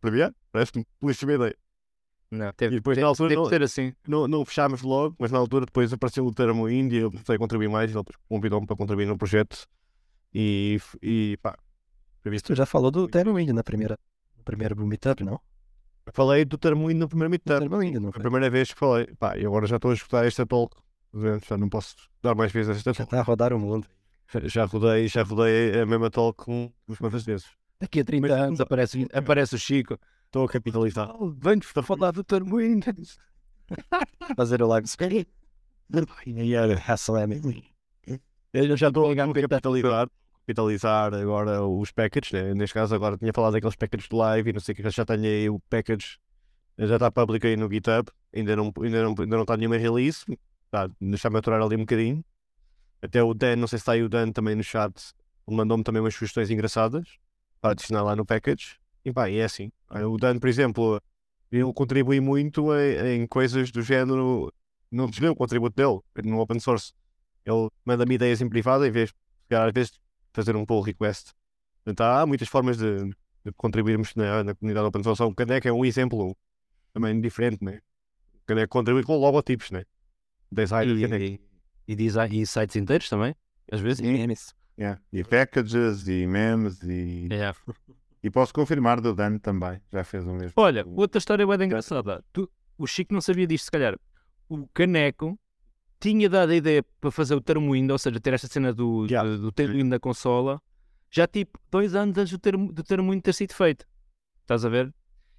para 0.00 0.10
mim, 0.10 0.32
parece-me 0.52 0.86
uma 1.00 1.12
ideia. 1.12 1.56
Não, 2.30 2.52
teve, 2.54 2.76
E 2.76 2.78
depois 2.78 2.96
tem, 2.96 3.02
na 3.02 3.08
altura 3.08 3.28
tem 3.28 3.36
não- 3.36 3.44
que 3.44 3.50
ser 3.50 3.62
assim. 3.62 3.92
Não, 4.08 4.26
não 4.26 4.44
fechámos 4.44 4.80
logo, 4.82 5.14
mas 5.18 5.30
na 5.30 5.38
altura 5.38 5.66
depois 5.66 5.92
apareceu 5.92 6.24
o 6.24 6.32
termo 6.32 6.68
Índia, 6.68 7.00
eu 7.00 7.10
comecei 7.10 7.34
a 7.36 7.38
contribuir 7.38 7.68
mais, 7.68 7.94
ele 7.94 8.04
convidou-me 8.28 8.66
para 8.66 8.76
contribuir 8.76 9.06
no 9.06 9.18
projeto 9.18 9.66
e, 10.32 10.78
e 11.02 11.36
pá, 11.42 11.58
previsto. 12.22 12.46
Tu 12.46 12.54
já 12.54 12.64
falou 12.64 12.90
do 12.90 13.06
Termo 13.06 13.38
Índio 13.38 13.54
na 13.54 13.62
primeira, 13.62 13.98
no 14.36 14.44
primeiro 14.44 14.76
meetup, 14.86 15.22
não? 15.22 15.38
Falei 16.12 16.44
do 16.44 16.56
termo 16.56 16.90
Índia 16.90 17.00
no 17.00 17.08
primeiro 17.08 17.30
meetup. 17.30 17.60
Termo 17.60 17.82
Índio, 17.82 18.00
não 18.00 18.12
Foi 18.12 18.20
a 18.20 18.22
primeira 18.22 18.48
vez 18.50 18.72
que 18.72 18.78
falei. 18.78 19.06
Pá, 19.18 19.36
e 19.36 19.44
agora 19.44 19.66
já 19.66 19.76
estou 19.76 19.90
a 19.90 19.94
escutar 19.94 20.26
esta 20.26 20.46
talk. 20.46 20.74
Já 21.46 21.56
não 21.56 21.68
posso 21.68 21.96
dar 22.22 22.34
mais 22.34 22.52
vezes 22.52 22.76
esta 22.76 22.92
Já 22.92 22.94
talk. 22.94 23.02
está 23.02 23.20
a 23.20 23.22
rodar 23.22 23.52
o 23.52 23.58
mundo. 23.58 23.86
Já 24.44 24.64
rodei, 24.64 25.08
já 25.08 25.22
rodei 25.22 25.80
a 25.80 25.84
mesma 25.84 26.10
talk 26.10 26.44
com 26.44 26.72
os 26.88 26.98
quantas 26.98 27.24
vezes. 27.24 27.46
Daqui 27.78 28.00
a 28.00 28.04
30 28.04 28.34
anos 28.34 28.60
aparece, 28.60 29.06
aparece 29.12 29.54
o 29.54 29.58
Chico. 29.58 29.98
Estou 30.26 30.44
a 30.44 30.48
capitalizar. 30.48 31.10
Oh, 31.20 31.30
Vem-nos 31.30 31.70
para 31.72 31.82
falar 31.82 32.12
do 32.12 32.24
termo 32.24 32.56
Windows. 32.56 33.18
Fazer 34.36 34.62
o 34.62 34.66
live 34.68 34.88
screen. 34.88 35.26
E 36.24 36.54
era 36.54 36.80
Hasselame. 36.86 37.72
Eu 38.54 38.76
já 38.76 38.88
estou 38.88 39.10
a 39.10 39.16
capitalizar, 39.16 40.08
capitalizar 40.40 41.14
agora 41.14 41.62
os 41.64 41.90
packages, 41.90 42.32
né? 42.32 42.54
neste 42.54 42.74
caso 42.74 42.94
agora 42.94 43.16
tinha 43.16 43.32
falado 43.34 43.52
daqueles 43.52 43.76
packages 43.76 44.08
de 44.08 44.14
live 44.16 44.50
e 44.50 44.52
não 44.52 44.60
sei 44.60 44.74
o 44.74 44.76
que, 44.76 44.90
já 44.90 45.04
tenho 45.06 45.24
aí 45.24 45.48
o 45.48 45.58
package, 45.70 46.18
já 46.78 46.96
está 46.96 47.10
público 47.10 47.46
aí 47.46 47.56
no 47.56 47.70
GitHub, 47.70 48.10
ainda 48.34 48.54
não, 48.54 48.70
ainda 48.82 49.02
não, 49.02 49.14
ainda 49.18 49.36
não 49.36 49.42
está 49.42 49.56
nenhuma 49.56 49.78
release, 49.78 50.26
está, 50.72 50.90
deixar-me 51.00 51.38
aturar 51.38 51.60
ali 51.60 51.76
um 51.76 51.80
bocadinho. 51.80 52.24
Até 53.02 53.22
o 53.22 53.34
Dan, 53.34 53.56
não 53.56 53.68
sei 53.68 53.78
se 53.78 53.82
está 53.82 53.92
aí 53.92 54.02
o 54.02 54.08
Dan 54.08 54.32
também 54.32 54.54
no 54.54 54.62
chat, 54.62 55.12
mandou-me 55.46 55.84
também 55.84 56.00
umas 56.00 56.14
sugestões 56.14 56.50
engraçadas 56.50 57.18
para 57.60 57.72
adicionar 57.72 58.02
lá 58.02 58.16
no 58.16 58.24
package. 58.24 58.78
E 59.04 59.12
pá, 59.12 59.28
e 59.28 59.38
é 59.38 59.44
assim. 59.44 59.70
O 59.90 60.16
Dan, 60.16 60.38
por 60.38 60.48
exemplo, 60.48 61.02
ele 61.50 61.70
contribui 61.72 62.20
muito 62.20 62.72
em, 62.74 63.22
em 63.22 63.26
coisas 63.26 63.70
do 63.70 63.82
género, 63.82 64.52
não 64.90 65.08
desveu 65.08 65.32
o 65.32 65.36
contributo 65.36 65.76
dele 65.76 66.28
no 66.28 66.40
open 66.40 66.60
source. 66.60 66.92
Ele 67.44 67.68
manda-me 67.84 68.14
ideias 68.14 68.40
em 68.40 68.48
privado 68.48 68.86
em 68.86 68.90
vez 68.90 69.12
de, 69.50 69.56
às 69.56 69.72
vezes, 69.72 70.00
fazer 70.32 70.56
um 70.56 70.64
pull 70.64 70.80
request. 70.80 71.32
Portanto, 71.84 72.00
há 72.02 72.24
muitas 72.24 72.48
formas 72.48 72.78
de, 72.78 73.04
de 73.44 73.52
contribuirmos 73.56 74.14
na, 74.14 74.44
na 74.44 74.54
comunidade 74.54 74.86
open 74.86 75.02
source. 75.02 75.22
O 75.22 75.34
Caneco 75.34 75.66
é 75.66 75.72
um 75.72 75.84
exemplo 75.84 76.36
também 76.94 77.20
diferente, 77.20 77.64
né? 77.64 77.80
O 78.34 78.46
Caneco 78.46 78.68
contribui 78.68 79.02
com 79.02 79.16
logotipos, 79.18 79.72
né? 79.72 79.84
Design 80.52 80.94
de 80.94 81.00
Caneco. 81.08 81.24
E, 81.24 81.40
e, 81.88 81.96
design, 81.96 82.40
e 82.40 82.46
sites 82.46 82.76
inteiros 82.76 83.08
também, 83.08 83.34
às 83.70 83.80
vezes. 83.80 84.00
Memes. 84.00 84.54
Yeah. 84.78 85.00
E 85.12 85.24
packages, 85.24 86.06
e 86.08 86.26
memes, 86.26 86.82
e, 86.82 87.28
É. 87.30 87.52
e 88.22 88.30
posso 88.30 88.52
confirmar 88.54 89.00
do 89.00 89.14
Dan 89.14 89.38
também. 89.38 89.80
Já 89.92 90.04
fez 90.04 90.26
o 90.26 90.32
mesmo. 90.32 90.52
Olha, 90.56 90.84
outra 90.86 91.18
história 91.18 91.46
bem 91.46 91.66
engraçada. 91.66 92.24
Tu, 92.32 92.50
o 92.78 92.86
Chico 92.86 93.12
não 93.12 93.20
sabia 93.20 93.46
disto, 93.46 93.64
se 93.66 93.70
calhar. 93.70 93.98
O 94.48 94.66
Caneco 94.68 95.38
tinha 96.00 96.28
dado 96.28 96.50
a 96.50 96.56
ideia 96.56 96.84
para 97.00 97.10
fazer 97.10 97.34
o 97.34 97.40
termo 97.40 97.72
Windows, 97.72 97.92
ou 98.06 98.10
seja, 98.10 98.20
ter 98.20 98.34
esta 98.34 98.48
cena 98.48 98.72
do, 98.72 99.06
Yeah. 99.08 99.28
do, 99.28 99.38
do 99.38 99.52
termo 99.52 99.74
Windows 99.74 99.90
na 99.90 99.98
consola, 100.00 100.60
já 101.10 101.26
tipo 101.26 101.58
dois 101.70 101.94
anos 101.94 102.16
antes 102.18 102.32
do 102.32 102.38
termo, 102.38 102.72
do 102.72 102.82
termo 102.82 103.10
Windows 103.10 103.22
ter 103.24 103.32
sido 103.34 103.52
feito. 103.54 103.86
Estás 104.40 104.64
a 104.64 104.68
ver? 104.68 104.92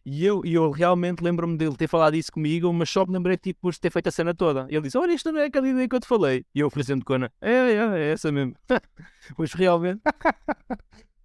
E 0.05 0.25
eu, 0.25 0.41
e 0.43 0.53
eu 0.53 0.69
realmente 0.69 1.23
lembro-me 1.23 1.55
dele 1.57 1.77
ter 1.77 1.87
falado 1.87 2.15
isso 2.15 2.29
comigo, 2.29 2.71
mas 2.73 2.89
só 2.89 3.05
me 3.05 3.13
lembrei 3.13 3.37
tipo 3.37 3.71
de 3.71 3.79
ter 3.79 3.89
feito 3.89 4.07
a 4.07 4.11
cena 4.11 4.33
toda. 4.33 4.67
Ele 4.69 4.81
disse: 4.81 4.97
Olha, 4.97 5.13
isto 5.13 5.31
não 5.31 5.39
é 5.39 5.45
aquela 5.45 5.67
ideia 5.67 5.87
que 5.87 5.95
eu 5.95 5.99
te 5.99 6.07
falei. 6.07 6.45
E 6.53 6.59
eu 6.59 6.67
oferecendo 6.67 7.05
cona: 7.05 7.31
É, 7.39 7.51
é, 7.51 7.75
é 7.75 8.11
essa 8.11 8.29
mesmo. 8.29 8.53
mas 9.37 9.53
realmente, 9.53 10.01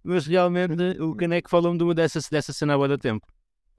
mas 0.01 0.25
realmente 0.25 0.73
o 1.01 1.13
Caneco 1.13 1.49
falou-me 1.49 1.77
de 1.77 1.83
uma 1.83 1.93
dessa, 1.93 2.19
dessa 2.31 2.53
cena 2.53 2.75
há 2.75 2.87
de 2.87 2.97
tempo. 2.97 3.27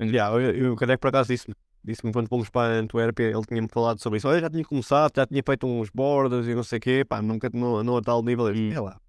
Yeah, 0.02 0.34
eu, 0.38 0.50
eu, 0.54 0.72
o 0.74 0.76
Caneco 0.76 1.00
por 1.00 1.08
acaso 1.08 1.28
disse-me, 1.28 1.54
disse-me 1.82 2.12
quando 2.12 2.28
fomos 2.28 2.50
para 2.50 2.74
Antuérpia, 2.74 3.30
ele 3.30 3.44
tinha-me 3.46 3.68
falado 3.68 4.00
sobre 4.00 4.18
isso. 4.18 4.28
Olha, 4.28 4.40
já 4.40 4.50
tinha 4.50 4.64
começado, 4.64 5.12
já 5.16 5.26
tinha 5.26 5.42
feito 5.44 5.66
uns 5.66 5.88
borders 5.88 6.46
e 6.46 6.54
não 6.54 6.62
sei 6.62 6.76
o 6.76 6.80
quê, 6.80 7.04
pá, 7.08 7.22
nunca 7.22 7.48
não, 7.52 7.82
não 7.82 7.96
a 7.96 8.02
tal 8.02 8.22
nível. 8.22 8.46
Hum. 8.46 8.72
É 8.72 8.80
lá. 8.80 9.00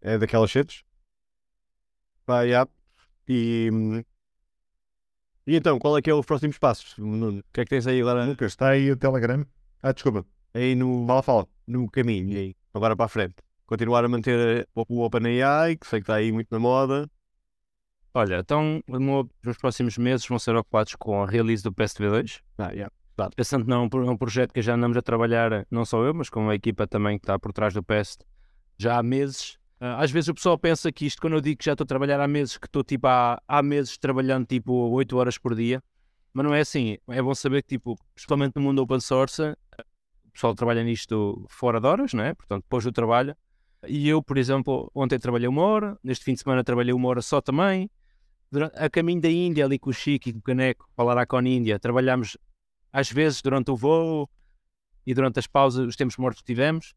É 0.00 0.16
daquelas 0.16 0.50
shits. 0.50 0.82
Pá, 2.24 2.42
yeah. 2.42 2.70
E, 3.28 3.70
hum, 3.72 4.02
e 5.52 5.56
então, 5.56 5.78
qual 5.78 5.96
é 5.98 6.02
que 6.02 6.10
é 6.10 6.14
os 6.14 6.26
próximos 6.26 6.58
passos? 6.58 6.96
Nuno? 6.98 7.38
O 7.40 7.44
que 7.52 7.60
é 7.60 7.64
que 7.64 7.70
tens 7.70 7.86
aí 7.86 8.00
agora 8.00 8.24
Lucas, 8.24 8.52
está 8.52 8.70
aí 8.70 8.90
o 8.90 8.96
Telegram. 8.96 9.44
Ah, 9.82 9.92
desculpa. 9.92 10.24
aí 10.54 10.74
no, 10.74 11.06
Fala, 11.06 11.22
fala. 11.22 11.48
no 11.66 11.90
caminho, 11.90 12.36
aí, 12.38 12.54
agora 12.74 12.96
para 12.96 13.06
a 13.06 13.08
frente? 13.08 13.36
Continuar 13.66 14.04
a 14.04 14.08
manter 14.08 14.68
o 14.74 15.02
OpenAI, 15.04 15.76
que 15.76 15.86
sei 15.86 16.00
que 16.00 16.04
está 16.04 16.16
aí 16.16 16.32
muito 16.32 16.48
na 16.50 16.58
moda. 16.58 17.08
Olha, 18.12 18.40
então 18.40 18.82
o 18.88 18.98
meu- 18.98 19.30
os 19.46 19.56
próximos 19.56 19.96
meses 19.96 20.26
vão 20.26 20.38
ser 20.38 20.56
ocupados 20.56 20.96
com 20.96 21.22
a 21.22 21.26
release 21.26 21.62
do 21.62 21.72
PSTV2. 21.72 22.40
Ah, 22.58 22.70
yeah. 22.72 22.92
Pensando 23.36 23.66
não, 23.66 23.84
é 23.92 24.10
um 24.10 24.16
projeto 24.16 24.52
que 24.52 24.62
já 24.62 24.74
andamos 24.74 24.96
a 24.96 25.02
trabalhar, 25.02 25.66
não 25.70 25.84
só 25.84 26.02
eu, 26.02 26.14
mas 26.14 26.30
com 26.30 26.48
a 26.48 26.54
equipa 26.54 26.86
também 26.86 27.18
que 27.18 27.24
está 27.24 27.38
por 27.38 27.52
trás 27.52 27.74
do 27.74 27.82
PEST 27.82 28.22
já 28.78 28.98
há 28.98 29.02
meses. 29.02 29.58
Ah, 29.80 30.02
às 30.02 30.10
vezes 30.10 30.28
o 30.28 30.34
pessoal 30.34 30.58
pensa 30.58 30.92
que 30.92 31.06
isto, 31.06 31.20
quando 31.22 31.32
eu 31.34 31.40
digo 31.40 31.58
que 31.58 31.64
já 31.64 31.72
estou 31.72 31.84
a 31.84 31.88
trabalhar 31.88 32.20
há 32.20 32.28
meses, 32.28 32.58
que 32.58 32.66
estou 32.66 32.84
tipo 32.84 33.06
há, 33.06 33.40
há 33.48 33.62
meses 33.62 33.96
trabalhando 33.96 34.46
tipo 34.46 34.72
8 34.90 35.16
horas 35.16 35.38
por 35.38 35.54
dia, 35.54 35.82
mas 36.34 36.44
não 36.44 36.54
é 36.54 36.60
assim. 36.60 36.98
É 37.08 37.22
bom 37.22 37.34
saber 37.34 37.62
que, 37.62 37.68
tipo, 37.68 37.96
principalmente 38.14 38.56
no 38.56 38.62
mundo 38.62 38.82
open 38.82 39.00
source, 39.00 39.42
o 39.42 40.32
pessoal 40.32 40.54
trabalha 40.54 40.84
nisto 40.84 41.46
fora 41.48 41.80
de 41.80 41.86
horas, 41.86 42.12
não 42.12 42.22
é? 42.22 42.34
Portanto, 42.34 42.62
depois 42.62 42.84
do 42.84 42.92
trabalho. 42.92 43.34
E 43.88 44.06
eu, 44.06 44.22
por 44.22 44.36
exemplo, 44.36 44.90
ontem 44.94 45.18
trabalhei 45.18 45.48
uma 45.48 45.62
hora, 45.62 45.98
neste 46.04 46.26
fim 46.26 46.34
de 46.34 46.40
semana 46.40 46.62
trabalhei 46.62 46.92
uma 46.92 47.08
hora 47.08 47.22
só 47.22 47.40
também. 47.40 47.90
Durante, 48.52 48.78
a 48.78 48.90
caminho 48.90 49.20
da 49.20 49.30
Índia, 49.30 49.64
ali 49.64 49.78
com 49.78 49.88
o 49.90 49.92
Chico 49.94 50.28
e 50.28 50.32
com 50.34 50.40
o 50.40 50.42
Caneco, 50.42 50.88
para 50.94 51.04
a 51.04 51.08
Laracon 51.08 51.40
Índia, 51.40 51.78
trabalhámos 51.78 52.36
às 52.92 53.10
vezes 53.10 53.40
durante 53.40 53.70
o 53.70 53.76
voo 53.76 54.28
e 55.06 55.14
durante 55.14 55.38
as 55.38 55.46
pausas, 55.46 55.86
os 55.86 55.96
tempos 55.96 56.18
mortos 56.18 56.42
que 56.42 56.46
tivemos. 56.46 56.94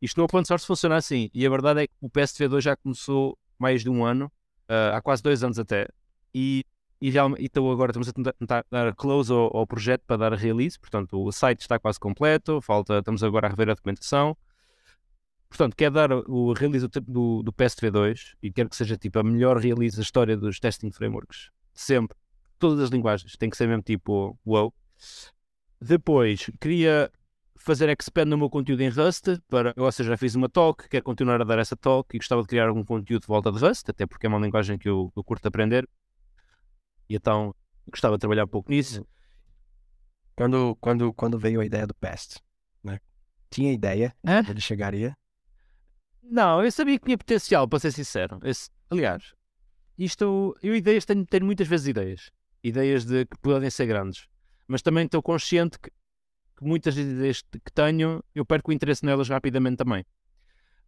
Isto 0.00 0.18
no 0.18 0.24
open 0.24 0.44
source 0.44 0.66
funciona 0.66 0.96
assim. 0.96 1.30
E 1.32 1.46
a 1.46 1.50
verdade 1.50 1.82
é 1.82 1.86
que 1.86 1.94
o 2.00 2.10
PSTV2 2.10 2.60
já 2.60 2.76
começou 2.76 3.38
mais 3.58 3.82
de 3.82 3.90
um 3.90 4.04
ano, 4.04 4.30
ah, 4.68 4.96
há 4.96 5.02
quase 5.02 5.22
dois 5.22 5.42
anos 5.42 5.58
até. 5.58 5.88
E, 6.34 6.64
e, 7.00 7.12
então 7.38 7.70
agora 7.70 7.90
estamos 7.90 8.08
a 8.08 8.12
tentar, 8.12 8.64
dar 8.70 8.94
close 8.94 9.32
ao, 9.32 9.56
ao 9.56 9.66
projeto 9.66 10.02
para 10.06 10.16
dar 10.16 10.32
release. 10.34 10.78
Portanto, 10.78 11.22
o 11.22 11.32
site 11.32 11.60
está 11.60 11.78
quase 11.78 11.98
completo, 11.98 12.60
falta, 12.60 12.98
estamos 12.98 13.22
agora 13.22 13.46
a 13.46 13.50
rever 13.50 13.70
a 13.70 13.74
documentação. 13.74 14.36
Portanto, 15.48 15.76
quer 15.76 15.90
dar 15.90 16.10
o 16.12 16.52
release 16.52 16.88
do, 16.88 17.00
do, 17.00 17.42
do 17.44 17.52
PSTV2 17.52 18.34
e 18.42 18.50
quero 18.50 18.68
que 18.68 18.74
seja 18.74 18.96
tipo 18.96 19.20
a 19.20 19.22
melhor 19.22 19.56
release 19.56 19.96
da 19.96 20.02
história 20.02 20.36
dos 20.36 20.58
testing 20.58 20.90
frameworks. 20.90 21.50
Sempre. 21.72 22.16
Todas 22.58 22.80
as 22.80 22.90
linguagens. 22.90 23.36
Tem 23.36 23.48
que 23.48 23.56
ser 23.56 23.68
mesmo 23.68 23.82
tipo 23.82 24.36
wow. 24.44 24.74
Depois, 25.80 26.50
queria 26.60 27.10
fazer 27.64 27.88
expand 27.88 28.26
no 28.26 28.36
meu 28.36 28.50
conteúdo 28.50 28.82
em 28.82 28.90
Rust, 28.90 29.26
para, 29.48 29.72
ou 29.76 29.90
seja, 29.90 30.10
já 30.10 30.16
fiz 30.18 30.34
uma 30.34 30.48
talk, 30.48 30.86
quero 30.88 31.02
continuar 31.02 31.40
a 31.40 31.44
dar 31.44 31.58
essa 31.58 31.74
talk 31.74 32.14
e 32.14 32.18
gostava 32.18 32.42
de 32.42 32.48
criar 32.48 32.68
algum 32.68 32.84
conteúdo 32.84 33.22
de 33.22 33.26
volta 33.26 33.50
de 33.50 33.58
Rust, 33.58 33.88
até 33.88 34.06
porque 34.06 34.26
é 34.26 34.28
uma 34.28 34.38
linguagem 34.38 34.76
que 34.76 34.88
eu, 34.88 35.10
eu 35.16 35.24
curto 35.24 35.46
aprender. 35.48 35.88
E 37.08 37.16
então, 37.16 37.54
gostava 37.90 38.16
de 38.16 38.20
trabalhar 38.20 38.44
um 38.44 38.48
pouco 38.48 38.70
nisso. 38.70 39.06
Quando, 40.36 40.76
quando, 40.76 41.12
quando 41.14 41.38
veio 41.38 41.60
a 41.60 41.64
ideia 41.64 41.86
do 41.86 41.94
PEST, 41.94 42.40
né? 42.82 42.98
tinha 43.50 43.72
ideia, 43.72 44.14
Hã? 44.26 44.42
ele 44.48 44.60
chegaria. 44.60 45.16
Não, 46.22 46.62
eu 46.62 46.70
sabia 46.70 46.98
que 46.98 47.04
tinha 47.04 47.18
potencial, 47.18 47.68
para 47.68 47.78
ser 47.78 47.92
sincero. 47.92 48.40
Esse- 48.42 48.68
aliás, 48.90 49.32
isto, 49.96 50.56
eu 50.62 50.74
ideias 50.74 51.04
tenho, 51.04 51.24
tenho 51.24 51.46
muitas 51.46 51.68
vezes 51.68 51.86
ideias. 51.86 52.30
Ideias 52.62 53.04
de 53.04 53.24
que 53.26 53.38
podem 53.38 53.70
ser 53.70 53.86
grandes. 53.86 54.26
Mas 54.66 54.82
também 54.82 55.04
estou 55.04 55.22
consciente 55.22 55.78
que, 55.78 55.90
que 56.56 56.64
muitas 56.64 56.96
ideias 56.96 57.42
que 57.42 57.72
tenho, 57.72 58.22
eu 58.34 58.44
perco 58.44 58.70
o 58.70 58.74
interesse 58.74 59.04
nelas 59.04 59.28
rapidamente 59.28 59.76
também. 59.76 60.04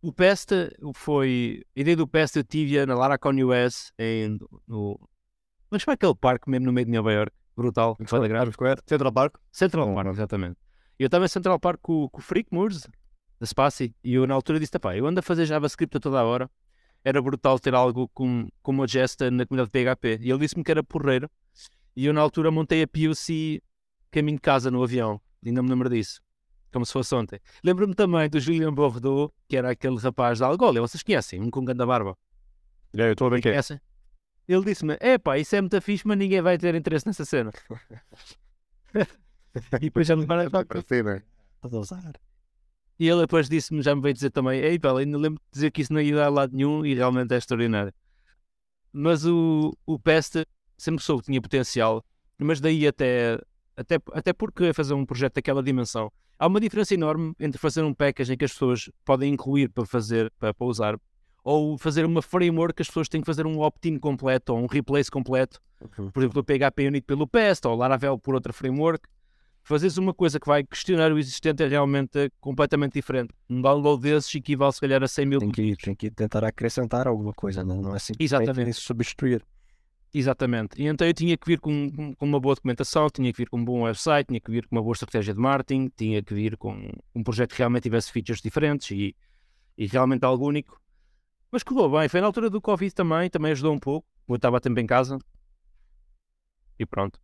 O 0.01 0.13
PEST 0.13 0.51
foi. 0.95 1.65
A 1.77 1.81
ideia 1.81 1.97
do 1.97 2.07
PEST 2.07 2.37
eu 2.37 2.45
tive 2.45 2.85
na 2.87 2.95
Laracon 2.95 3.35
US, 3.45 3.93
em, 3.99 4.39
no. 4.67 5.01
Mas 5.71 5.83
foi 5.83 5.95
aquele 5.95 6.15
parque 6.15 6.49
mesmo 6.49 6.67
no 6.67 6.73
meio 6.73 6.87
de 6.87 6.93
Nova 6.93 7.13
York, 7.13 7.33
brutal. 7.57 7.97
Square, 8.53 8.81
Central 8.87 9.13
Park. 9.13 9.37
Central 9.51 9.95
Park, 9.95 10.09
exatamente. 10.09 10.57
Eu 10.99 11.07
estava 11.07 11.25
em 11.25 11.29
Central 11.29 11.59
Park 11.59 11.81
com, 11.83 12.09
com 12.09 12.19
o 12.19 12.23
Freak 12.23 12.53
Moores, 12.53 12.89
da 13.41 13.47
Spassy, 13.47 13.95
e 14.05 14.15
eu 14.15 14.27
na 14.27 14.35
altura 14.35 14.61
disse: 14.61 14.79
pá, 14.79 14.97
eu 14.97 15.07
ando 15.07 15.21
a 15.21 15.23
fazer 15.23 15.47
JavaScript 15.47 15.97
a 15.97 16.01
toda 16.01 16.21
a 16.21 16.25
hora, 16.25 16.51
era 17.05 17.21
brutal 17.21 17.59
ter 17.59 17.75
algo 17.75 18.09
com, 18.09 18.49
com 18.63 18.73
uma 18.73 18.87
gesta 18.87 19.31
na 19.31 19.47
comunidade 19.47 19.71
PHP. 19.71 20.19
E 20.23 20.31
ele 20.31 20.39
disse-me 20.39 20.63
que 20.63 20.71
era 20.71 20.85
porreiro, 20.85 21.29
e 21.95 22.07
eu 22.07 22.13
na 22.13 22.21
altura 22.21 22.51
montei 22.51 22.83
a 22.83 22.87
POC 22.87 23.63
caminho 24.11 24.37
de 24.37 24.43
casa 24.43 24.71
no 24.71 24.83
avião, 24.83 25.21
ainda 25.49 25.63
me 25.63 25.71
lembro 25.71 25.89
disso, 25.89 26.21
como 26.73 26.85
se 26.85 26.93
fosse 26.93 27.15
ontem. 27.15 27.41
Lembro-me 27.63 27.95
também 27.95 28.29
do 28.29 28.41
Julian 28.41 28.73
Bordeaux, 28.73 29.33
que 29.49 29.57
era 29.57 29.71
aquele 29.71 29.99
rapaz 29.99 30.39
da 30.39 30.47
Algolia, 30.47 30.81
vocês 30.81 31.03
conhecem, 31.03 31.41
um 31.41 31.51
com 31.51 31.65
ganda 31.65 31.87
barba. 31.87 32.17
Yeah, 32.95 33.11
eu 33.11 33.13
estou 33.13 33.27
a 33.27 33.31
ver 33.31 33.43
quem 33.43 33.53
é. 33.53 33.61
Ele 34.49 34.65
disse-me: 34.65 34.97
é 35.01 35.19
pá, 35.19 35.39
isso 35.39 35.57
é 35.57 35.61
muito 35.61 35.81
fixe, 35.81 36.07
mas 36.07 36.17
ninguém 36.17 36.41
vai 36.41 36.57
ter 36.57 36.75
interesse 36.75 37.07
nessa 37.07 37.25
cena. 37.25 37.51
e 39.75 39.81
depois 39.81 40.07
já 40.07 40.17
me 40.17 40.27
para 40.27 40.49
Para 40.49 40.83
si, 40.83 41.03
né? 41.03 41.23
Pode 41.61 41.77
usar. 41.77 42.13
E 42.99 43.09
ele 43.09 43.21
depois 43.21 43.49
disse-me, 43.49 43.83
já 43.83 43.95
me 43.95 44.01
veio 44.01 44.15
dizer 44.15 44.31
também, 44.31 44.59
ei 44.61 44.79
pá, 44.79 44.99
ainda 44.99 45.19
lembro 45.19 45.43
de 45.45 45.53
dizer 45.53 45.71
que 45.71 45.83
isso 45.83 45.93
não 45.93 46.01
ia 46.01 46.17
dar 46.17 46.27
a 46.27 46.31
lado 46.31 46.57
nenhum 46.57 46.85
e 46.87 46.95
realmente 46.95 47.35
é 47.35 47.37
extraordinário. 47.37 47.93
Mas 48.93 49.27
o, 49.27 49.77
o 49.85 49.99
Pest 49.99 50.37
sempre 50.79 51.03
soube 51.03 51.23
que 51.23 51.27
tinha 51.27 51.43
potencial, 51.43 52.03
mas 52.39 52.61
daí 52.61 52.87
até, 52.87 53.39
até, 53.77 53.99
até 54.12 54.33
porque 54.33 54.73
fazer 54.73 54.95
um 54.95 55.05
projeto 55.05 55.35
daquela 55.35 55.62
dimensão. 55.62 56.11
Há 56.39 56.47
uma 56.47 56.61
diferença 56.61 56.95
enorme 56.95 57.35
entre 57.39 57.59
fazer 57.59 57.83
um 57.83 57.95
package 57.95 58.33
em 58.33 58.37
que 58.37 58.45
as 58.45 58.53
pessoas 58.53 58.91
podem 59.05 59.33
incluir 59.33 59.69
para 59.69 59.87
fazer, 59.87 60.33
para, 60.39 60.53
para 60.53 60.67
usar, 60.67 60.99
ou 61.45 61.79
fazer 61.79 62.05
uma 62.05 62.21
framework 62.21 62.75
que 62.75 62.83
as 62.83 62.89
pessoas 62.89 63.09
têm 63.09 63.21
que 63.21 63.27
fazer 63.27 63.47
um 63.47 63.61
opt-in 63.61 63.99
completo 63.99 64.53
ou 64.53 64.59
um 64.59 64.67
replace 64.67 65.11
completo, 65.11 65.61
por 66.12 66.23
exemplo, 66.23 66.41
o 66.41 66.45
PHP 66.45 66.89
Unit 66.89 67.07
pelo 67.07 67.27
Pest 67.27 67.65
ou 67.67 67.77
Laravel 67.77 68.19
por 68.19 68.35
outra 68.35 68.53
framework. 68.53 69.09
fazeres 69.62 69.97
uma 69.97 70.12
coisa 70.12 70.41
que 70.41 70.47
vai 70.47 70.65
questionar 70.65 71.12
o 71.12 71.19
existente 71.19 71.62
é 71.62 71.69
realmente 71.69 72.31
completamente 72.41 72.95
diferente. 72.95 73.33
Um 73.49 73.62
download 73.62 74.03
desses 74.03 74.35
equivale 74.35 74.73
se 74.73 74.81
calhar 74.81 75.03
a 75.03 75.09
100 75.09 75.27
mil 75.27 75.39
Tem 75.39 75.51
que, 75.51 75.77
tem 75.77 75.95
que 75.95 76.11
tentar 76.11 76.45
acrescentar 76.45 77.07
alguma 77.07 77.33
coisa, 77.33 77.62
não, 77.62 77.81
não 77.81 77.95
é 77.95 77.99
simplesmente 77.99 78.43
Exatamente. 78.43 78.73
substituir. 78.75 79.45
Exatamente. 80.14 80.81
E 80.81 80.87
então 80.87 81.07
eu 81.07 81.12
tinha 81.12 81.37
que 81.37 81.47
vir 81.47 81.61
com, 81.61 81.90
com- 82.16 82.25
uma 82.25 82.40
boa 82.40 82.55
documentação, 82.55 83.09
tinha 83.11 83.31
que 83.33 83.37
vir 83.38 83.49
com 83.51 83.59
um 83.59 83.64
bom 83.64 83.83
website, 83.83 84.29
tinha 84.29 84.40
que 84.40 84.51
vir 84.51 84.66
com 84.66 84.77
uma 84.77 84.83
boa 84.83 84.95
estratégia 84.95 85.35
de 85.35 85.40
marketing, 85.40 85.90
tinha 85.95 86.23
que 86.23 86.33
vir 86.35 86.57
com 86.57 86.90
um 87.14 87.23
projeto 87.23 87.51
que 87.53 87.59
realmente 87.59 87.83
tivesse 87.85 88.11
features 88.11 88.40
diferentes 88.40 88.90
e, 88.90 89.14
e 89.77 89.87
realmente 89.87 90.25
algo 90.25 90.47
único. 90.47 90.81
Mas 91.51 91.62
correu 91.62 91.90
bem. 91.90 92.09
Foi 92.09 92.21
na 92.21 92.27
altura 92.27 92.49
do 92.49 92.61
Covid 92.61 92.95
também, 92.95 93.29
também 93.29 93.53
ajudou 93.53 93.75
um 93.75 93.79
pouco. 93.79 94.09
Eu 94.29 94.37
estava 94.37 94.61
tempo 94.61 94.81
em 94.81 94.87
casa. 94.87 95.19
E 96.79 96.87
pronto. 96.87 97.21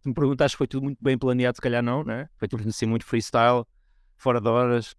Se 0.00 0.08
me 0.08 0.14
perguntaste 0.14 0.52
se 0.54 0.58
foi 0.58 0.66
tudo 0.66 0.84
muito 0.84 0.98
bem 1.02 1.18
planeado, 1.18 1.56
se 1.56 1.60
calhar 1.60 1.82
não, 1.82 2.02
né? 2.04 2.28
Foi 2.38 2.48
tudo 2.48 2.66
assim 2.68 2.86
muito 2.86 3.04
freestyle, 3.04 3.64
fora 4.16 4.40
de 4.40 4.48
horas. 4.48 4.94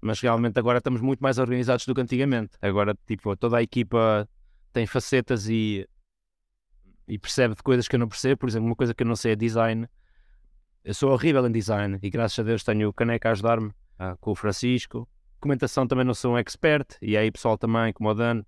Mas 0.00 0.20
realmente 0.20 0.58
agora 0.58 0.78
estamos 0.78 1.00
muito 1.00 1.20
mais 1.20 1.38
organizados 1.38 1.84
do 1.84 1.94
que 1.94 2.00
antigamente. 2.00 2.56
Agora, 2.62 2.96
tipo, 3.06 3.36
toda 3.36 3.58
a 3.58 3.62
equipa 3.62 4.28
tem 4.72 4.86
facetas 4.86 5.48
e 5.48 5.88
e 7.08 7.18
percebe 7.18 7.54
de 7.54 7.62
coisas 7.62 7.88
que 7.88 7.96
eu 7.96 8.00
não 8.00 8.08
percebo. 8.08 8.40
Por 8.40 8.48
exemplo, 8.48 8.66
uma 8.66 8.76
coisa 8.76 8.94
que 8.94 9.02
eu 9.02 9.06
não 9.06 9.16
sei 9.16 9.32
é 9.32 9.36
design. 9.36 9.88
Eu 10.84 10.94
sou 10.94 11.10
horrível 11.12 11.46
em 11.46 11.52
design 11.52 11.98
e 12.02 12.10
graças 12.10 12.38
a 12.38 12.42
Deus 12.42 12.62
tenho 12.62 12.88
o 12.88 12.92
Caneca 12.92 13.28
a 13.28 13.32
ajudar-me 13.32 13.72
ah, 13.98 14.16
com 14.20 14.30
o 14.32 14.34
Francisco. 14.34 15.08
Documentação 15.34 15.86
também 15.86 16.04
não 16.04 16.14
sou 16.14 16.34
um 16.34 16.38
expert 16.38 16.96
e 17.00 17.16
aí 17.16 17.30
pessoal 17.30 17.56
também, 17.56 17.92
como 17.92 18.10
o 18.10 18.14
Dan 18.14 18.42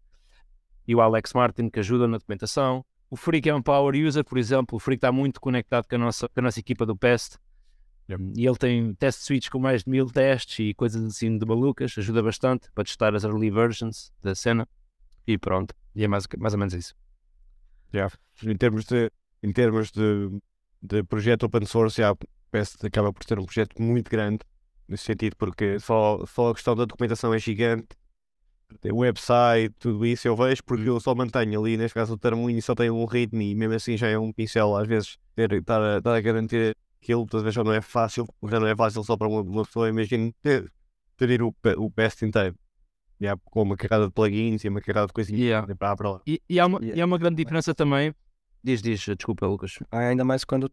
e 0.86 0.94
o 0.94 1.00
Alex 1.00 1.32
Martin 1.32 1.68
que 1.70 1.80
ajudam 1.80 2.08
na 2.08 2.18
documentação. 2.18 2.84
O 3.08 3.16
Freak 3.16 3.48
é 3.48 3.54
um 3.54 3.62
power 3.62 3.94
user, 3.96 4.24
por 4.24 4.38
exemplo. 4.38 4.76
O 4.76 4.78
Freak 4.78 4.98
está 4.98 5.10
muito 5.10 5.40
conectado 5.40 5.86
com 5.88 5.96
a 5.96 5.98
nossa, 5.98 6.28
com 6.28 6.40
a 6.40 6.42
nossa 6.42 6.60
equipa 6.60 6.86
do 6.86 6.96
PEST. 6.96 7.38
E 8.36 8.46
ele 8.46 8.56
tem 8.56 8.94
test 8.94 9.20
suites 9.20 9.48
com 9.48 9.58
mais 9.58 9.84
de 9.84 9.90
mil 9.90 10.06
testes 10.06 10.58
e 10.58 10.74
coisas 10.74 11.04
assim 11.04 11.38
de 11.38 11.46
malucas. 11.46 11.94
Ajuda 11.96 12.22
bastante 12.22 12.70
para 12.72 12.84
testar 12.84 13.14
as 13.14 13.24
early 13.24 13.50
versions 13.50 14.12
da 14.22 14.34
cena. 14.34 14.68
E 15.26 15.38
pronto. 15.38 15.74
E 15.94 16.04
é 16.04 16.08
mais, 16.08 16.26
mais 16.38 16.54
ou 16.54 16.58
menos 16.58 16.74
isso. 16.74 16.94
Yeah. 17.92 18.14
Em 18.44 18.56
termos 18.56 18.84
de, 18.84 19.10
em 19.42 19.52
termos 19.52 19.90
de, 19.90 20.30
de 20.82 21.02
projeto 21.02 21.44
open 21.44 21.66
source, 21.66 22.00
parece 22.50 22.78
que 22.78 22.86
acaba 22.86 23.12
por 23.12 23.24
ser 23.24 23.38
um 23.38 23.44
projeto 23.44 23.80
muito 23.80 24.10
grande 24.10 24.40
nesse 24.88 25.04
sentido, 25.04 25.36
porque 25.36 25.78
só, 25.78 26.24
só 26.26 26.50
a 26.50 26.54
questão 26.54 26.74
da 26.74 26.84
documentação 26.84 27.32
é 27.32 27.38
gigante, 27.38 27.88
o 28.84 28.98
website, 28.98 29.74
tudo 29.78 30.06
isso 30.06 30.28
eu 30.28 30.36
vejo, 30.36 30.62
porque 30.64 30.88
eu 30.88 31.00
só 31.00 31.14
mantenho 31.14 31.60
ali, 31.60 31.76
neste 31.76 31.94
caso 31.94 32.14
o 32.14 32.18
termo 32.18 32.48
e 32.48 32.62
só 32.62 32.74
tem 32.74 32.90
um 32.90 33.04
ritmo 33.04 33.42
e 33.42 33.54
mesmo 33.54 33.74
assim 33.74 33.96
já 33.96 34.08
é 34.08 34.18
um 34.18 34.32
pincel, 34.32 34.76
às 34.76 34.86
vezes 34.86 35.18
ter, 35.34 35.52
estar, 35.52 35.82
a, 35.82 35.98
estar 35.98 36.14
a 36.14 36.20
garantir 36.20 36.76
aquilo, 37.02 37.26
às 37.32 37.42
vezes 37.42 37.54
já 37.54 37.64
não 37.64 37.72
é 37.72 37.80
fácil, 37.80 38.26
já 38.48 38.60
não 38.60 38.66
é 38.66 38.76
fácil 38.76 39.02
só 39.02 39.16
para 39.16 39.28
uma, 39.28 39.40
uma 39.40 39.64
pessoa, 39.64 39.88
imagino 39.88 40.32
ter, 40.42 40.72
ter 41.16 41.42
o, 41.42 41.54
o 41.78 41.90
best 41.90 42.24
inteiro. 42.24 42.56
Yeah, 43.20 43.40
com 43.44 43.62
uma 43.62 43.76
carrada 43.76 44.06
de 44.06 44.12
plugins 44.12 44.64
e 44.64 44.68
uma 44.68 44.80
carrada 44.80 45.06
de 45.06 45.12
coisinhas 45.12 45.40
Yeah. 45.42 45.74
para, 45.76 45.96
para 45.96 46.10
lá. 46.10 46.22
E, 46.26 46.40
e 46.48 46.58
há, 46.58 46.66
uma, 46.66 46.78
Yeah. 46.78 46.98
e 46.98 47.02
há 47.02 47.04
uma 47.04 47.18
grande 47.18 47.36
diferença 47.36 47.74
também. 47.74 48.14
Diz, 48.64 48.80
diz, 48.80 49.00
desculpa, 49.00 49.46
Lucas. 49.46 49.78
Ainda 49.90 50.24
mais 50.24 50.44
quando 50.44 50.70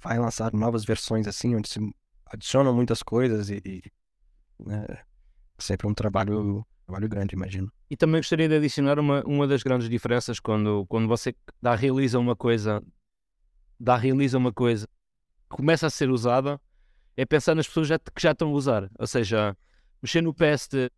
vai 0.00 0.18
lançar 0.18 0.52
novas 0.52 0.84
versões 0.84 1.26
assim, 1.26 1.54
onde 1.54 1.68
se 1.68 1.80
adicionam 2.26 2.74
muitas 2.74 3.02
coisas 3.02 3.48
e, 3.50 3.62
e, 3.64 3.82
né, 4.58 4.84
é 4.90 4.98
sempre 5.58 5.86
um 5.86 5.94
trabalho, 5.94 6.66
trabalho 6.86 7.08
grande, 7.08 7.34
imagino. 7.34 7.72
E 7.90 7.96
também 7.96 8.20
gostaria 8.20 8.48
de 8.48 8.56
adicionar 8.56 8.98
uma, 8.98 9.22
uma 9.24 9.46
das 9.46 9.62
grandes 9.62 9.88
diferenças 9.88 10.38
quando, 10.38 10.84
quando 10.86 11.08
você 11.08 11.34
dá, 11.62 11.74
realiza 11.74 12.18
uma 12.18 12.36
coisa, 12.36 12.82
dá, 13.78 13.96
realiza 13.96 14.36
uma 14.36 14.52
coisa, 14.52 14.86
começa 15.48 15.86
a 15.86 15.90
ser 15.90 16.10
usada, 16.10 16.60
é 17.16 17.24
pensar 17.24 17.54
nas 17.54 17.66
pessoas 17.66 17.88
já, 17.88 17.98
que 17.98 18.20
já 18.20 18.32
estão 18.32 18.48
a 18.48 18.52
usar. 18.52 18.90
Ou 18.98 19.06
seja, 19.06 19.56
mexer 20.02 20.20
no 20.20 20.34
PST 20.34 20.90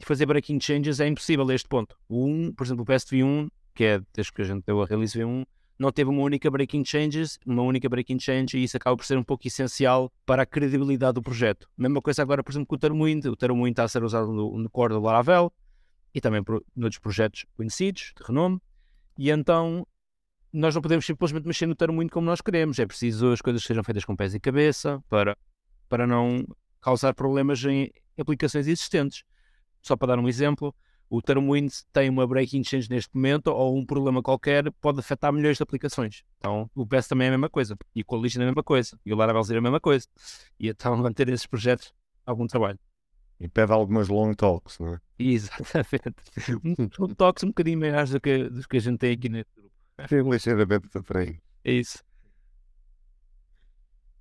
e 0.00 0.04
fazer 0.04 0.24
breaking 0.24 0.58
changes 0.58 0.98
é 0.98 1.06
impossível 1.06 1.48
a 1.48 1.54
este 1.54 1.68
ponto. 1.68 1.94
O 2.08 2.26
1, 2.26 2.54
por 2.54 2.66
exemplo, 2.66 2.82
o 2.82 2.86
PST 2.86 3.14
V1, 3.14 3.50
que 3.74 3.84
é 3.84 4.00
desde 4.14 4.32
que 4.32 4.40
a 4.40 4.44
gente 4.44 4.64
deu 4.64 4.82
a 4.82 4.86
release 4.86 5.18
V1, 5.18 5.44
não 5.78 5.92
teve 5.92 6.10
uma 6.10 6.22
única 6.22 6.50
breaking 6.50 6.84
changes, 6.84 7.38
uma 7.46 7.62
única 7.62 7.88
breaking 7.88 8.18
change, 8.18 8.56
e 8.56 8.64
isso 8.64 8.76
acaba 8.76 8.96
por 8.96 9.04
ser 9.04 9.18
um 9.18 9.22
pouco 9.22 9.46
essencial 9.46 10.10
para 10.24 10.42
a 10.42 10.46
credibilidade 10.46 11.14
do 11.14 11.22
projeto. 11.22 11.68
Mesma 11.76 12.00
coisa 12.00 12.22
agora, 12.22 12.42
por 12.42 12.50
exemplo, 12.50 12.66
com 12.66 12.74
o 12.74 12.78
Tailwind. 12.78 13.26
O 13.26 13.36
Tailwind 13.36 13.72
está 13.72 13.84
a 13.84 13.88
ser 13.88 14.02
usado 14.02 14.32
no, 14.32 14.58
no 14.58 14.70
core 14.70 14.94
do 14.94 15.00
Laravel 15.00 15.52
e 16.14 16.20
também 16.20 16.42
por 16.42 16.64
projetos 17.02 17.44
conhecidos, 17.54 18.12
de 18.16 18.26
renome, 18.26 18.58
e 19.18 19.30
então 19.30 19.86
nós 20.52 20.74
não 20.74 20.82
podemos 20.82 21.06
simplesmente 21.06 21.46
mexer 21.46 21.66
no 21.66 21.74
Tailwind 21.74 22.10
como 22.10 22.26
nós 22.26 22.40
queremos. 22.40 22.78
É 22.78 22.86
preciso 22.86 23.32
as 23.32 23.40
coisas 23.40 23.62
sejam 23.62 23.84
feitas 23.84 24.04
com 24.04 24.16
pés 24.16 24.34
e 24.34 24.40
cabeça 24.40 25.02
para, 25.08 25.36
para 25.88 26.06
não 26.06 26.44
causar 26.80 27.14
problemas 27.14 27.62
em 27.64 27.90
aplicações 28.18 28.66
existentes. 28.66 29.24
Só 29.82 29.96
para 29.96 30.08
dar 30.14 30.18
um 30.18 30.28
exemplo, 30.28 30.74
o 31.08 31.20
Tailwind 31.20 31.72
tem 31.92 32.08
uma 32.08 32.26
breaking 32.26 32.62
change 32.62 32.88
neste 32.88 33.10
momento 33.14 33.48
ou 33.48 33.76
um 33.76 33.84
problema 33.84 34.22
qualquer 34.22 34.70
pode 34.80 35.00
afetar 35.00 35.32
milhões 35.32 35.56
de 35.56 35.62
aplicações. 35.62 36.22
Então 36.38 36.70
o 36.74 36.86
PS 36.86 37.08
também 37.08 37.26
é 37.26 37.28
a 37.28 37.32
mesma 37.32 37.50
coisa, 37.50 37.76
e 37.94 38.02
o 38.02 38.04
Coalition 38.04 38.40
é 38.40 38.44
a 38.44 38.46
mesma 38.46 38.62
coisa, 38.62 38.98
e 39.04 39.12
o 39.12 39.16
Laravel 39.16 39.42
é 39.42 39.58
a 39.58 39.60
mesma 39.60 39.80
coisa. 39.80 40.06
E 40.58 40.68
então 40.68 40.96
manter 40.98 41.28
esses 41.28 41.46
projetos 41.46 41.92
algum 42.24 42.46
trabalho. 42.46 42.78
E 43.40 43.48
pede 43.48 43.72
algumas 43.72 44.08
long 44.08 44.34
talks, 44.34 44.78
não 44.78 44.94
é? 44.94 45.00
Exatamente. 45.18 46.14
Um, 46.64 47.04
um 47.04 47.08
toque 47.14 47.44
um 47.44 47.48
bocadinho 47.48 47.80
maiores 47.80 48.10
do 48.10 48.20
que, 48.20 48.50
do 48.50 48.68
que 48.68 48.76
a 48.76 48.80
gente 48.80 48.98
tem 48.98 49.12
aqui 49.12 49.28
neste 49.30 49.50
grupo. 49.54 49.70
Sim, 50.08 50.30
ligeiramente 50.30 50.88
diferente. 50.94 51.42
É 51.64 51.72
isso. 51.72 52.04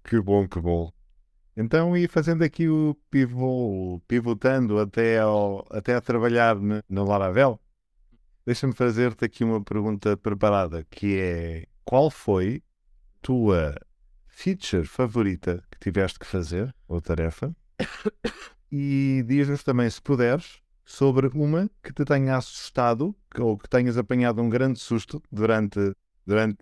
Que 0.04 0.20
bom, 0.22 0.48
que 0.48 0.60
bom. 0.60 0.92
Então, 1.62 1.98
e 1.98 2.08
fazendo 2.08 2.42
aqui 2.42 2.70
o 2.70 2.96
pivô, 3.12 4.02
pivotando 4.08 4.80
até, 4.80 5.20
ao, 5.20 5.68
até 5.70 5.94
a 5.94 6.00
trabalhar 6.00 6.56
na, 6.56 6.82
na 6.88 7.04
Laravel, 7.04 7.60
deixa-me 8.46 8.72
fazer-te 8.72 9.26
aqui 9.26 9.44
uma 9.44 9.62
pergunta 9.62 10.16
preparada, 10.16 10.86
que 10.90 11.20
é 11.20 11.66
qual 11.84 12.10
foi 12.10 12.64
a 12.64 13.22
tua 13.22 13.76
feature 14.30 14.86
favorita 14.86 15.62
que 15.70 15.78
tiveste 15.80 16.18
que 16.18 16.26
fazer, 16.26 16.74
ou 16.88 17.02
tarefa? 17.02 17.54
E 18.72 19.24
diz-nos 19.28 19.64
também, 19.64 19.90
se 19.90 20.00
puderes, 20.00 20.62
sobre 20.86 21.26
uma 21.34 21.68
que 21.82 21.92
te 21.92 22.06
tenha 22.06 22.38
assustado 22.38 23.16
ou 23.40 23.58
que 23.58 23.68
tenhas 23.68 23.98
apanhado 23.98 24.44
um 24.44 24.48
grande 24.48 24.78
susto 24.78 25.24
durante, 25.32 25.92
durante 26.24 26.60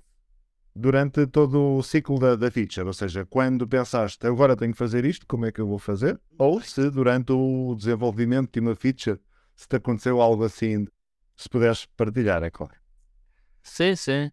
durante 0.78 1.26
todo 1.26 1.78
o 1.78 1.84
ciclo 1.84 2.20
da, 2.20 2.36
da 2.36 2.52
feature, 2.52 2.86
ou 2.86 2.94
seja, 2.94 3.26
quando 3.26 3.68
pensaste 3.68 4.26
agora 4.28 4.56
tenho 4.56 4.72
que 4.72 4.78
fazer 4.78 5.06
isto, 5.06 5.26
como 5.28 5.46
é 5.46 5.52
que 5.52 5.60
eu 5.60 5.68
vou 5.68 5.80
fazer? 5.80 6.20
Ou 6.38 6.62
se 6.62 6.90
durante 6.92 7.32
o 7.32 7.76
desenvolvimento 7.76 8.52
de 8.52 8.60
uma 8.60 8.76
feature, 8.76 9.20
se 9.56 9.68
te 9.68 9.76
aconteceu 9.76 10.22
algo 10.22 10.44
assim, 10.44 10.86
se 11.36 11.50
puderes 11.50 11.86
partilhar, 11.86 12.44
é 12.44 12.52
claro. 12.52 12.76
Sim, 13.64 13.96
sim. 13.96 14.32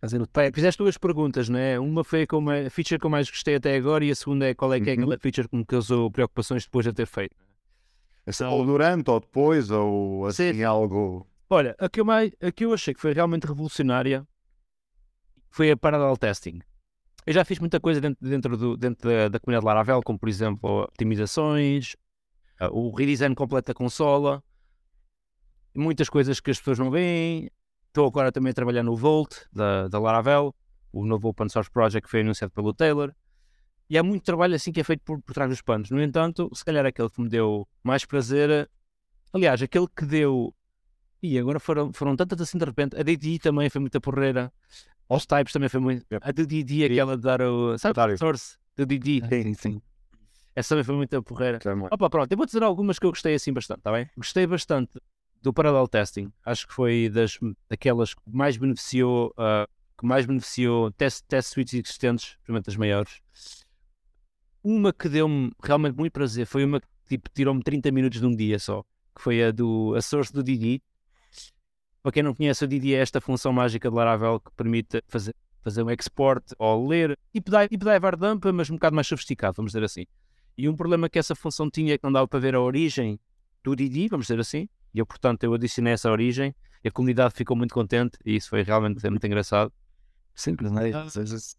Fazendo 0.00 0.28
fizeste 0.54 0.78
duas 0.78 0.96
perguntas, 0.96 1.48
não 1.48 1.58
é? 1.58 1.78
Uma 1.78 2.04
foi 2.04 2.26
como 2.26 2.50
a 2.50 2.70
feature 2.70 2.98
que 2.98 3.06
eu 3.06 3.10
mais 3.10 3.28
gostei 3.28 3.56
até 3.56 3.76
agora 3.76 4.04
e 4.04 4.10
a 4.10 4.14
segunda 4.14 4.46
é 4.46 4.54
qual 4.54 4.72
é 4.72 4.80
que 4.80 4.88
é 4.90 4.94
Uhum. 4.94 5.00
aquela 5.02 5.18
feature 5.18 5.48
que 5.48 5.56
me 5.56 5.64
causou 5.64 6.10
preocupações 6.10 6.64
depois 6.64 6.86
de 6.86 6.92
ter 6.92 7.06
feito. 7.06 7.36
Ou 8.50 8.64
durante, 8.64 9.10
ou 9.10 9.20
depois, 9.20 9.70
ou 9.70 10.26
assim 10.26 10.52
Sim. 10.54 10.62
algo. 10.62 11.26
Olha, 11.50 11.74
a 11.78 11.88
que, 11.88 12.00
eu 12.00 12.04
mais, 12.04 12.30
a 12.40 12.52
que 12.52 12.64
eu 12.64 12.72
achei 12.72 12.94
que 12.94 13.00
foi 13.00 13.12
realmente 13.12 13.46
revolucionária 13.46 14.26
foi 15.50 15.70
a 15.70 15.76
parallel 15.76 16.16
testing. 16.16 16.60
Eu 17.26 17.32
já 17.32 17.44
fiz 17.44 17.58
muita 17.58 17.78
coisa 17.78 18.00
dentro, 18.00 18.26
dentro, 18.26 18.56
do, 18.56 18.76
dentro 18.76 19.08
da, 19.08 19.28
da 19.28 19.40
comunidade 19.40 19.66
Laravel, 19.66 20.02
como 20.02 20.18
por 20.18 20.28
exemplo 20.28 20.84
otimizações, 20.84 21.94
ah, 22.58 22.70
o 22.70 22.90
redesign 22.94 23.34
completo 23.34 23.68
da 23.68 23.74
consola, 23.74 24.42
muitas 25.74 26.08
coisas 26.08 26.40
que 26.40 26.50
as 26.50 26.58
pessoas 26.58 26.78
não 26.78 26.90
veem. 26.90 27.50
Estou 27.86 28.06
agora 28.06 28.30
também 28.30 28.50
a 28.50 28.54
trabalhar 28.54 28.82
no 28.82 28.96
Volt 28.96 29.34
da, 29.52 29.88
da 29.88 29.98
Laravel, 29.98 30.54
o 30.92 31.04
novo 31.04 31.28
open 31.28 31.48
source 31.48 31.70
project 31.70 32.04
que 32.04 32.10
foi 32.10 32.20
anunciado 32.20 32.52
pelo 32.52 32.72
Taylor. 32.72 33.14
E 33.90 33.96
há 33.96 34.02
muito 34.02 34.24
trabalho 34.24 34.54
assim 34.54 34.70
que 34.70 34.80
é 34.80 34.84
feito 34.84 35.02
por, 35.04 35.20
por 35.22 35.32
trás 35.32 35.50
dos 35.50 35.62
panos. 35.62 35.90
No 35.90 36.02
entanto, 36.02 36.50
se 36.54 36.64
calhar 36.64 36.84
aquele 36.84 37.08
que 37.08 37.20
me 37.20 37.28
deu 37.28 37.66
mais 37.82 38.04
prazer, 38.04 38.70
aliás, 39.32 39.62
aquele 39.62 39.86
que 39.88 40.04
deu 40.04 40.54
e 41.22 41.38
agora 41.38 41.58
foram, 41.58 41.92
foram 41.92 42.14
tantas 42.14 42.40
assim 42.40 42.58
de 42.58 42.64
repente. 42.64 42.96
A 42.96 43.02
DDI 43.02 43.38
também 43.38 43.68
foi 43.68 43.80
muita 43.80 44.00
porreira. 44.00 44.52
Aos 45.08 45.24
types 45.24 45.52
também 45.52 45.68
foi 45.68 45.80
muito. 45.80 46.06
Yep. 46.12 46.28
A 46.28 46.32
DDI, 46.32 46.84
aquela 46.84 47.16
de 47.16 47.22
dar 47.22 47.40
o. 47.40 47.78
Sabe 47.78 47.92
Otário. 47.92 48.18
source? 48.18 48.58
Da 48.76 48.84
DDI. 48.84 49.22
Sim, 49.28 49.54
sim. 49.54 49.82
Essa 50.54 50.70
também 50.70 50.84
foi 50.84 50.96
muita 50.96 51.22
porreira. 51.22 51.58
Também. 51.58 51.88
Opa, 51.90 52.10
pronto, 52.10 52.30
eu 52.30 52.36
vou 52.36 52.44
dizer 52.44 52.62
algumas 52.62 52.98
que 52.98 53.06
eu 53.06 53.10
gostei 53.10 53.34
assim 53.34 53.52
bastante, 53.52 53.80
tá 53.80 53.92
bem? 53.92 54.10
Gostei 54.16 54.46
bastante 54.46 55.00
do 55.42 55.52
parallel 55.52 55.86
testing. 55.88 56.32
Acho 56.44 56.66
que 56.66 56.74
foi 56.74 57.08
das, 57.08 57.38
daquelas 57.68 58.12
que 58.12 58.20
mais 58.26 58.56
beneficiou, 58.56 59.32
ah, 59.36 59.68
que 59.96 60.04
mais 60.04 60.26
beneficiou 60.26 60.90
test, 60.92 61.24
test 61.28 61.52
suites 61.54 61.74
existentes, 61.74 62.34
principalmente 62.36 62.66
das 62.66 62.76
maiores. 62.76 63.20
Uma 64.62 64.92
que 64.92 65.08
deu-me 65.08 65.52
realmente 65.62 65.96
muito 65.96 66.12
prazer 66.12 66.44
foi 66.44 66.64
uma 66.64 66.80
que 66.80 66.86
tipo, 67.08 67.30
tirou-me 67.32 67.62
30 67.62 67.90
minutos 67.90 68.20
de 68.20 68.26
um 68.26 68.34
dia 68.34 68.58
só, 68.58 68.82
que 69.14 69.22
foi 69.22 69.42
a 69.42 69.50
do 69.50 69.94
a 69.96 70.02
source 70.02 70.32
do 70.32 70.42
Didi. 70.42 70.82
Para 72.02 72.12
quem 72.12 72.22
não 72.22 72.34
conhece, 72.34 72.64
o 72.64 72.68
Didi 72.68 72.94
é 72.94 72.98
esta 72.98 73.20
função 73.20 73.52
mágica 73.52 73.88
de 73.90 73.94
Laravel 73.96 74.40
que 74.40 74.50
permite 74.52 75.02
fazer 75.08 75.34
fazer 75.60 75.82
um 75.82 75.90
export 75.90 76.42
ou 76.58 76.86
ler, 76.88 77.18
tipo, 77.32 77.50
di- 77.50 77.68
tipo 77.68 77.84
dump, 78.16 78.44
mas 78.54 78.70
um 78.70 78.74
bocado 78.74 78.94
mais 78.94 79.06
sofisticado, 79.06 79.56
vamos 79.56 79.72
dizer 79.72 79.84
assim. 79.84 80.06
E 80.56 80.68
um 80.68 80.74
problema 80.74 81.08
que 81.10 81.18
essa 81.18 81.34
função 81.34 81.68
tinha 81.68 81.94
é 81.94 81.98
que 81.98 82.04
não 82.04 82.12
dava 82.12 82.26
para 82.26 82.38
ver 82.40 82.54
a 82.54 82.60
origem 82.60 83.20
do 83.62 83.76
Didi, 83.76 84.08
vamos 84.08 84.26
dizer 84.26 84.40
assim, 84.40 84.68
e 84.94 84.98
eu, 84.98 85.04
portanto, 85.04 85.44
eu 85.44 85.52
adicionei 85.52 85.92
essa 85.92 86.10
origem 86.10 86.54
e 86.82 86.88
a 86.88 86.90
comunidade 86.90 87.34
ficou 87.34 87.54
muito 87.56 87.74
contente 87.74 88.16
e 88.24 88.36
isso 88.36 88.48
foi 88.48 88.62
realmente 88.62 89.06
muito 89.10 89.26
engraçado. 89.26 89.70
Simples? 90.34 90.70
Ah. 90.72 91.02
Às 91.02 91.16
vezes 91.16 91.56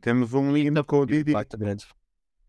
Temos 0.00 0.32
um 0.34 0.56
hino 0.56 0.84
com 0.84 1.00
o 1.00 1.06
Didi. 1.06 1.32
Temos 1.32 1.86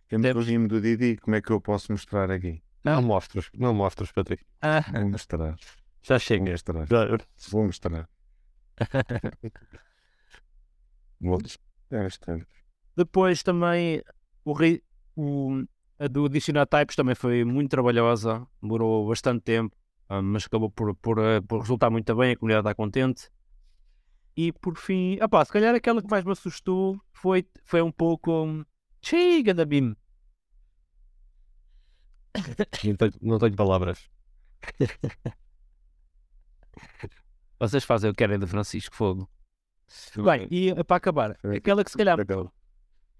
Temos. 0.08 0.47
um 0.47 0.51
hino 0.51 0.67
do 0.67 0.80
Didi. 0.82 1.17
Como 1.17 1.36
é 1.36 1.41
que 1.41 1.49
eu 1.51 1.60
posso 1.62 1.91
mostrar 1.91 2.30
aqui? 2.30 2.62
Não 2.84 3.01
mostras, 3.01 3.49
não 3.58 3.73
mostras, 3.73 4.12
Patrick. 4.12 4.43
Ah, 4.62 4.84
Vou 4.91 5.10
mostrar. 5.10 5.56
Já 6.03 6.15
Vou 6.15 6.19
chega. 6.19 6.51
mostrar. 6.51 6.85
Vou 7.51 7.65
mostrar. 7.65 8.09
Vou 11.19 11.39
mostrar. 11.91 12.47
Depois 12.95 13.43
também 13.43 14.01
o, 14.43 14.53
o- 15.15 15.63
a 15.99 16.07
do 16.07 16.25
adicionar 16.25 16.65
types 16.65 16.95
também 16.95 17.15
foi 17.15 17.43
muito 17.45 17.69
trabalhosa, 17.69 18.45
demorou 18.61 19.07
bastante 19.07 19.41
tempo, 19.43 19.75
ah, 20.09 20.21
mas 20.21 20.45
acabou 20.45 20.69
por, 20.69 20.95
por, 20.95 21.19
ah, 21.19 21.41
por 21.47 21.59
resultar 21.61 21.89
muito 21.89 22.15
bem, 22.15 22.31
a 22.31 22.35
comunidade 22.37 22.67
está 22.67 22.75
contente. 22.75 23.29
E 24.35 24.51
por 24.51 24.77
fim, 24.77 25.17
opá, 25.21 25.43
se 25.45 25.51
calhar 25.51 25.75
aquela 25.75 26.01
que 26.01 26.09
mais 26.09 26.23
me 26.25 26.31
assustou 26.31 26.99
foi, 27.13 27.45
foi 27.65 27.81
um 27.81 27.91
pouco. 27.91 28.65
Chega 29.01 29.53
da 29.53 29.65
BIM. 29.65 29.95
Não 32.83 32.95
tenho, 32.95 33.11
não 33.21 33.39
tenho 33.39 33.55
palavras. 33.55 34.09
Vocês 37.60 37.84
fazem 37.84 38.10
o 38.10 38.13
que 38.13 38.17
querem 38.17 38.39
de 38.39 38.47
Francisco 38.47 38.95
Fogo. 38.95 39.29
Bem, 40.15 40.47
e 40.49 40.69
eh, 40.69 40.84
para 40.84 40.97
acabar, 40.97 41.38
aquela 41.55 41.84
que 41.84 41.91
se 41.91 41.97
calhar 41.97 42.17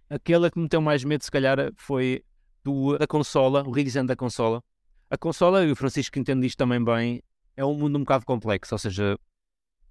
aquela 0.10 0.52
que 0.52 0.58
me 0.58 0.64
meteu 0.64 0.82
mais 0.82 1.04
medo, 1.04 1.24
se 1.24 1.32
calhar, 1.32 1.72
foi 1.76 2.24
do, 2.64 2.98
da 2.98 3.08
consola, 3.08 3.64
o 3.64 3.72
redesign 3.72 4.08
da 4.08 4.16
consola. 4.16 4.64
A 5.10 5.18
consola, 5.18 5.64
e 5.64 5.72
o 5.72 5.76
Francisco 5.76 6.18
entende 6.20 6.46
isto 6.46 6.58
também 6.58 6.84
bem, 6.84 7.24
é 7.56 7.66
um 7.66 7.74
mundo 7.74 7.98
um 7.98 8.02
bocado 8.02 8.26
complexo, 8.26 8.76
ou 8.76 8.80
seja, 8.80 9.18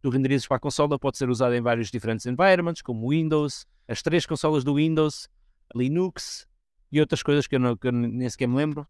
tu 0.03 0.11
renderizas 0.11 0.47
para 0.47 0.57
a 0.57 0.61
consola 0.61 0.99
pode 0.99 1.19
ser 1.19 1.29
usado 1.29 1.55
em 1.55 1.61
vários 1.61 1.91
diferentes 1.91 2.27
environments, 2.27 2.83
como 2.83 3.11
Windows, 3.11 3.67
as 3.89 4.03
três 4.03 4.27
consolas 4.27 4.65
do 4.65 4.75
Windows, 4.75 5.29
Linux 5.75 6.47
e 6.91 7.01
outras 7.01 7.23
coisas 7.23 7.47
que 7.47 7.57
eu, 7.57 7.61
não, 7.61 7.77
que 7.77 7.89
eu 7.89 7.93
nem 7.93 8.29
sequer 8.29 8.47
me 8.47 8.57
lembro. 8.57 8.87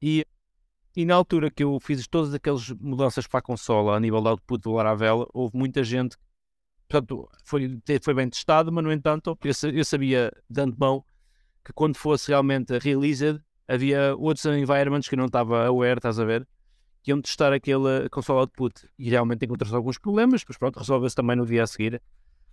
E, 0.00 0.26
e 0.98 1.04
na 1.04 1.14
altura 1.14 1.48
que 1.48 1.62
eu 1.62 1.78
fiz 1.78 2.08
todas 2.08 2.34
aquelas 2.34 2.70
mudanças 2.72 3.24
para 3.24 3.38
a 3.38 3.42
consola 3.42 3.96
a 3.96 4.00
nível 4.00 4.20
de 4.20 4.30
output 4.30 4.60
do 4.60 4.72
Laravel, 4.72 5.30
houve 5.32 5.56
muita 5.56 5.84
gente 5.84 6.16
portanto, 6.88 7.30
foi, 7.44 7.80
foi 8.02 8.14
bem 8.14 8.28
testado, 8.28 8.72
mas 8.72 8.82
no 8.82 8.90
entanto, 8.90 9.38
eu, 9.44 9.70
eu 9.70 9.84
sabia 9.84 10.32
de 10.50 10.60
antemão 10.60 11.04
que 11.64 11.72
quando 11.72 11.96
fosse 11.96 12.30
realmente 12.32 12.76
released, 12.78 13.40
havia 13.68 14.16
outros 14.16 14.44
environments 14.46 15.08
que 15.08 15.14
eu 15.14 15.18
não 15.18 15.26
estava 15.26 15.66
aware, 15.66 15.98
estás 15.98 16.18
a 16.18 16.24
ver, 16.24 16.44
que 17.00 17.12
iam 17.12 17.22
testar 17.22 17.52
aquele 17.52 18.08
console 18.10 18.40
output 18.40 18.90
e 18.98 19.08
realmente 19.08 19.44
encontrou-se 19.44 19.76
alguns 19.76 19.98
problemas, 19.98 20.44
mas 20.48 20.58
pronto, 20.58 20.80
resolveu-se 20.80 21.14
também 21.14 21.36
no 21.36 21.46
dia 21.46 21.62
a 21.62 21.66
seguir, 21.68 22.02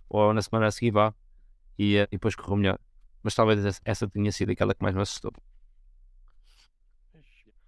ou 0.08 0.32
na 0.32 0.40
semana 0.40 0.68
a 0.68 0.70
seguir, 0.70 0.92
vá, 0.92 1.12
e, 1.76 1.96
eh, 1.96 2.04
e 2.04 2.12
depois 2.12 2.36
correu 2.36 2.58
melhor. 2.58 2.78
Mas 3.24 3.34
talvez 3.34 3.80
essa 3.84 4.06
tenha 4.06 4.30
sido 4.30 4.52
aquela 4.52 4.72
que 4.72 4.84
mais 4.84 4.94
me 4.94 5.02
assustou. 5.02 5.32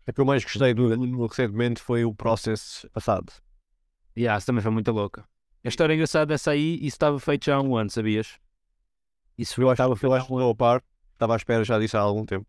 A 0.08 0.12
que 0.12 0.22
eu 0.22 0.24
mais 0.24 0.42
gostei 0.42 0.72
do, 0.72 0.96
do 0.96 1.26
recentemente 1.26 1.82
foi 1.82 2.02
o 2.02 2.14
process 2.14 2.86
passado. 2.94 3.30
E 4.16 4.26
ah, 4.26 4.36
essa 4.36 4.46
também 4.46 4.62
foi 4.62 4.70
muito 4.72 4.90
louca. 4.90 5.22
A 5.62 5.68
história 5.68 5.92
engraçada 5.92 6.24
dessa 6.24 6.52
aí, 6.52 6.76
isso 6.76 6.96
estava 6.96 7.20
feito 7.20 7.44
já 7.44 7.56
há 7.56 7.60
um 7.60 7.76
ano, 7.76 7.90
sabias? 7.90 8.38
Isso 9.36 9.60
Eu 9.60 9.68
acho, 9.68 9.74
estava 9.74 9.92
eu 9.92 9.96
feito 9.96 10.14
há 10.14 10.50
a 10.50 10.54
par, 10.54 10.82
estava 11.12 11.34
à 11.34 11.36
espera 11.36 11.62
já 11.62 11.78
disso 11.78 11.98
há 11.98 12.00
algum 12.00 12.24
tempo. 12.24 12.46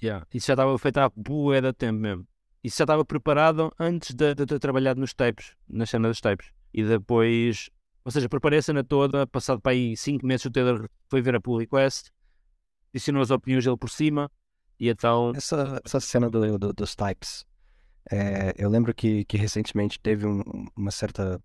Yeah. 0.00 0.24
Isso 0.32 0.46
já 0.46 0.52
estava 0.52 0.78
feito 0.78 0.98
há 0.98 1.10
bué 1.16 1.60
de 1.60 1.72
tempo 1.72 1.98
mesmo. 1.98 2.24
Isso 2.62 2.78
já 2.78 2.84
estava 2.84 3.04
preparado 3.04 3.72
antes 3.76 4.14
de, 4.14 4.36
de 4.36 4.46
ter 4.46 4.60
trabalhado 4.60 5.00
nos 5.00 5.12
tapes, 5.12 5.56
na 5.68 5.84
cena 5.84 6.06
dos 6.06 6.20
tapes. 6.20 6.52
E 6.72 6.84
depois, 6.84 7.70
ou 8.04 8.12
seja, 8.12 8.28
preparei 8.28 8.60
a 8.60 8.62
cena 8.62 8.84
toda, 8.84 9.26
passado 9.26 9.60
para 9.60 9.72
aí 9.72 9.96
5 9.96 10.24
meses 10.24 10.46
o 10.46 10.50
Taylor 10.52 10.88
foi 11.08 11.20
ver 11.22 11.34
a 11.34 11.40
pull 11.40 11.58
request, 11.58 12.12
adicionou 12.94 13.20
as 13.20 13.32
opiniões 13.32 13.64
dele 13.64 13.76
por 13.76 13.90
cima, 13.90 14.30
e 14.78 14.88
então, 14.88 15.32
Essa, 15.34 15.80
essa 15.84 16.00
cena 16.00 16.30
do, 16.30 16.58
do- 16.58 16.72
dos 16.72 16.94
types, 16.94 17.44
é, 18.10 18.54
eu 18.58 18.68
lembro 18.70 18.94
que, 18.94 19.24
que 19.24 19.36
recentemente 19.36 19.98
teve 20.00 20.26
um- 20.26 20.42
uma 20.76 20.90
certa 20.90 21.42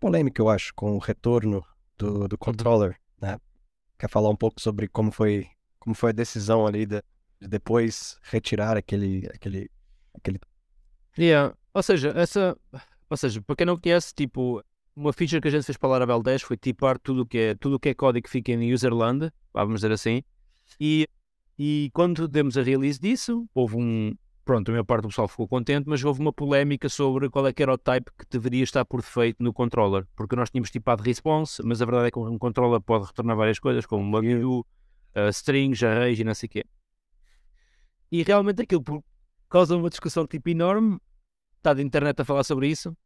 polêmica, 0.00 0.40
eu 0.42 0.48
acho, 0.48 0.74
com 0.74 0.96
o 0.96 0.98
retorno 0.98 1.64
do, 1.98 2.28
do 2.28 2.38
controller, 2.38 2.96
né? 3.20 3.38
Quer 3.98 4.08
falar 4.10 4.30
um 4.30 4.36
pouco 4.36 4.60
sobre 4.60 4.88
como 4.88 5.12
foi, 5.12 5.48
como 5.78 5.94
foi 5.94 6.10
a 6.10 6.12
decisão 6.14 6.66
ali 6.66 6.86
de, 6.86 7.02
de 7.40 7.48
depois 7.48 8.18
retirar 8.24 8.76
aquele, 8.76 9.28
aquele, 9.34 9.70
aquele... 10.14 10.40
yeah. 11.18 11.54
ou 11.72 11.82
seja, 11.82 12.10
essa, 12.16 12.56
ou 13.08 13.16
seja, 13.16 13.40
para 13.42 13.56
quem 13.56 13.66
não 13.66 13.78
conhece, 13.78 14.14
tipo, 14.14 14.62
uma 14.96 15.12
feature 15.12 15.40
que 15.40 15.48
a 15.48 15.50
gente 15.50 15.64
fez 15.64 15.76
para 15.78 15.88
a 15.88 15.92
Laravel 15.92 16.22
10 16.22 16.42
foi 16.42 16.56
tipar 16.56 16.98
tudo 16.98 17.26
que 17.26 17.38
é, 17.38 17.54
tudo 17.54 17.78
que 17.78 17.88
é 17.90 17.94
código 17.94 18.24
que 18.24 18.30
fica 18.30 18.52
em 18.52 18.72
userland, 18.72 19.30
vamos 19.52 19.76
dizer 19.76 19.92
assim, 19.92 20.22
e, 20.80 21.08
e 21.58 21.90
quando 21.92 22.26
demos 22.26 22.56
a 22.58 22.62
release 22.62 22.98
disso, 22.98 23.48
houve 23.54 23.76
um, 23.76 24.14
pronto, 24.44 24.68
a 24.68 24.72
maior 24.72 24.84
parte 24.84 25.02
do 25.02 25.08
pessoal 25.08 25.28
ficou 25.28 25.46
contente, 25.46 25.88
mas 25.88 26.04
houve 26.04 26.20
uma 26.20 26.32
polémica 26.32 26.88
sobre 26.88 27.30
qual 27.30 27.46
é 27.46 27.52
que 27.52 27.62
era 27.62 27.72
o 27.72 27.78
type 27.78 28.10
que 28.18 28.26
deveria 28.28 28.62
estar 28.62 28.84
por 28.84 29.00
defeito 29.00 29.42
no 29.42 29.52
controller, 29.52 30.06
porque 30.16 30.36
nós 30.36 30.50
tínhamos 30.50 30.70
tipado 30.70 31.02
response, 31.02 31.62
mas 31.64 31.80
a 31.80 31.84
verdade 31.84 32.08
é 32.08 32.10
que 32.10 32.18
um 32.18 32.38
controller 32.38 32.80
pode 32.80 33.06
retornar 33.06 33.36
várias 33.36 33.58
coisas, 33.58 33.86
como 33.86 34.02
uma 34.02 34.20
uh, 34.20 35.28
strings, 35.30 35.82
arrays 35.82 36.18
e 36.18 36.24
não 36.24 36.34
sei 36.34 36.46
o 36.48 36.50
quê. 36.50 36.64
E 38.10 38.22
realmente 38.22 38.62
aquilo 38.62 38.82
por 38.82 39.02
causa 39.48 39.76
uma 39.76 39.88
discussão 39.88 40.26
tipo 40.26 40.48
enorme, 40.48 40.98
está 41.58 41.72
de 41.72 41.82
internet 41.82 42.20
a 42.20 42.24
falar 42.24 42.44
sobre 42.44 42.68
isso, 42.68 42.96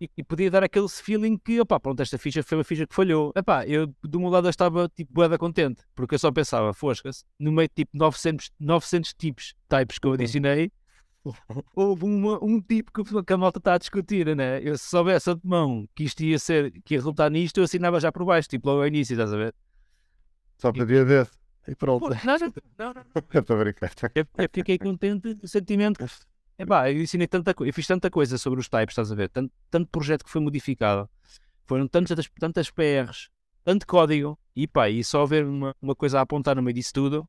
e, 0.00 0.10
e 0.16 0.22
podia 0.24 0.50
dar 0.50 0.62
aquele 0.64 0.88
feeling 0.88 1.36
que, 1.36 1.60
opá, 1.60 1.78
pronto, 1.78 2.00
esta 2.00 2.16
ficha 2.18 2.42
foi 2.42 2.58
uma 2.58 2.64
ficha 2.64 2.86
que 2.86 2.94
falhou. 2.94 3.32
Epá, 3.36 3.66
eu 3.66 3.86
do 4.02 4.18
meu 4.20 4.28
lado 4.30 4.46
eu 4.46 4.50
estava 4.50 4.88
tipo 4.88 5.12
boeda 5.12 5.36
contente, 5.36 5.82
porque 5.94 6.14
eu 6.14 6.18
só 6.18 6.32
pensava, 6.32 6.72
fosca-se, 6.72 7.24
no 7.38 7.52
meio 7.52 7.68
de 7.68 7.74
tipo 7.74 7.90
900, 7.94 8.50
900 8.58 9.12
tipos, 9.14 9.54
types 9.68 9.98
que 9.98 10.06
eu 10.06 10.12
adicionei, 10.14 10.72
houve 11.76 12.04
uma- 12.04 12.42
um 12.42 12.60
tipo 12.60 12.90
que, 13.04 13.22
que 13.24 13.32
a 13.32 13.36
malta 13.36 13.58
está 13.58 13.74
a 13.74 13.78
discutir, 13.78 14.34
né? 14.34 14.60
Eu 14.62 14.78
se 14.78 14.88
soubesse 14.88 15.34
de 15.34 15.40
mão 15.44 15.86
que 15.94 16.04
isto 16.04 16.22
ia 16.22 16.38
ser, 16.38 16.72
que 16.84 16.94
ia 16.94 16.98
resultar 16.98 17.30
nisto, 17.30 17.58
eu 17.58 17.64
assinava 17.64 18.00
já 18.00 18.10
por 18.10 18.24
baixo, 18.24 18.48
tipo 18.48 18.68
logo 18.68 18.80
ao 18.80 18.86
início, 18.86 19.12
estás 19.14 19.32
a 19.32 19.36
ver? 19.36 19.54
Só 20.58 20.72
para 20.72 20.84
dia 20.86 21.04
desse. 21.04 21.32
E 21.68 21.74
pronto. 21.74 22.00
Pô, 22.00 22.08
não, 22.08 22.38
não, 22.38 22.52
não, 22.78 22.94
não. 22.94 23.04
Eu 23.32 23.40
estou 23.40 23.56
a 23.56 23.58
brincar. 23.60 23.92
Eu, 24.14 24.26
eu 24.38 24.48
fiquei 24.52 24.78
contente 24.78 25.34
do 25.34 25.46
sentimento. 25.46 26.04
Epá, 26.60 26.90
eu 26.90 27.00
ensinei 27.00 27.26
tanta 27.26 27.54
coisa, 27.54 27.70
eu 27.70 27.74
fiz 27.74 27.86
tanta 27.86 28.10
coisa 28.10 28.36
sobre 28.36 28.60
os 28.60 28.68
types, 28.68 28.92
estás 28.92 29.10
a 29.10 29.14
ver? 29.14 29.30
Tanto, 29.30 29.50
tanto 29.70 29.88
projeto 29.88 30.24
que 30.24 30.30
foi 30.30 30.42
modificado, 30.42 31.08
foram 31.66 31.88
tantas, 31.88 32.28
tantas 32.38 32.70
PRs, 32.70 33.30
tanto 33.64 33.86
código, 33.86 34.38
e 34.54 34.66
pá, 34.66 34.90
e 34.90 35.02
só 35.02 35.22
haver 35.22 35.46
uma, 35.46 35.74
uma 35.80 35.94
coisa 35.94 36.18
a 36.18 36.22
apontar 36.22 36.56
no 36.56 36.62
meio 36.62 36.74
disso 36.74 36.92
tudo, 36.92 37.26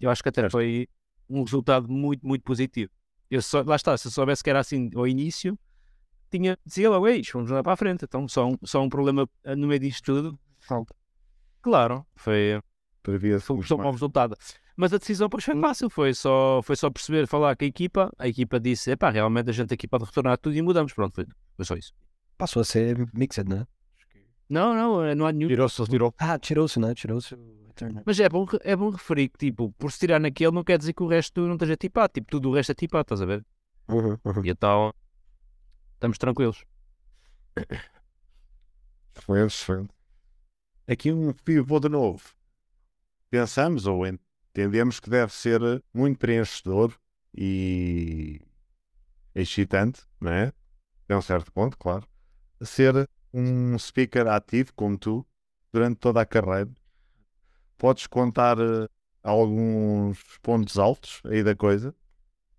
eu 0.00 0.10
acho 0.10 0.20
que 0.20 0.28
até 0.28 0.50
foi 0.50 0.88
um 1.28 1.44
resultado 1.44 1.88
muito, 1.88 2.26
muito 2.26 2.42
positivo. 2.42 2.90
Eu 3.30 3.40
só, 3.40 3.62
lá 3.62 3.76
está, 3.76 3.96
se 3.96 4.08
eu 4.08 4.10
soubesse 4.10 4.42
que 4.42 4.50
era 4.50 4.58
assim 4.58 4.90
ao 4.96 5.06
início, 5.06 5.56
tinha, 6.28 6.58
dizia 6.66 6.90
logo, 6.90 7.06
ei, 7.06 7.22
vamos 7.32 7.50
lá 7.50 7.62
para 7.62 7.74
a 7.74 7.76
frente, 7.76 8.04
então 8.04 8.26
só 8.26 8.48
um, 8.48 8.56
só 8.64 8.82
um 8.82 8.88
problema 8.88 9.28
eh, 9.44 9.54
no 9.54 9.68
meio 9.68 9.78
disto 9.78 10.02
tudo. 10.04 10.38
Claro, 11.60 12.04
foi, 12.16 12.60
foi, 13.40 13.60
os 13.60 13.68
foi 13.68 13.76
um 13.76 13.82
bom 13.82 13.90
resultado. 13.92 14.36
Mas 14.76 14.92
a 14.92 14.98
decisão 14.98 15.28
depois 15.28 15.44
foi 15.44 15.60
fácil, 15.60 15.90
foi 15.90 16.14
só, 16.14 16.60
foi 16.62 16.76
só 16.76 16.90
perceber, 16.90 17.26
falar 17.26 17.56
com 17.56 17.64
a 17.64 17.68
equipa, 17.68 18.10
a 18.18 18.26
equipa 18.26 18.58
disse, 18.58 18.90
epá, 18.90 19.10
realmente 19.10 19.50
a 19.50 19.52
gente 19.52 19.72
aqui 19.74 19.86
pode 19.86 20.04
retornar 20.04 20.38
tudo 20.38 20.56
e 20.56 20.62
mudamos, 20.62 20.92
pronto, 20.92 21.14
foi, 21.14 21.26
foi 21.56 21.64
só 21.64 21.74
isso. 21.74 21.92
Passou 22.38 22.62
a 22.62 22.64
ser 22.64 23.08
mixed, 23.12 23.48
né? 23.48 23.66
Não, 24.48 24.74
não, 24.74 25.04
eh, 25.04 25.14
não 25.14 25.26
há 25.26 25.32
nenhum. 25.32 25.48
Tirou-se, 25.48 25.82
tirou. 25.86 26.14
Ah, 26.18 26.38
tirou-se, 26.38 26.78
né? 26.78 26.94
Tirou-se 26.94 27.34
o 27.34 27.66
return. 27.68 28.02
Mas 28.04 28.20
é 28.20 28.28
bom, 28.28 28.46
é 28.60 28.76
bom 28.76 28.90
referir 28.90 29.28
que, 29.28 29.38
tipo, 29.38 29.72
por 29.78 29.90
se 29.90 30.00
tirar 30.00 30.20
naquele 30.20 30.50
não 30.50 30.62
quer 30.62 30.76
dizer 30.76 30.92
que 30.92 31.02
o 31.02 31.06
resto 31.06 31.40
não 31.42 31.54
esteja 31.54 31.76
tipado, 31.76 32.12
tipo, 32.12 32.30
tudo 32.30 32.50
o 32.50 32.54
resto 32.54 32.72
é 32.72 32.74
tipado, 32.74 33.02
estás 33.02 33.22
a 33.22 33.26
ver? 33.26 33.44
Uhum, 33.88 34.18
uhum. 34.24 34.44
E 34.44 34.50
então, 34.50 34.92
estamos 35.94 36.18
tranquilos. 36.18 36.64
Foi 39.14 39.40
excelente. 39.44 39.90
Aqui 40.86 41.12
um 41.12 41.32
pivô 41.32 41.80
de 41.80 41.88
novo. 41.88 42.22
Pensamos 43.30 43.86
ou 43.86 44.04
entendemos 44.52 45.00
que 45.00 45.08
deve 45.08 45.32
ser 45.32 45.60
muito 45.92 46.18
preenchedor 46.18 46.94
e 47.34 48.40
excitante, 49.34 50.02
não 50.20 50.30
é? 50.30 50.52
Até 51.04 51.16
um 51.16 51.22
certo 51.22 51.50
ponto, 51.50 51.76
claro. 51.78 52.06
Ser 52.60 53.08
um 53.32 53.78
speaker 53.78 54.28
ativo 54.28 54.72
como 54.74 54.98
tu 54.98 55.26
durante 55.72 55.96
toda 55.96 56.20
a 56.20 56.26
carreira. 56.26 56.70
Podes 57.78 58.06
contar 58.06 58.58
eh, 58.60 58.86
alguns 59.22 60.22
pontos 60.42 60.78
altos 60.78 61.22
aí 61.24 61.42
da 61.42 61.56
coisa 61.56 61.94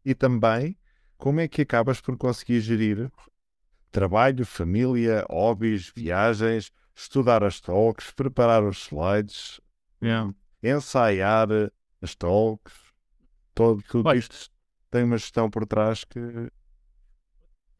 e 0.04 0.16
também 0.16 0.78
como 1.18 1.40
é 1.40 1.48
que 1.48 1.62
acabas 1.62 2.02
por 2.02 2.18
conseguir 2.18 2.60
gerir 2.60 3.10
trabalho, 3.92 4.46
família, 4.46 5.24
hobbies, 5.30 5.92
viagens, 5.96 6.72
estudar 6.96 7.44
as 7.44 7.62
talks, 7.62 8.12
preparar 8.12 8.64
os 8.64 8.88
slides, 8.88 9.62
Yeah. 10.02 10.34
ensaiar 10.62 11.48
as 12.04 12.16
talks, 12.16 12.74
todo, 13.56 13.82
tudo 13.90 14.08
Olha, 14.08 14.20
isto 14.20 14.50
tem 14.92 15.04
uma 15.04 15.18
gestão 15.18 15.50
por 15.50 15.66
trás 15.66 16.04
que 16.04 16.20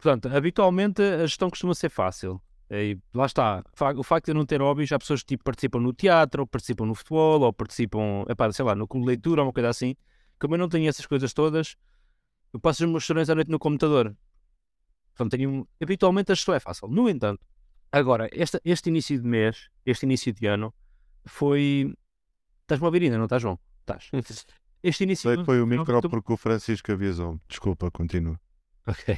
Portanto, 0.04 0.28
habitualmente 0.36 1.02
a 1.02 1.26
gestão 1.26 1.50
costuma 1.50 1.74
ser 1.74 1.90
fácil. 1.90 2.42
E 2.70 2.98
lá 3.14 3.26
está. 3.26 3.64
O 3.96 4.04
facto 4.04 4.26
de 4.26 4.32
eu 4.32 4.36
não 4.36 4.46
ter 4.46 4.60
hobbies, 4.62 4.92
há 4.92 5.00
pessoas 5.00 5.22
que 5.22 5.28
tipo, 5.28 5.46
participam 5.46 5.80
no 5.80 5.94
teatro, 5.94 6.42
ou 6.42 6.48
participam 6.48 6.86
no 6.86 6.94
futebol, 6.94 7.42
ou 7.42 7.54
participam, 7.54 8.26
epá, 8.28 8.52
sei 8.52 8.66
lá, 8.66 8.76
no 8.76 8.86
clube 8.86 9.06
de 9.06 9.08
leitura, 9.12 9.42
ou 9.42 9.48
uma 9.48 9.54
coisa 9.54 9.70
assim. 9.70 9.96
Como 10.38 10.56
eu 10.56 10.58
não 10.58 10.68
tenho 10.68 10.90
essas 10.90 11.06
coisas 11.06 11.32
todas, 11.34 11.78
eu 12.52 12.60
passo 12.60 12.84
os 12.84 12.90
meus 12.90 13.04
chorões 13.06 13.30
à 13.30 13.36
noite 13.36 13.50
no 13.50 13.58
computador. 13.58 14.14
Portanto, 15.16 15.32
tenho 15.38 15.66
habitualmente 15.82 16.34
a 16.34 16.36
gestão 16.36 16.54
é 16.54 16.60
fácil. 16.60 16.90
No 16.90 17.08
entanto, 17.08 17.40
agora, 17.90 18.28
este, 18.34 18.60
este 18.66 18.90
início 18.90 19.22
de 19.22 19.26
mês, 19.26 19.70
este 19.86 20.06
início 20.06 20.34
de 20.34 20.46
ano, 20.48 20.74
foi. 21.26 21.94
Estás-me 22.64 22.86
a 22.86 22.88
ouvir 22.90 23.04
ainda, 23.04 23.18
não 23.18 23.26
estás, 23.26 23.42
João? 23.42 23.58
Estás. 23.84 24.10
Este 24.82 25.04
início 25.04 25.30
sei 25.30 25.38
que 25.38 25.46
foi 25.46 25.62
o 25.62 25.68
micro 25.68 26.02
tu- 26.02 26.10
porque 26.10 26.34
o 26.34 26.38
Francisco 26.38 26.92
avisou-me. 26.92 27.40
Desculpa, 27.48 27.90
continua. 27.92 28.40
Ok. 28.88 29.16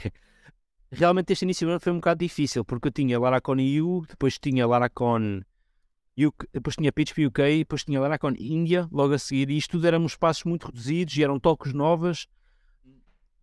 Realmente 0.92 1.34
este 1.34 1.44
início 1.44 1.80
foi 1.80 1.92
um 1.92 1.96
bocado 1.96 2.20
difícil, 2.20 2.64
porque 2.64 2.88
eu 2.88 2.92
tinha 2.92 3.20
Laracon 3.20 3.56
EU, 3.60 4.06
depois 4.08 4.38
tinha 4.38 4.68
Laracon 4.68 5.42
UK, 6.18 6.48
depois 6.54 6.76
tinha 6.76 6.92
PHP 6.92 7.26
UK, 7.28 7.58
depois 7.60 7.84
tinha 7.84 8.00
Laracon 8.00 8.34
Índia, 8.38 8.88
logo 8.92 9.14
a 9.14 9.18
seguir, 9.20 9.50
e 9.50 9.58
isto 9.58 9.72
tudo 9.72 9.88
eram 9.88 10.06
espaços 10.06 10.44
muito 10.44 10.68
reduzidos 10.68 11.18
e 11.18 11.24
eram 11.24 11.40
tocos 11.40 11.74
novas 11.74 12.28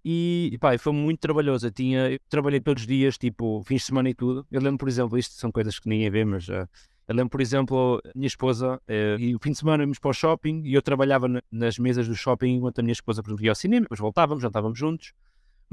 e 0.04 0.56
pá, 0.60 0.76
foi 0.78 0.92
muito 0.92 1.20
trabalhoso. 1.20 1.66
Eu, 1.66 1.70
tinha, 1.72 2.10
eu 2.10 2.18
trabalhei 2.28 2.60
todos 2.60 2.82
os 2.82 2.86
dias, 2.86 3.16
tipo, 3.18 3.62
fins 3.64 3.80
de 3.82 3.86
semana 3.86 4.10
e 4.10 4.14
tudo. 4.14 4.46
Eu 4.50 4.60
lembro, 4.60 4.78
por 4.78 4.88
exemplo, 4.88 5.16
isto 5.18 5.34
são 5.34 5.52
coisas 5.52 5.78
que 5.78 5.88
ninguém 5.88 6.10
vê, 6.10 6.24
mas 6.24 6.48
ah, 6.50 6.68
eu 7.08 7.14
lembro, 7.14 7.30
por 7.30 7.40
exemplo, 7.40 8.00
a 8.04 8.10
minha 8.14 8.26
esposa, 8.26 8.80
eh, 8.86 9.16
e 9.18 9.34
o 9.34 9.38
fim 9.38 9.50
de 9.52 9.58
semana 9.58 9.82
íamos 9.82 9.98
para 9.98 10.10
o 10.10 10.14
shopping 10.14 10.62
e 10.64 10.74
eu 10.74 10.82
trabalhava 10.82 11.28
na- 11.28 11.42
nas 11.50 11.78
mesas 11.78 12.06
do 12.08 12.14
shopping 12.14 12.56
enquanto 12.56 12.78
a 12.78 12.82
minha 12.82 12.92
esposa 12.92 13.22
ia 13.40 13.50
ao 13.50 13.54
cinema, 13.54 13.82
depois 13.84 14.00
voltávamos, 14.00 14.42
jantávamos 14.42 14.78
juntos 14.78 15.12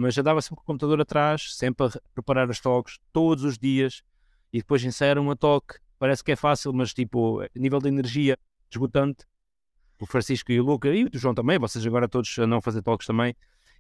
mas 0.02 0.18
andava 0.18 0.42
sempre 0.42 0.56
com 0.56 0.62
o 0.62 0.66
computador 0.66 1.02
atrás, 1.02 1.54
sempre 1.58 1.86
a 1.88 1.90
re- 1.90 2.00
preparar 2.14 2.50
as 2.50 2.62
talks, 2.62 3.00
todos 3.12 3.44
os 3.44 3.58
dias, 3.58 4.02
e 4.54 4.60
depois 4.60 4.82
ensaiar 4.82 5.18
uma 5.18 5.36
talk, 5.36 5.76
parece 6.00 6.24
que 6.24 6.32
é 6.32 6.38
fácil, 6.38 6.72
mas 6.72 6.94
tipo, 6.94 7.44
nível 7.54 7.80
de 7.80 7.90
energia, 7.90 8.38
esgotante. 8.72 9.26
O 10.00 10.06
Francisco 10.06 10.54
e 10.54 10.60
o 10.62 10.64
Luca, 10.64 10.88
e 10.88 11.04
o 11.04 11.10
João 11.12 11.36
também, 11.36 11.60
vocês 11.60 11.86
agora 11.86 12.08
todos 12.08 12.34
a 12.40 12.62
fazer 12.62 12.82
talks 12.82 13.06
também, 13.06 13.36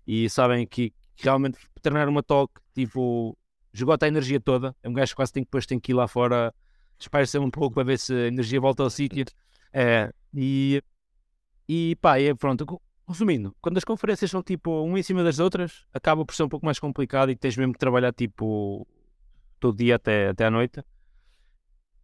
e 0.05 0.29
sabem 0.29 0.67
que 0.67 0.93
realmente 1.15 1.57
treinar 1.81 2.09
uma 2.09 2.21
talk, 2.21 2.53
tipo, 2.73 3.37
esgota 3.73 4.05
a 4.05 4.09
energia 4.09 4.41
toda, 4.41 4.75
é 4.83 4.89
um 4.89 4.93
gajo 4.93 5.13
que 5.13 5.15
quase 5.15 5.31
tem, 5.31 5.41
que- 5.43 5.47
depois 5.47 5.65
tem 5.65 5.79
que 5.79 5.93
ir 5.93 5.95
lá 5.95 6.05
fora, 6.05 6.53
espairecer 6.99 7.41
um 7.41 7.49
pouco 7.49 7.75
para 7.75 7.83
ver 7.83 7.99
se 7.99 8.13
a 8.13 8.27
energia 8.27 8.59
volta 8.59 8.83
ao 8.83 8.89
sítio, 8.89 9.25
é, 9.73 10.11
e, 10.33 10.83
e 11.67 11.95
pá, 12.01 12.19
é 12.19 12.33
pronto, 12.33 12.81
Resumindo, 13.09 13.55
quando 13.59 13.75
as 13.79 13.83
conferências 13.83 14.29
são 14.29 14.43
tipo 14.43 14.83
uma 14.83 14.99
em 14.99 15.01
cima 15.01 15.23
das 15.23 15.39
outras, 15.39 15.83
acaba 15.91 16.23
por 16.23 16.35
ser 16.35 16.43
um 16.43 16.47
pouco 16.47 16.63
mais 16.63 16.77
complicado 16.77 17.31
e 17.31 17.35
tens 17.35 17.57
mesmo 17.57 17.73
que 17.73 17.79
trabalhar 17.79 18.13
tipo 18.13 18.87
todo 19.59 19.75
dia 19.75 19.95
até, 19.95 20.27
até 20.29 20.45
à 20.45 20.51
noite. 20.51 20.83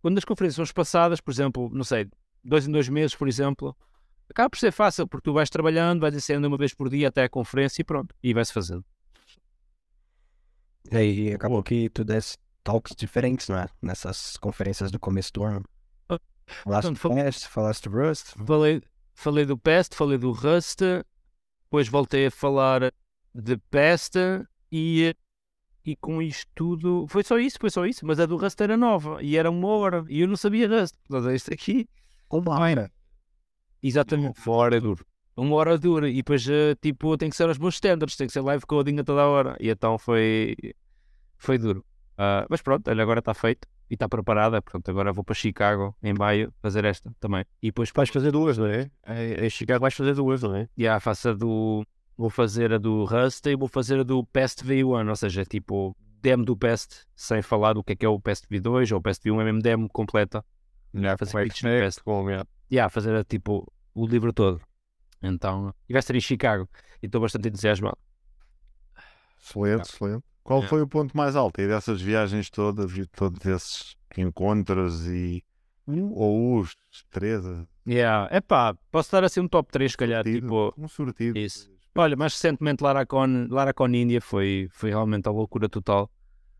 Quando 0.02 0.18
as 0.18 0.26
conferências 0.26 0.56
são 0.56 0.64
espaçadas, 0.64 1.22
por 1.22 1.32
exemplo, 1.32 1.70
não 1.72 1.84
sei, 1.84 2.10
dois 2.44 2.68
em 2.68 2.72
dois 2.72 2.90
meses, 2.90 3.16
por 3.16 3.28
exemplo, 3.28 3.78
acaba 4.28 4.50
por 4.50 4.58
ser 4.58 4.72
fácil 4.72 5.08
porque 5.08 5.26
tu 5.26 5.32
vais 5.32 5.48
trabalhando, 5.48 6.02
vais 6.02 6.16
ensaiando 6.16 6.48
uma 6.48 6.58
vez 6.58 6.74
por 6.74 6.90
dia 6.90 7.10
até 7.10 7.26
a 7.26 7.30
conferência 7.30 7.84
e 7.84 7.86
pronto, 7.86 8.16
e 8.24 8.34
vai-se 8.34 8.52
fazendo. 8.52 8.84
E 10.92 10.98
aí 10.98 11.34
acabou 11.34 11.62
que 11.62 11.88
tu 11.90 12.04
desse 12.04 12.36
talks 12.66 12.96
diferentes, 12.96 13.48
né? 13.48 13.68
Nessas 13.82 14.36
conferências 14.38 14.92
do 14.92 15.00
começo 15.00 15.32
do 15.32 15.44
ano. 15.44 15.64
Ah, 16.10 16.20
Falaste 16.46 16.90
portanto, 16.90 17.16
do 17.16 17.24
Pest, 17.24 17.48
falaste 17.48 17.88
do 17.88 17.98
Rust. 17.98 18.34
Falei, 18.46 18.82
falei 19.14 19.46
do 19.46 19.58
Pest, 19.58 19.94
falei 19.94 20.18
do 20.18 20.32
Rust, 20.32 20.80
depois 21.64 21.88
voltei 21.88 22.26
a 22.26 22.32
falar 22.32 22.92
de 23.34 23.58
Pest 23.70 24.16
e, 24.72 25.16
e 25.86 25.96
com 25.96 26.22
isto 26.22 26.52
tudo. 26.56 27.06
Foi 27.08 27.24
só 27.24 27.38
isso, 27.38 27.58
foi 27.62 27.70
só 27.70 27.86
isso. 27.86 28.06
Mas 28.06 28.20
a 28.20 28.26
do 28.26 28.36
Rust 28.36 28.60
era 28.60 28.76
nova 28.76 29.22
e 29.22 29.38
era 29.38 29.50
uma 29.50 29.68
hora 29.68 30.04
e 30.10 30.22
eu 30.22 30.28
não 30.28 30.36
sabia 30.36 30.68
Rust. 30.68 30.96
Portanto, 31.08 31.34
isto 31.34 31.54
aqui. 31.54 31.88
Uma 32.30 32.60
hora. 32.60 32.92
Exatamente. 33.82 34.42
Fora 34.42 34.76
é 34.76 34.80
duro. 34.80 35.06
Uma 35.38 35.56
hora 35.58 35.78
dura 35.78 36.10
e 36.10 36.16
depois, 36.16 36.48
eh, 36.50 36.76
tipo, 36.82 37.16
tem 37.18 37.30
que 37.30 37.36
ser 37.36 37.48
aos 37.48 37.60
meus 37.60 37.76
standards, 37.76 38.16
tem 38.16 38.26
que 38.26 38.34
ser 38.34 38.42
live 38.42 38.66
coding 38.66 39.00
a 39.00 39.04
toda 39.04 39.22
a 39.22 39.28
hora. 39.28 39.56
E 39.60 39.70
então 39.70 40.00
foi, 40.00 40.56
foi 41.38 41.58
duro. 41.60 41.86
Ah, 42.18 42.46
mas 42.50 42.62
pronto, 42.62 42.90
olha, 42.90 43.04
agora 43.04 43.20
está 43.20 43.34
feito 43.34 43.68
e 43.90 43.94
está 43.96 44.08
preparada. 44.08 44.62
Portanto, 44.62 44.90
agora 44.90 45.12
vou 45.12 45.24
para 45.24 45.36
Chicago 45.36 45.96
em 46.02 46.14
maio 46.14 46.54
fazer 46.62 46.86
esta 46.86 47.14
também. 47.20 47.46
E 47.62 47.68
depois 47.68 47.92
Vais 47.96 48.10
fazer 48.10 48.32
duas, 48.32 48.58
não 48.58 48.68
é? 48.68 48.90
Em 49.42 49.50
Chicago 49.50 49.82
vais 49.82 49.94
fazer 49.94 50.14
duas, 50.14 50.42
não 50.42 50.56
é? 50.56 50.68
Yeah, 50.78 51.00
faço 51.00 51.30
a 51.30 51.34
do. 51.34 51.86
Vou 52.18 52.30
fazer 52.30 52.72
a 52.72 52.78
do 52.78 53.04
Rust 53.04 53.46
e 53.46 53.56
vou 53.56 53.68
fazer 53.68 54.00
a 54.00 54.04
do 54.04 54.24
Pest 54.26 54.64
V1, 54.64 55.10
ou 55.10 55.16
seja, 55.16 55.44
tipo 55.44 55.96
demo 56.22 56.46
do 56.46 56.56
Pest, 56.56 57.04
sem 57.16 57.42
falar 57.42 57.74
do 57.74 57.84
que 57.84 57.94
é 57.94 57.96
que 57.96 58.06
é 58.06 58.10
o 58.10 58.20
Pest 58.20 58.46
V2 58.50 58.92
ou 58.94 59.00
o 59.00 59.02
Pest 59.02 59.22
V1, 59.24 59.42
é 59.42 59.44
mesmo 59.44 59.62
demo 59.62 59.90
completa. 59.90 60.44
Já, 60.94 61.18
Fazer 61.18 61.38
é 61.40 61.44
pitch 61.44 61.64
no 61.64 61.70
é? 61.70 61.82
Pest. 61.82 62.02
Como 62.02 62.30
é? 62.30 62.42
Yeah, 62.72 62.90
fazer 62.90 63.14
a, 63.16 63.24
tipo 63.24 63.72
o 63.94 64.08
livro 64.08 64.32
todo. 64.32 64.62
Então, 65.22 65.74
e 65.90 65.94
vai 65.94 66.02
ser 66.02 66.16
em 66.16 66.22
Chicago 66.22 66.70
e 67.02 67.06
estou 67.06 67.20
bastante 67.20 67.50
entusiasmado. 67.50 67.98
Excelente, 69.40 69.90
excelente. 69.90 70.24
Qual 70.46 70.64
É. 70.64 70.68
foi 70.68 70.80
o 70.80 70.88
ponto 70.88 71.18
mais 71.18 71.36
alto 71.36 71.60
aí 71.60 71.68
dessas 71.68 72.00
viagens 72.00 72.52
todas 72.52 72.96
e 72.96 73.08
todos 73.08 73.44
esses 73.44 73.98
encontros 74.16 75.08
e 75.08 75.44
ou 75.88 76.60
os 76.60 76.76
três? 77.10 77.44
Yeah, 77.88 78.30
epá, 78.32 78.76
posso 78.92 79.12
dar 79.12 79.24
assim 79.24 79.40
um 79.40 79.48
top 79.48 79.72
3, 79.72 79.92
se 79.94 79.98
calhar. 79.98 80.24
Tipo, 80.24 80.72
um 80.78 80.88
sortido. 80.88 81.38
Isso. 81.38 81.68
Olha, 81.96 82.16
mais 82.16 82.34
recentemente 82.34 82.84
Laracon, 82.84 83.48
Laracon 83.50 83.88
Índia 83.88 84.22
foi, 84.22 84.68
foi 84.70 84.92
realmente 84.92 85.28
a 85.28 85.32
loucura 85.32 85.68
total. 85.68 86.12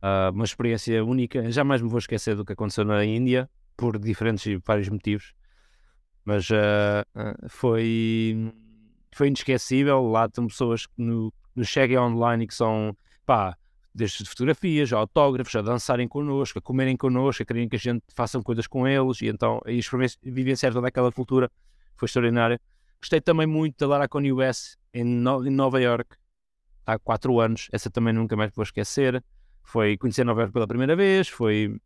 Ah, 0.02 0.32
uma 0.34 0.46
experiência 0.46 1.06
única. 1.06 1.52
Jamais 1.52 1.80
me 1.80 1.88
vou 1.88 2.00
esquecer 2.00 2.36
do 2.36 2.44
que 2.44 2.54
aconteceu 2.54 2.86
na 2.86 3.06
Índia, 3.06 3.48
por 3.78 4.00
diferentes 4.00 4.48
e 4.48 4.58
vários 4.58 4.90
motivos. 4.90 5.34
Mas 6.24 6.50
ah, 6.52 7.06
foi, 7.50 8.52
foi 9.14 9.28
inesquecível. 9.28 10.02
Lá 10.08 10.28
tem 10.28 10.48
pessoas 10.48 10.88
que 10.88 10.94
no, 10.98 11.32
nos 11.56 11.72
seguem 11.72 12.00
online 12.00 12.46
e 12.46 12.48
que 12.48 12.56
são, 12.56 12.98
pá, 13.28 13.56
desde 13.96 14.26
fotografias, 14.26 14.92
autógrafos, 14.92 15.56
a 15.56 15.62
dançarem 15.62 16.06
connosco, 16.08 16.60
a 16.60 16.62
comerem 16.62 16.98
connosco, 16.98 17.42
a 17.42 17.46
quererem 17.46 17.70
que 17.70 17.78
a 17.78 17.80
gente 17.80 18.04
faça 18.14 18.42
coisas 18.42 18.68
com 18.68 18.86
eles. 18.86 19.22
E 19.22 19.28
então, 19.28 19.62
e 19.66 19.80
vivenciar 20.30 20.74
toda 20.74 20.88
aquela 20.90 21.12
cultura 21.14 21.50
foi 21.96 22.06
extraordinário. 22.08 22.60
Gostei 23.00 23.22
também 23.22 23.48
muito 23.48 23.78
da 23.78 23.88
Laracon 23.88 24.22
US 24.34 24.78
em, 24.94 25.04
No- 25.06 25.46
em 25.48 25.50
Nova 25.50 25.80
York 25.82 26.18
há 26.86 27.00
quatro 27.00 27.40
anos. 27.40 27.70
Essa 27.72 27.90
também 27.90 28.14
nunca 28.14 28.36
mais 28.36 28.52
vou 28.54 28.64
esquecer. 28.64 29.24
Foi 29.64 29.98
conhecer 29.98 30.26
Nova 30.26 30.42
York 30.42 30.54
pela 30.54 30.68
primeira 30.68 30.96
vez, 30.96 31.30
foi, 31.30 31.80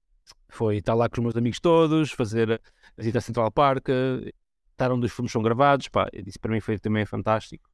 foi 0.50 0.78
estar 0.78 0.95
lá 0.95 1.08
com 1.08 1.17
os 1.17 1.24
meus 1.24 1.36
amigos 1.38 1.60
todos, 1.60 2.12
fazer 2.12 2.54
a 2.54 2.60
visita 2.98 3.19
a 3.19 3.22
Central 3.22 3.52
Park, 3.52 3.88
estar 4.72 4.91
onde 4.91 5.06
os 5.06 5.13
filmes 5.13 5.32
são 5.32 5.41
gravados. 5.43 5.88
Pá, 5.88 6.10
isso 6.13 6.39
para 6.39 6.52
mim 6.52 6.60
foi 6.60 6.80
também 6.80 7.06
fantástico. 7.06 7.69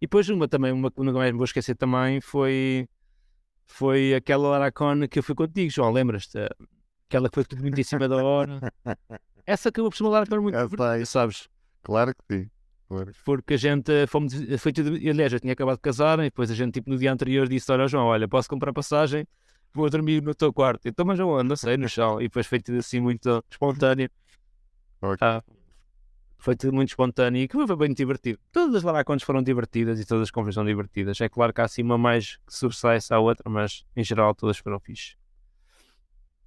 E 0.00 0.06
depois 0.06 0.28
uma 0.28 0.48
também, 0.48 0.72
uma 0.72 0.90
que 0.90 1.00
nunca 1.00 1.18
mais 1.18 1.32
vou 1.32 1.44
esquecer 1.44 1.76
também 1.76 2.20
foi, 2.20 2.88
foi 3.68 4.14
aquela 4.14 4.48
Laracon 4.48 5.06
que 5.08 5.18
eu 5.18 5.22
fui 5.22 5.34
contigo, 5.34 5.70
João, 5.70 5.92
lembras-te? 5.92 6.38
Aquela 7.08 7.28
que 7.28 7.34
foi 7.34 7.44
tudo 7.44 7.62
muito 7.62 7.80
em 7.80 7.84
cima 7.84 8.08
da 8.08 8.16
hora. 8.16 8.60
Essa 9.46 9.68
acabou 9.68 9.90
por 9.90 9.96
ser 9.96 10.02
uma 10.04 10.10
Laracon 10.10 10.42
muito 10.42 10.54
divertida, 10.56 11.06
sabes? 11.06 11.48
Claro 11.82 12.12
que 12.14 12.34
sim. 12.34 12.50
Claro. 12.88 13.12
porque 13.22 13.52
a 13.52 13.56
gente 13.58 14.06
fomos, 14.06 14.32
foi 14.58 14.72
tudo, 14.72 14.94
aliás, 14.94 15.30
eu 15.30 15.38
tinha 15.38 15.52
acabado 15.52 15.76
de 15.76 15.82
casar, 15.82 16.18
e 16.20 16.22
depois 16.22 16.50
a 16.50 16.54
gente, 16.54 16.72
tipo, 16.72 16.88
no 16.88 16.96
dia 16.96 17.12
anterior 17.12 17.46
disse: 17.46 17.70
Olha, 17.70 17.86
João, 17.86 18.06
olha, 18.06 18.26
posso 18.26 18.48
comprar 18.48 18.72
passagem, 18.72 19.26
vou 19.74 19.90
dormir 19.90 20.22
no 20.22 20.34
teu 20.34 20.52
quarto. 20.52 20.88
Então, 20.88 21.04
mas 21.04 21.20
aonde? 21.20 21.48
Não 21.48 21.56
sei, 21.56 21.76
no 21.76 21.88
chão. 21.88 22.18
E 22.18 22.24
depois 22.24 22.46
foi 22.46 22.60
tudo 22.60 22.78
assim 22.78 22.98
muito 22.98 23.44
espontâneo. 23.50 24.08
Ok. 25.02 25.18
Ah, 25.20 25.42
foi 26.38 26.54
tudo 26.56 26.72
muito 26.74 26.90
espontâneo 26.90 27.42
e 27.42 27.48
que 27.48 27.66
foi 27.66 27.76
bem 27.76 27.92
divertido. 27.92 28.38
Todas 28.52 28.76
as 28.76 28.82
Laracones 28.82 29.22
foram 29.24 29.42
divertidas 29.42 30.00
e 30.00 30.06
todas 30.06 30.22
as 30.24 30.30
conversas 30.30 30.54
são 30.54 30.64
divertidas. 30.64 31.20
É 31.20 31.28
claro 31.28 31.52
que 31.52 31.60
há 31.60 31.64
assim 31.64 31.82
uma 31.82 31.98
mais 31.98 32.36
que 32.46 32.54
sobressai-se 32.54 33.12
à 33.12 33.18
outra, 33.18 33.48
mas 33.50 33.84
em 33.96 34.04
geral 34.04 34.34
todas 34.34 34.56
foram 34.58 34.78
fixe. 34.80 35.16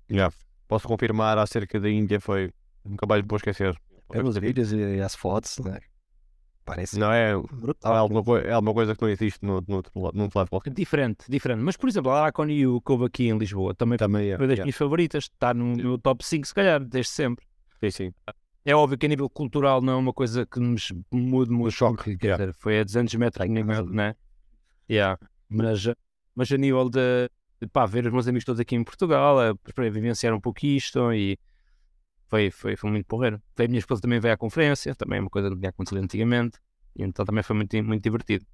Já. 0.10 0.32
Posso 0.68 0.88
confirmar 0.88 1.38
acerca 1.38 1.80
da 1.80 1.89
Índia, 1.89 2.20
foi. 2.20 2.52
Nunca 2.86 3.06
mais 3.06 3.22
me 3.22 3.28
vou 3.28 3.38
esquecer. 3.38 3.76
Pelos 4.10 4.38
vídeos 4.38 4.72
e 4.74 5.00
as 5.02 5.16
fotos, 5.16 5.58
né? 5.60 5.80
Parece 6.64 6.98
Não 7.00 7.12
é, 7.12 7.32
é, 7.32 7.38
brutal. 7.38 7.96
alguma, 7.96 8.24
coi- 8.24 8.44
é 8.46 8.52
alguma 8.52 8.74
coisa 8.74 8.96
que 8.96 9.02
não 9.02 9.10
existe 9.10 9.44
no, 9.44 9.64
no, 9.68 9.76
outro 9.78 9.92
lado- 10.00 10.16
no 10.18 10.24
outro 10.24 10.38
lado 10.39 10.50
qualquer. 10.50 10.72
Diferente, 10.74 11.26
diferente. 11.30 11.60
Mas, 11.62 11.76
por 11.76 11.89
exemplo, 11.89 12.12
a 12.12 12.16
Laracone 12.16 12.68
U 12.68 12.80
que 12.82 12.92
houve 12.92 13.06
aqui 13.06 13.28
em 13.30 13.38
Lisboa 13.38 13.74
também 13.74 13.98
Também 13.98 14.32
é. 14.32 14.38
foi 14.38 14.48
das 14.48 14.60
minhas 14.60 14.76
favoritas. 14.76 15.24
Está 15.26 15.54
no 15.54 15.76
meu 15.76 15.98
top 15.98 16.24
5, 16.26 16.46
se 16.48 16.54
calhar, 16.54 16.84
desde 16.84 17.12
sempre. 17.12 17.46
Sim, 17.80 17.89
sim. 17.92 18.14
É 18.64 18.76
óbvio 18.76 18.97
que 18.97 19.05
a 19.05 19.09
nível 19.09 19.30
cultural 19.30 19.82
não 19.82 19.93
é 19.93 19.95
uma 19.95 20.14
coisa 20.14 20.45
que 20.45 20.59
nos 20.59 20.91
mude 21.12 21.51
muito. 21.51 21.72
choque, 21.72 22.16
quer 22.18 22.28
yeah. 22.28 22.45
dizer, 22.45 22.53
foi 22.53 22.80
a 22.80 22.84
200 22.84 23.16
metros, 23.16 23.47
razão. 23.47 23.86
né? 23.88 24.16
Yeah. 24.89 25.18
Mas, 25.49 25.88
mas 26.36 26.51
a 26.51 26.57
nível 26.57 26.89
de, 26.89 27.30
de 27.59 27.68
pá, 27.68 27.86
ver 27.86 28.05
os 28.05 28.14
meus 28.14 28.28
amigos 28.28 28.45
todos 28.45 28.59
aqui 28.59 28.76
em 28.76 28.84
Portugal, 28.84 29.39
a, 29.39 29.55
para 29.74 29.89
vivenciar 29.89 30.34
um 30.34 30.39
pouco 30.39 30.66
isto 30.66 31.12
e 31.12 31.39
foi, 32.28 32.51
foi, 32.51 32.76
foi 32.76 32.91
muito 32.91 33.07
porreiro. 33.07 33.41
Foi, 33.55 33.66
a 33.66 33.68
minha 33.68 33.80
esposa 33.80 34.01
também 34.01 34.20
veio 34.20 34.34
à 34.34 34.38
conferência, 34.38 34.93
também 34.93 35.18
é 35.18 35.22
uma 35.22 35.30
coisa 35.30 35.47
que 35.47 35.55
não 35.55 35.59
tinha 35.59 35.70
acontecido 35.70 36.03
antigamente, 36.03 36.59
e 36.95 37.03
então 37.03 37.26
também 37.26 37.43
foi 37.43 37.55
muito, 37.55 37.84
muito 37.84 38.03
divertido. 38.03 38.45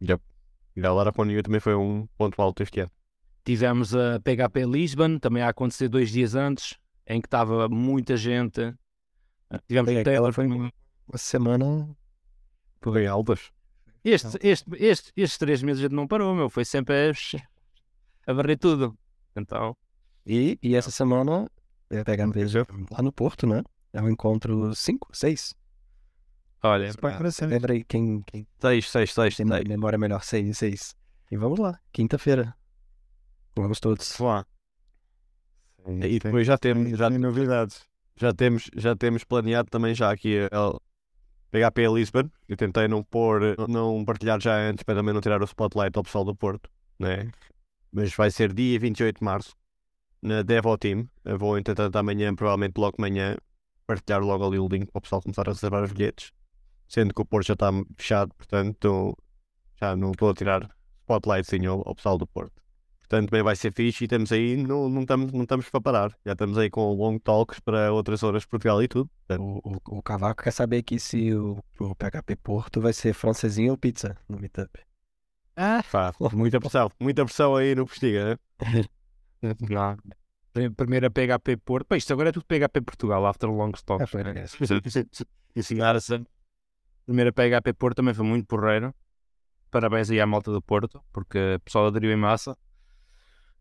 E 0.00 0.86
a 0.86 0.92
Lara 0.92 1.12
New 1.24 1.42
também 1.42 1.60
foi 1.60 1.74
um 1.74 2.06
ponto 2.16 2.40
alto 2.40 2.62
este 2.62 2.80
ano. 2.80 2.90
Tivemos 3.44 3.94
a 3.94 4.20
PHP 4.20 4.64
Lisbon, 4.66 5.18
também 5.18 5.42
a 5.42 5.48
acontecer 5.48 5.88
dois 5.88 6.10
dias 6.10 6.34
antes, 6.34 6.78
em 7.10 7.20
que 7.20 7.26
estava 7.26 7.68
muita 7.68 8.16
gente. 8.16 8.72
Tivemos 9.66 9.88
Bem, 9.88 9.98
o 9.98 10.00
aquela 10.00 10.32
Taylor. 10.32 10.32
foi 10.32 10.46
uma 10.46 10.72
semana. 11.16 11.96
Foi 12.80 13.06
altas. 13.06 13.50
Este, 14.04 14.38
este, 14.40 14.64
este, 14.76 15.12
estes 15.16 15.36
três 15.38 15.62
meses 15.62 15.80
a 15.80 15.82
gente 15.88 15.94
não 15.94 16.06
parou, 16.06 16.34
meu. 16.34 16.48
Foi 16.48 16.64
sempre 16.64 16.94
a, 16.94 18.30
a 18.30 18.32
varrer 18.32 18.58
tudo. 18.58 18.96
Então, 19.36 19.76
E, 20.24 20.58
e 20.62 20.74
essa 20.76 20.90
semana 20.90 21.50
eu 21.90 22.04
pegar 22.04 22.26
lá 22.26 23.02
no 23.02 23.12
Porto, 23.12 23.46
né? 23.46 23.62
É 23.92 24.00
o 24.00 24.08
encontro 24.08 24.72
5, 24.74 25.08
6. 25.12 25.54
olha, 26.62 26.90
Lembra 27.48 27.72
aí 27.72 27.82
quem, 27.84 28.22
quem 28.22 28.46
Seis, 28.60 28.88
seis, 28.88 29.12
seis, 29.12 29.36
tem 29.36 29.46
seis. 29.46 29.64
memória 29.64 29.98
melhor? 29.98 30.22
6, 30.22 30.56
6. 30.56 30.94
E 31.32 31.36
vamos 31.36 31.58
lá, 31.58 31.78
quinta-feira. 31.92 32.54
Vamos 33.56 33.80
todos. 33.80 34.16
Lá. 34.18 34.46
E 35.86 36.18
depois 36.18 36.46
já 36.46 36.58
temos, 36.58 36.98
já, 36.98 37.08
tem 37.08 37.18
novidades. 37.18 37.86
já 38.16 38.32
temos, 38.32 38.70
já 38.76 38.94
temos 38.94 39.24
planeado 39.24 39.68
também 39.70 39.94
já 39.94 40.10
aqui 40.10 40.38
a 40.50 40.72
PHP 41.50 41.88
Lisbon. 41.92 42.30
Eu 42.48 42.56
tentei 42.56 42.86
não 42.88 43.02
pôr, 43.02 43.56
não 43.68 44.04
partilhar 44.04 44.40
já 44.40 44.56
antes 44.56 44.84
para 44.84 44.94
também 44.94 45.14
não 45.14 45.20
tirar 45.20 45.42
o 45.42 45.44
spotlight 45.44 45.96
ao 45.96 46.04
pessoal 46.04 46.24
do 46.24 46.34
Porto, 46.34 46.70
né? 46.98 47.30
Mas 47.92 48.14
vai 48.14 48.30
ser 48.30 48.52
dia 48.52 48.78
28 48.78 49.18
de 49.18 49.24
março 49.24 49.54
na 50.22 50.42
Devo 50.42 50.76
Team. 50.78 51.08
Eu 51.24 51.38
vou 51.38 51.58
entretanto 51.58 51.96
amanhã, 51.96 52.34
provavelmente 52.34 52.78
logo 52.78 52.96
de 52.96 53.00
manhã, 53.00 53.36
partilhar 53.86 54.22
logo 54.22 54.46
ali 54.46 54.58
o 54.58 54.68
link 54.68 54.90
para 54.90 54.98
o 54.98 55.02
pessoal 55.02 55.22
começar 55.22 55.48
a 55.48 55.52
reservar 55.52 55.82
os 55.82 55.92
bilhetes. 55.92 56.30
Sendo 56.88 57.14
que 57.14 57.22
o 57.22 57.24
Porto 57.24 57.46
já 57.46 57.54
está 57.54 57.70
fechado, 57.96 58.34
portanto 58.34 59.16
já 59.80 59.96
não 59.96 60.12
estou 60.12 60.30
a 60.30 60.34
tirar 60.34 60.70
spotlightzinho 61.00 61.72
ao, 61.72 61.88
ao 61.88 61.94
pessoal 61.94 62.18
do 62.18 62.26
Porto. 62.26 62.60
Portanto, 63.10 63.28
também 63.30 63.42
vai 63.42 63.56
ser 63.56 63.72
fixe 63.72 64.04
e 64.04 64.06
estamos 64.06 64.30
aí, 64.30 64.56
não, 64.56 64.88
não, 64.88 65.00
estamos, 65.02 65.32
não 65.32 65.42
estamos 65.42 65.68
para 65.68 65.80
parar. 65.80 66.16
Já 66.24 66.30
estamos 66.30 66.56
aí 66.56 66.70
com 66.70 66.94
long 66.94 67.18
talks 67.18 67.58
para 67.58 67.92
outras 67.92 68.22
horas 68.22 68.42
de 68.42 68.48
Portugal 68.48 68.80
e 68.80 68.86
tudo. 68.86 69.10
Portanto, 69.26 69.60
O, 69.64 69.76
o, 69.96 69.98
o 69.98 70.02
Cavaco 70.02 70.44
quer 70.44 70.52
saber 70.52 70.76
aqui 70.78 70.96
se 71.00 71.34
o, 71.34 71.58
o 71.80 71.94
PHP 71.96 72.36
Porto 72.36 72.80
vai 72.80 72.92
ser 72.92 73.12
francesinho 73.12 73.72
ou 73.72 73.76
pizza 73.76 74.16
no 74.28 74.38
Meetup. 74.38 74.70
pá, 75.90 76.12
muita 76.32 76.60
pressão, 76.60 76.88
muita 77.00 77.24
pressão 77.24 77.56
aí 77.56 77.74
no 77.74 77.84
Postiga, 77.84 78.38
né? 78.60 78.84
não. 79.68 79.96
Pri- 80.52 80.70
Primeira 80.70 81.10
PHP 81.10 81.56
Porto. 81.56 81.86
Pá, 81.88 81.96
isto 81.96 82.12
agora 82.12 82.28
é 82.28 82.32
tudo 82.32 82.44
PHP 82.46 82.80
Portugal, 82.80 83.26
after 83.26 83.50
long 83.50 83.72
stop. 83.74 84.04
É, 84.04 84.06
foi, 84.06 84.20
é. 84.22 84.44
Ensinar-se. 85.56 86.24
Primeira 87.06 87.32
PHP 87.32 87.72
Porto 87.72 87.96
também 87.96 88.14
foi 88.14 88.24
muito 88.24 88.46
porreiro. 88.46 88.94
Parabéns 89.68 90.10
aí 90.12 90.20
à 90.20 90.26
malta 90.28 90.52
do 90.52 90.62
Porto, 90.62 91.02
porque 91.12 91.56
o 91.56 91.60
pessoal 91.60 91.86
aderiu 91.88 92.12
em 92.12 92.16
massa. 92.16 92.56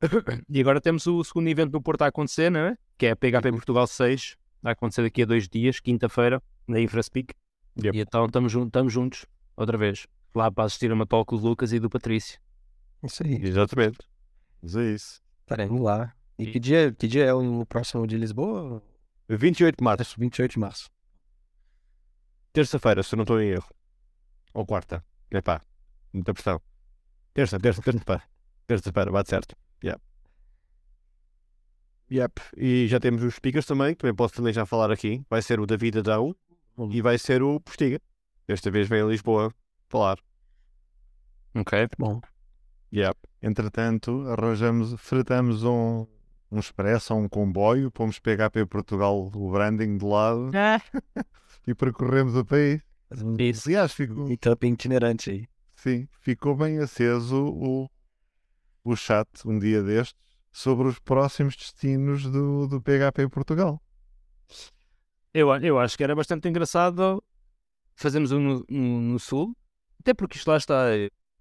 E 0.50 0.60
agora 0.62 0.80
temos 0.82 1.06
o 1.08 1.24
segundo 1.24 1.48
evento 1.48 1.74
no 1.74 1.82
Porto 1.82 2.02
a 2.04 2.08
acontecer, 2.08 2.50
não 2.50 2.60
é? 2.62 2.78
Que 2.98 3.08
é 3.08 3.12
a 3.12 3.16
PHP 3.16 3.52
Portugal 3.52 3.86
6. 3.88 4.36
Vai 4.62 4.74
acontecer 4.74 5.02
daqui 5.04 5.24
a 5.24 5.26
dois 5.26 5.48
dias, 5.48 5.80
quinta-feira, 5.80 6.42
na 6.68 6.80
Infraspeak. 6.80 7.34
Yep. 7.82 7.98
E 7.98 8.02
então 8.02 8.26
estamos 8.26 8.52
jun- 8.52 8.68
estamos 8.68 8.92
juntos, 8.92 9.26
outra 9.56 9.78
vez. 9.78 10.06
Lá 10.36 10.52
para 10.52 10.66
assistir 10.66 10.92
a 10.92 10.94
uma 10.94 11.06
talk 11.08 11.36
do 11.36 11.42
Lucas 11.42 11.72
e 11.74 11.80
do 11.80 11.90
Patrício. 11.90 12.40
Isso 13.04 13.24
aí, 13.26 13.36
Exatamente. 13.42 13.98
Mas 14.62 14.76
é 14.76 14.92
isso. 14.94 15.22
estaremos 15.42 15.82
lá. 15.82 16.14
E 16.38 16.44
E- 16.44 16.52
que 16.52 16.60
dia, 16.60 16.92
que 16.94 17.08
dia 17.08 17.26
é 17.26 17.34
o 17.34 17.66
próximo 17.66 18.06
de 18.06 18.18
Lisboa? 18.18 18.84
28 19.30 19.78
de 19.78 19.84
março, 19.84 20.16
28 20.20 20.52
de 20.54 20.60
março. 20.60 20.90
terça-feira, 22.52 23.04
se 23.04 23.14
eu 23.14 23.18
não 23.18 23.24
estou 23.24 23.40
em 23.42 23.50
erro. 23.50 23.70
Ou 24.54 24.66
quarta. 24.66 25.04
Epá, 25.32 25.62
muita 26.12 26.34
pressão. 26.34 26.60
Terça, 27.34 27.60
terça, 27.60 27.82
terça-feira. 27.82 28.24
Terça-feira, 28.68 29.12
bate 29.12 29.30
certo. 29.30 29.56
Yep. 29.84 30.02
Yep. 32.12 32.42
E 32.58 32.88
já 32.88 33.00
temos 33.00 33.24
os 33.24 33.36
speakers 33.36 33.66
também, 33.66 33.94
que 33.94 34.00
também 34.00 34.16
posso 34.16 34.34
também 34.36 34.52
já 34.54 34.66
falar 34.66 34.92
aqui. 34.92 35.24
Vai 35.30 35.42
ser 35.42 35.60
o 35.60 35.66
David 35.66 36.00
Adão 36.00 36.36
e 36.92 37.02
vai 37.02 37.18
ser 37.18 37.44
o 37.44 37.60
Postiga. 37.60 38.00
Desta 38.48 38.72
vez 38.72 38.88
vem 38.88 39.02
a 39.02 39.06
Lisboa 39.06 39.54
falar. 39.90 40.18
Ok? 41.56 41.88
Bom, 41.98 42.20
Yep. 42.92 43.16
Entretanto, 43.42 44.26
arranjamos, 44.28 44.96
fretamos 45.00 45.64
um, 45.64 46.08
um 46.52 46.60
expresso 46.60 47.14
ou 47.14 47.22
um 47.22 47.30
comboio, 47.30 47.92
pomos 47.92 48.18
PHP 48.20 48.66
Portugal, 48.66 49.30
o 49.34 49.52
branding 49.52 49.98
de 49.98 50.06
lado 50.06 50.50
e 51.68 51.76
percorremos 51.76 52.36
o 52.36 52.44
país. 52.44 52.82
Isso. 53.40 53.68
Aliás, 53.70 53.94
ficou, 53.94 54.28
Meetup 54.28 54.68
itinerante 54.68 55.30
aí. 55.30 55.48
sim, 55.76 56.08
ficou 56.22 56.56
bem 56.56 56.80
aceso 56.80 57.46
o, 57.46 57.90
o 58.92 58.96
chat 58.98 59.28
um 59.46 59.58
dia 59.60 59.82
destes 59.84 60.16
sobre 60.52 60.88
os 60.88 61.00
próximos 61.00 61.56
destinos 61.56 62.24
do, 62.24 62.68
do 62.68 62.82
PHP 62.82 63.28
Portugal. 63.30 63.82
Eu, 65.34 65.52
a- 65.52 65.60
eu 65.60 65.80
acho 65.80 65.98
que 65.98 66.04
era 66.04 66.16
bastante 66.16 66.48
engraçado 66.48 67.24
fazermos 67.96 68.32
um 68.32 68.40
no, 68.40 68.66
no- 68.70 69.02
no 69.02 69.20
Sul, 69.20 69.56
até 70.00 70.14
porque 70.14 70.38
isto 70.38 70.48
lá 70.48 70.58
está. 70.58 70.86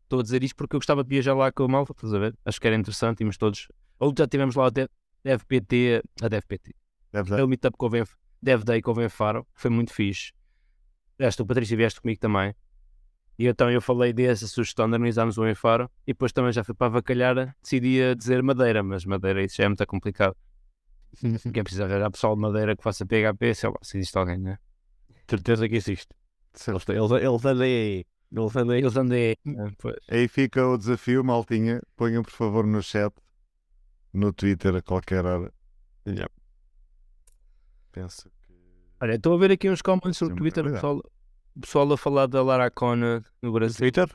Estou 0.02 0.20
a 0.20 0.22
dizer 0.22 0.42
isto 0.42 0.56
porque 0.56 0.74
eu 0.74 0.80
gostava 0.80 1.02
de 1.04 1.08
viajar 1.10 1.34
lá 1.34 1.52
com 1.52 1.64
a 1.64 1.68
malta, 1.68 1.92
estás 1.92 2.14
a 2.14 2.18
ver? 2.18 2.34
Acho 2.44 2.60
que 2.60 2.66
era 2.66 2.76
interessante, 2.76 3.20
íamos 3.20 3.36
todos. 3.36 3.68
Ou 3.98 4.12
já 4.16 4.26
tivemos 4.26 4.54
lá 4.54 4.66
o 4.66 4.70
Dev- 4.70 4.88
DevPT, 5.22 6.02
a 6.22 6.28
DevPT, 6.28 6.74
Deve 7.12 7.34
é 7.34 7.44
o 7.44 7.48
meetup 7.48 7.76
que 7.76 7.84
houve 7.84 8.00
em 8.00 8.04
Dev 8.40 8.62
Day 8.62 8.80
em 9.04 9.08
Faro, 9.08 9.46
foi 9.54 9.70
muito 9.70 9.92
fixe. 9.92 10.32
Vieste, 11.18 11.42
o 11.42 11.46
Patrícia 11.46 11.76
vieste 11.76 12.00
comigo 12.00 12.18
também. 12.20 12.54
E 13.38 13.46
então 13.46 13.70
eu 13.70 13.80
falei 13.80 14.12
dessa 14.12 14.48
sugestão 14.48 14.88
de 14.88 14.94
organizarmos 14.94 15.38
um 15.38 15.46
em 15.46 15.54
Faro 15.54 15.88
e 16.04 16.12
depois 16.12 16.32
também 16.32 16.52
já 16.52 16.64
fui 16.64 16.74
para 16.74 16.88
a 16.88 16.90
Vacalhara, 16.90 17.54
decidi 17.62 18.02
a 18.02 18.14
dizer 18.14 18.42
Madeira, 18.42 18.82
mas 18.82 19.04
Madeira 19.04 19.44
isso 19.44 19.56
já 19.56 19.64
é 19.64 19.68
muito 19.68 19.86
complicado. 19.86 20.36
Quem 21.54 21.62
precisa 21.62 21.84
arranjar 21.84 22.10
pessoal 22.10 22.34
de 22.34 22.42
Madeira 22.42 22.76
que 22.76 22.82
faça 22.82 23.06
PHP, 23.06 23.54
sei 23.54 23.68
lá, 23.68 23.76
se 23.80 23.98
existe 23.98 24.18
alguém, 24.18 24.38
né? 24.38 24.58
Certeza 25.28 25.68
que 25.68 25.76
existe. 25.76 26.08
Eles, 26.66 26.84
eles, 26.88 27.10
eles 27.10 27.44
andam 27.44 27.64
aí. 27.64 28.04
Eles 28.32 28.56
andam 28.56 28.74
aí. 28.74 28.80
Eles 28.80 28.96
andem. 28.96 29.36
Pois. 29.78 29.96
Aí 30.10 30.26
fica 30.26 30.66
o 30.66 30.76
desafio, 30.76 31.22
maltinha. 31.22 31.80
Ponham 31.96 32.22
por 32.22 32.32
favor 32.32 32.66
no 32.66 32.82
chat, 32.82 33.14
no 34.12 34.32
Twitter, 34.32 34.74
a 34.74 34.82
qualquer 34.82 35.24
hora. 35.24 35.52
Yep. 36.06 36.30
Penso 37.92 38.30
que. 38.42 38.54
Olha, 39.00 39.14
estou 39.14 39.34
a 39.34 39.38
ver 39.38 39.52
aqui 39.52 39.70
uns 39.70 39.82
comments 39.82 40.20
no 40.20 40.34
Twitter, 40.34 40.66
o 40.66 40.72
pessoal, 40.72 41.02
o 41.58 41.60
pessoal 41.60 41.92
a 41.92 41.98
falar 41.98 42.26
da 42.26 42.40
Laracona 42.40 43.24
no 43.42 43.52
Brasil. 43.52 43.78
Twitter? 43.78 44.08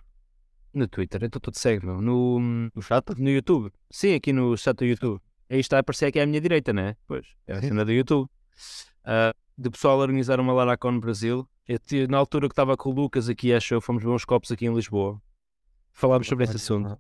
No 0.73 0.87
Twitter, 0.87 1.21
eu 1.21 1.27
estou 1.27 1.41
todo 1.41 1.57
cego, 1.57 1.85
meu. 1.85 2.01
No, 2.01 2.39
No 2.73 2.81
chat? 2.81 3.03
no 3.17 3.29
YouTube. 3.29 3.71
Sim, 3.91 4.15
aqui 4.15 4.31
no 4.31 4.55
chat 4.57 4.77
do 4.77 4.85
YouTube. 4.85 5.21
Aí 5.49 5.59
está 5.59 5.75
a 5.75 5.79
aparecer 5.81 6.05
aqui 6.05 6.19
à 6.21 6.25
minha 6.25 6.39
direita, 6.39 6.71
né? 6.71 6.95
Pois, 7.05 7.27
é 7.45 7.53
a 7.53 7.61
cena 7.61 7.83
do 7.83 7.91
YouTube. 7.91 8.29
Ah, 9.03 9.35
de 9.57 9.69
pessoal 9.69 9.99
a 9.99 10.03
organizar 10.03 10.39
uma 10.39 10.53
Laracon 10.53 10.91
no 10.93 11.01
Brasil. 11.01 11.47
Eu 11.67 11.79
na 12.09 12.17
altura 12.17 12.47
que 12.47 12.53
estava 12.53 12.77
com 12.77 12.89
o 12.89 12.93
Lucas 12.93 13.27
aqui, 13.27 13.53
acho 13.53 13.73
eu, 13.73 13.81
fomos 13.81 14.01
ver 14.01 14.09
uns 14.09 14.25
copos 14.25 14.51
aqui 14.51 14.65
em 14.65 14.73
Lisboa. 14.73 15.21
Falámos 15.91 16.27
sobre 16.27 16.45
esse 16.45 16.55
assunto. 16.55 16.97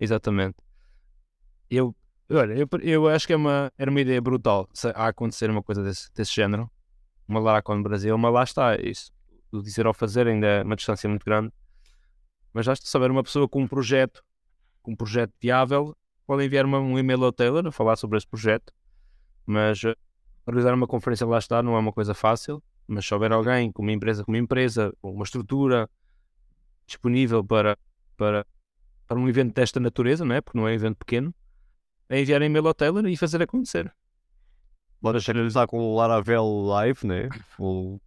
Exatamente. 0.00 0.56
Eu, 1.70 1.94
olha, 2.30 2.54
eu, 2.54 2.68
eu 2.82 3.08
acho 3.08 3.26
que 3.26 3.32
é 3.34 3.36
uma, 3.36 3.70
era 3.78 3.90
uma 3.90 4.00
ideia 4.00 4.20
brutal 4.20 4.68
a 4.94 5.08
acontecer 5.08 5.50
uma 5.50 5.62
coisa 5.62 5.82
desse, 5.82 6.12
desse 6.14 6.34
género. 6.34 6.70
Uma 7.28 7.40
Laracon 7.40 7.76
no 7.76 7.82
Brasil, 7.82 8.16
mas 8.16 8.32
lá 8.32 8.42
está. 8.42 8.76
Isso, 8.76 9.12
o 9.58 9.62
dizer 9.62 9.86
ao 9.86 9.94
fazer 9.94 10.26
ainda 10.26 10.46
é 10.46 10.62
uma 10.62 10.76
distância 10.76 11.08
muito 11.08 11.24
grande. 11.24 11.52
Mas 12.52 12.68
acho 12.68 12.82
que 12.82 12.88
se 12.88 12.96
houver 12.96 13.10
uma 13.10 13.22
pessoa 13.22 13.48
com 13.48 13.62
um 13.62 13.68
projeto, 13.68 14.22
com 14.82 14.92
um 14.92 14.96
projeto 14.96 15.32
viável, 15.40 15.96
pode 16.26 16.44
enviar 16.44 16.64
um 16.64 16.98
e-mail 16.98 17.24
ao 17.24 17.32
Taylor 17.32 17.66
a 17.66 17.72
falar 17.72 17.96
sobre 17.96 18.16
esse 18.16 18.26
projeto. 18.26 18.72
Mas 19.44 19.84
eh, 19.84 19.94
organizar 20.46 20.74
uma 20.74 20.86
conferência 20.86 21.26
lá 21.26 21.38
está 21.38 21.62
não 21.62 21.76
é 21.76 21.78
uma 21.78 21.92
coisa 21.92 22.14
fácil. 22.14 22.62
Mas 22.86 23.04
se 23.06 23.12
houver 23.12 23.32
alguém 23.32 23.70
com 23.72 23.82
uma 23.82 23.92
empresa, 23.92 24.24
com 24.24 24.32
uma 24.32 24.38
empresa, 24.38 24.92
com 25.00 25.12
uma 25.12 25.24
estrutura 25.24 25.88
disponível 26.86 27.44
para, 27.44 27.76
para, 28.16 28.46
para 29.06 29.18
um 29.18 29.28
evento 29.28 29.54
desta 29.54 29.80
natureza, 29.80 30.24
não 30.24 30.34
é? 30.34 30.40
Porque 30.40 30.56
não 30.56 30.68
é 30.68 30.70
um 30.70 30.74
evento 30.74 30.96
pequeno, 30.96 31.34
é 32.08 32.20
enviar 32.20 32.40
e-mail 32.42 32.66
ao 32.66 32.74
Taylor 32.74 33.06
e 33.06 33.16
fazer 33.16 33.42
acontecer. 33.42 33.92
Bora 35.00 35.20
finalizar 35.20 35.66
com 35.66 35.78
o 35.78 35.96
Laravel 35.96 36.44
Live, 36.44 37.06
né? 37.06 37.28
O... 37.58 38.00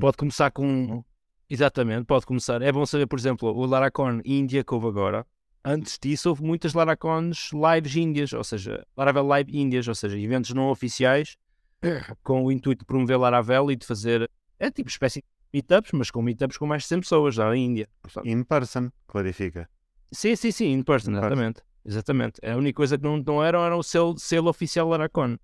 Pode 0.00 0.16
começar 0.16 0.50
com. 0.50 1.04
Exatamente, 1.48 2.04
pode 2.04 2.26
começar. 2.26 2.60
É 2.60 2.70
bom 2.70 2.84
saber, 2.84 3.06
por 3.06 3.18
exemplo, 3.18 3.48
o 3.50 3.64
Laracon 3.64 4.20
Índia 4.24 4.62
que 4.62 4.74
houve 4.74 4.86
agora. 4.86 5.26
Antes 5.64 5.98
disso, 6.00 6.28
houve 6.28 6.42
muitas 6.42 6.72
Laracons 6.74 7.50
lives 7.52 7.96
índias, 7.96 8.32
ou 8.32 8.44
seja, 8.44 8.86
Laravel 8.96 9.26
Live 9.26 9.58
índias, 9.58 9.88
ou 9.88 9.94
seja, 9.94 10.18
eventos 10.18 10.54
não 10.54 10.68
oficiais 10.70 11.36
com 12.22 12.44
o 12.44 12.52
intuito 12.52 12.80
de 12.80 12.86
promover 12.86 13.18
Laravel 13.18 13.70
e 13.70 13.76
de 13.76 13.84
fazer. 13.86 14.30
É 14.58 14.70
tipo 14.70 14.88
espécie 14.88 15.20
de 15.20 15.26
meetups, 15.52 15.92
mas 15.92 16.10
com 16.10 16.22
meetups 16.22 16.56
com 16.56 16.66
mais 16.66 16.82
de 16.82 16.88
100 16.88 17.00
pessoas 17.00 17.36
na 17.36 17.56
Índia. 17.56 17.88
Portanto, 18.02 18.26
In 18.26 18.42
person, 18.44 18.90
clarifica. 19.06 19.68
Sim, 20.12 20.36
sim, 20.36 20.50
sim, 20.50 20.72
in 20.72 20.82
person, 20.82 21.10
In 21.10 21.14
person. 21.14 21.26
exatamente. 21.26 21.62
Exatamente. 21.84 22.40
A 22.46 22.56
única 22.56 22.76
coisa 22.76 22.96
que 22.98 23.04
não, 23.04 23.16
não 23.18 23.42
eram 23.42 23.64
era 23.64 23.76
o 23.76 23.82
selo, 23.82 24.18
selo 24.18 24.48
oficial 24.50 24.88
Laracon. 24.88 25.38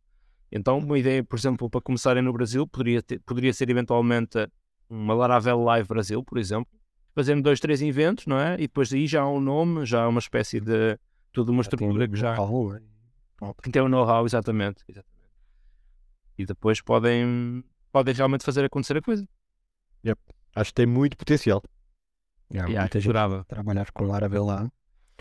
Então, 0.57 0.79
uma 0.79 0.97
ideia, 0.99 1.23
por 1.25 1.37
exemplo, 1.37 1.69
para 1.69 1.81
começarem 1.81 2.23
no 2.23 2.33
Brasil, 2.33 2.67
poderia, 2.67 3.03
ter- 3.03 3.19
poderia 3.21 3.53
ser 3.53 3.69
eventualmente 3.69 4.49
uma 4.89 5.13
Laravel 5.13 5.61
Live 5.65 5.89
Brasil, 5.89 6.23
por 6.23 6.39
exemplo, 6.39 6.69
fazendo 7.15 7.43
dois, 7.43 7.59
três 7.59 7.83
eventos, 7.83 8.27
não 8.27 8.39
é? 8.39 8.55
E 8.55 8.59
depois 8.69 8.93
aí 8.93 9.07
já 9.07 9.23
há 9.23 9.29
um 9.29 9.41
nome, 9.41 9.85
já 9.85 10.05
há 10.05 10.09
uma 10.09 10.21
espécie 10.21 10.61
de 10.61 10.97
toda 11.33 11.51
uma 11.51 11.63
estrutura 11.63 12.07
que 12.09 12.17
já? 12.17 12.37
Pronto. 13.37 13.61
que 13.63 13.71
tem 13.71 13.83
o 13.83 13.89
know-how, 13.89 14.25
exatamente. 14.25 14.85
exatamente. 14.89 15.13
E 16.39 16.47
depois 16.47 16.81
podem, 16.81 17.65
podem 17.93 18.15
realmente 18.15 18.45
fazer 18.45 18.65
acontecer 18.65 18.97
a 18.97 19.03
coisa. 19.03 19.27
Acho 20.57 20.71
que 20.71 20.75
tem 20.75 20.87
muito 20.87 21.17
potencial. 21.17 21.61
Yeah, 22.53 22.69
Yeah, 22.71 22.83
muita 22.83 23.01
gente 23.01 23.13
trabalhar 23.49 23.91
com 23.91 24.05
Laravel 24.05 24.45
lá. 24.45 24.71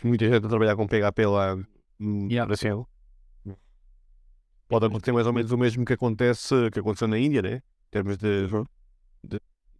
Muita 0.04 0.26
gente 0.26 0.46
a 0.46 0.50
trabalhar 0.50 0.76
com 0.76 0.88
PHP 0.88 1.26
lá 1.26 1.56
no 1.98 2.30
Yeah. 2.30 2.46
Brasil. 2.46 2.88
Pode 4.68 4.86
acontecer 4.86 5.12
mais 5.12 5.28
ou 5.28 5.34
menos 5.34 5.52
o 5.52 5.58
mesmo 5.58 5.86
que 5.86 5.94
acontece 5.94 6.70
que 6.72 6.80
aconteceu 6.80 7.08
na 7.08 7.18
Índia, 7.20 7.42
né? 7.42 7.56
Em 7.58 7.92
termos 7.92 8.18
de, 8.18 8.48
de, 9.24 9.40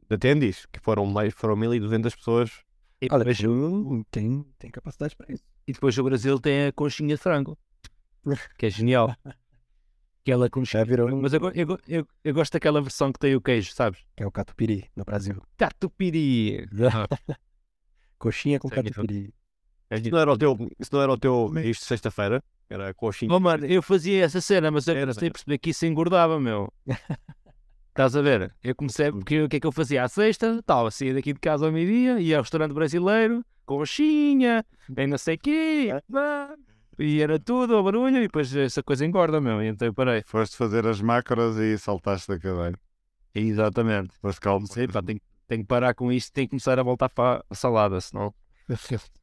de 0.10 0.16
attendees, 0.16 0.66
que 0.72 0.80
foram 0.80 1.06
mais 1.06 1.34
foram 1.34 1.56
1200 1.56 2.16
pessoas. 2.16 2.52
E 3.02 3.08
Olha, 3.12 3.20
depois, 3.20 3.40
eu 3.42 4.06
tem, 4.12 4.46
tem 4.58 4.70
capacidade 4.72 5.16
para 5.16 5.34
isso. 5.34 5.44
e 5.68 5.74
depois 5.74 5.98
o 5.98 6.04
Brasil 6.04 6.40
tem 6.40 6.68
a 6.68 6.72
conchinha 6.72 7.16
de 7.16 7.22
frango, 7.22 7.58
que 8.58 8.66
é 8.66 8.70
genial. 8.70 9.16
Aquela 10.22 10.50
conchinha. 10.50 10.82
Já 10.82 10.90
virou, 10.90 11.22
Mas 11.22 11.34
eu, 11.34 11.42
eu, 11.54 11.80
eu, 11.86 12.08
eu 12.24 12.34
gosto 12.34 12.54
daquela 12.54 12.82
versão 12.82 13.12
que 13.12 13.20
tem 13.20 13.36
o 13.36 13.42
queijo, 13.42 13.74
sabes? 13.74 14.06
que 14.16 14.24
é 14.24 14.26
o 14.26 14.32
catupiry 14.32 14.90
no 14.96 15.04
Brasil. 15.04 15.42
Catupiry. 15.58 16.66
Coxinha 18.18 18.58
com 18.60 18.70
Sim, 18.70 18.76
catupiry. 18.76 19.34
Isso 19.92 20.10
não 20.12 20.20
era 20.20 20.32
o 20.32 20.38
teu, 20.38 20.58
isso 20.80 20.90
não 20.94 21.02
era 21.02 21.12
o 21.12 21.18
teu 21.18 21.52
isto 21.60 21.82
de 21.82 21.88
sexta-feira? 21.88 22.42
Era 22.74 22.90
a 22.90 22.94
coxinha. 22.94 23.32
Oh, 23.32 23.40
mano, 23.40 23.68
eu 23.68 23.84
fazia 23.84 24.26
essa 24.26 24.42
cena, 24.42 24.72
mas 24.72 24.88
eu 24.88 24.96
comecei 24.96 25.28
a 25.28 25.32
perceber 25.32 25.60
que 25.60 25.70
isso 25.70 25.86
engordava, 25.86 26.40
meu. 26.40 26.74
Estás 27.90 28.16
a 28.16 28.22
ver? 28.24 28.52
Eu 28.64 28.74
comecei, 28.74 29.12
porque 29.12 29.44
o 29.44 29.48
que 29.48 29.58
é 29.58 29.60
que 29.60 29.68
eu 29.68 29.72
fazia 29.72 30.04
à 30.04 30.08
sexta? 30.08 30.60
Tal, 30.66 30.90
saía 30.90 31.14
daqui 31.14 31.34
de 31.34 31.40
casa 31.40 31.68
ao 31.68 31.72
meio-dia, 31.72 32.20
ia 32.20 32.38
ao 32.38 32.42
restaurante 32.42 32.74
brasileiro, 32.74 33.46
conchinha, 33.64 34.66
bem 34.90 35.06
não 35.06 35.20
sei 35.20 35.38
quê, 35.38 35.92
pá, 36.12 36.56
e 36.98 37.22
era 37.22 37.38
tudo 37.38 37.76
ao 37.76 37.84
barulho, 37.84 38.18
e 38.18 38.22
depois 38.22 38.56
essa 38.56 38.82
coisa 38.82 39.06
engorda, 39.06 39.40
meu, 39.40 39.62
e 39.62 39.68
então 39.68 39.88
eu 39.88 39.94
parei. 39.94 40.24
Foste 40.26 40.58
fazer 40.58 40.88
as 40.88 41.00
macros 41.00 41.58
e 41.58 41.78
saltaste 41.78 42.28
da 42.28 42.40
cadeira. 42.40 42.80
Exatamente. 43.36 44.16
Foste 44.20 44.42
calmo. 44.42 44.66
Sei, 44.66 44.88
pá, 44.88 45.04
tenho, 45.04 45.22
tenho 45.48 45.62
que 45.62 45.68
parar 45.68 45.94
com 45.94 46.12
isto, 46.12 46.34
tenho 46.34 46.48
que 46.48 46.52
começar 46.52 46.80
a 46.80 46.84
voltar 46.84 47.10
para 47.10 47.46
a 47.48 47.54
salada, 47.54 48.02
senão... 48.02 48.34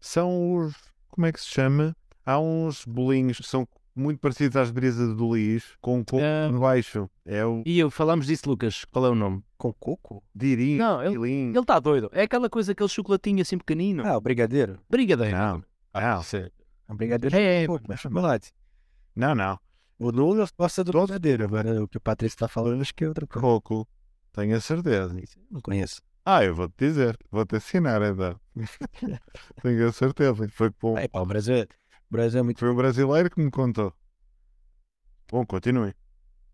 São 0.00 0.56
os. 0.56 0.74
Como 1.10 1.26
é 1.26 1.32
que 1.32 1.40
se 1.40 1.48
chama? 1.48 1.94
Há 2.26 2.38
uns 2.40 2.84
bolinhos 2.84 3.38
que 3.38 3.46
são 3.46 3.66
muito 3.94 4.18
parecidos 4.18 4.56
às 4.56 4.70
brisas 4.70 5.14
do 5.16 5.24
Luís, 5.26 5.64
com 5.80 6.04
coco 6.04 6.22
Ah. 6.22 6.48
por 6.50 6.58
baixo. 6.60 7.08
É 7.24 7.44
o 7.46 7.62
E 7.64 7.78
eu, 7.78 7.90
falámos 7.90 8.26
disso, 8.26 8.42
Lucas, 8.48 8.84
qual 8.84 9.06
é 9.06 9.10
o 9.10 9.14
nome? 9.14 9.42
Com 9.56 9.72
coco? 9.72 10.22
dirim. 10.34 10.76
Não, 10.76 11.02
ele- 11.02 11.16
está 11.62 11.78
doido, 11.78 12.10
é 12.12 12.22
aquela 12.24 12.50
coisa, 12.50 12.72
aquele 12.72 12.88
chocolatinho 12.88 13.40
assim 13.40 13.56
pequenino, 13.56 14.04
Ah, 14.06 14.16
o 14.16 14.20
brigadeiro. 14.20 14.78
brigadeiro. 14.90 15.34
Não, 15.36 15.62
não, 15.94 16.22
O 16.88 16.94
brigadeiro 16.94 17.34
É, 17.36 17.62
é, 17.62 17.66
coco, 17.66 17.92
é 17.92 17.96
chocolate. 17.96 18.52
não, 19.14 19.34
não. 19.34 19.58
O 19.98 20.12
Nuno 20.12 20.46
gosta 20.58 20.84
do 20.84 20.92
brigadeiro. 20.92 21.44
Agora, 21.44 21.82
o 21.82 21.88
que 21.88 21.96
o 21.96 22.00
Patrício 22.00 22.34
está 22.36 22.46
falando, 22.48 22.82
acho 22.82 22.94
que 22.94 23.02
é 23.04 23.08
outra 23.08 23.26
coisa. 23.26 23.40
Coco. 23.40 23.88
Tenho 24.32 24.54
a 24.54 24.60
certeza. 24.60 25.16
Não 25.50 25.60
conheço. 25.62 26.02
Ah, 26.22 26.44
eu 26.44 26.54
vou-te 26.54 26.74
dizer. 26.76 27.16
Vou-te 27.30 27.56
ensinar, 27.56 28.02
então. 28.02 28.38
Tenho 29.62 29.88
a 29.88 29.92
certeza. 29.92 30.48
Foi, 30.50 30.70
com... 30.72 30.98
É, 30.98 31.08
pá, 31.08 31.20
o 31.20 31.26
Brasil, 31.26 31.66
Brasil 32.10 32.40
é 32.40 32.42
muito... 32.42 32.58
Foi 32.60 32.70
um 32.70 32.74
brasileiro 32.76 33.30
que 33.30 33.40
me 33.40 33.50
contou. 33.50 33.92
Bom, 35.30 35.44
continue. 35.44 35.92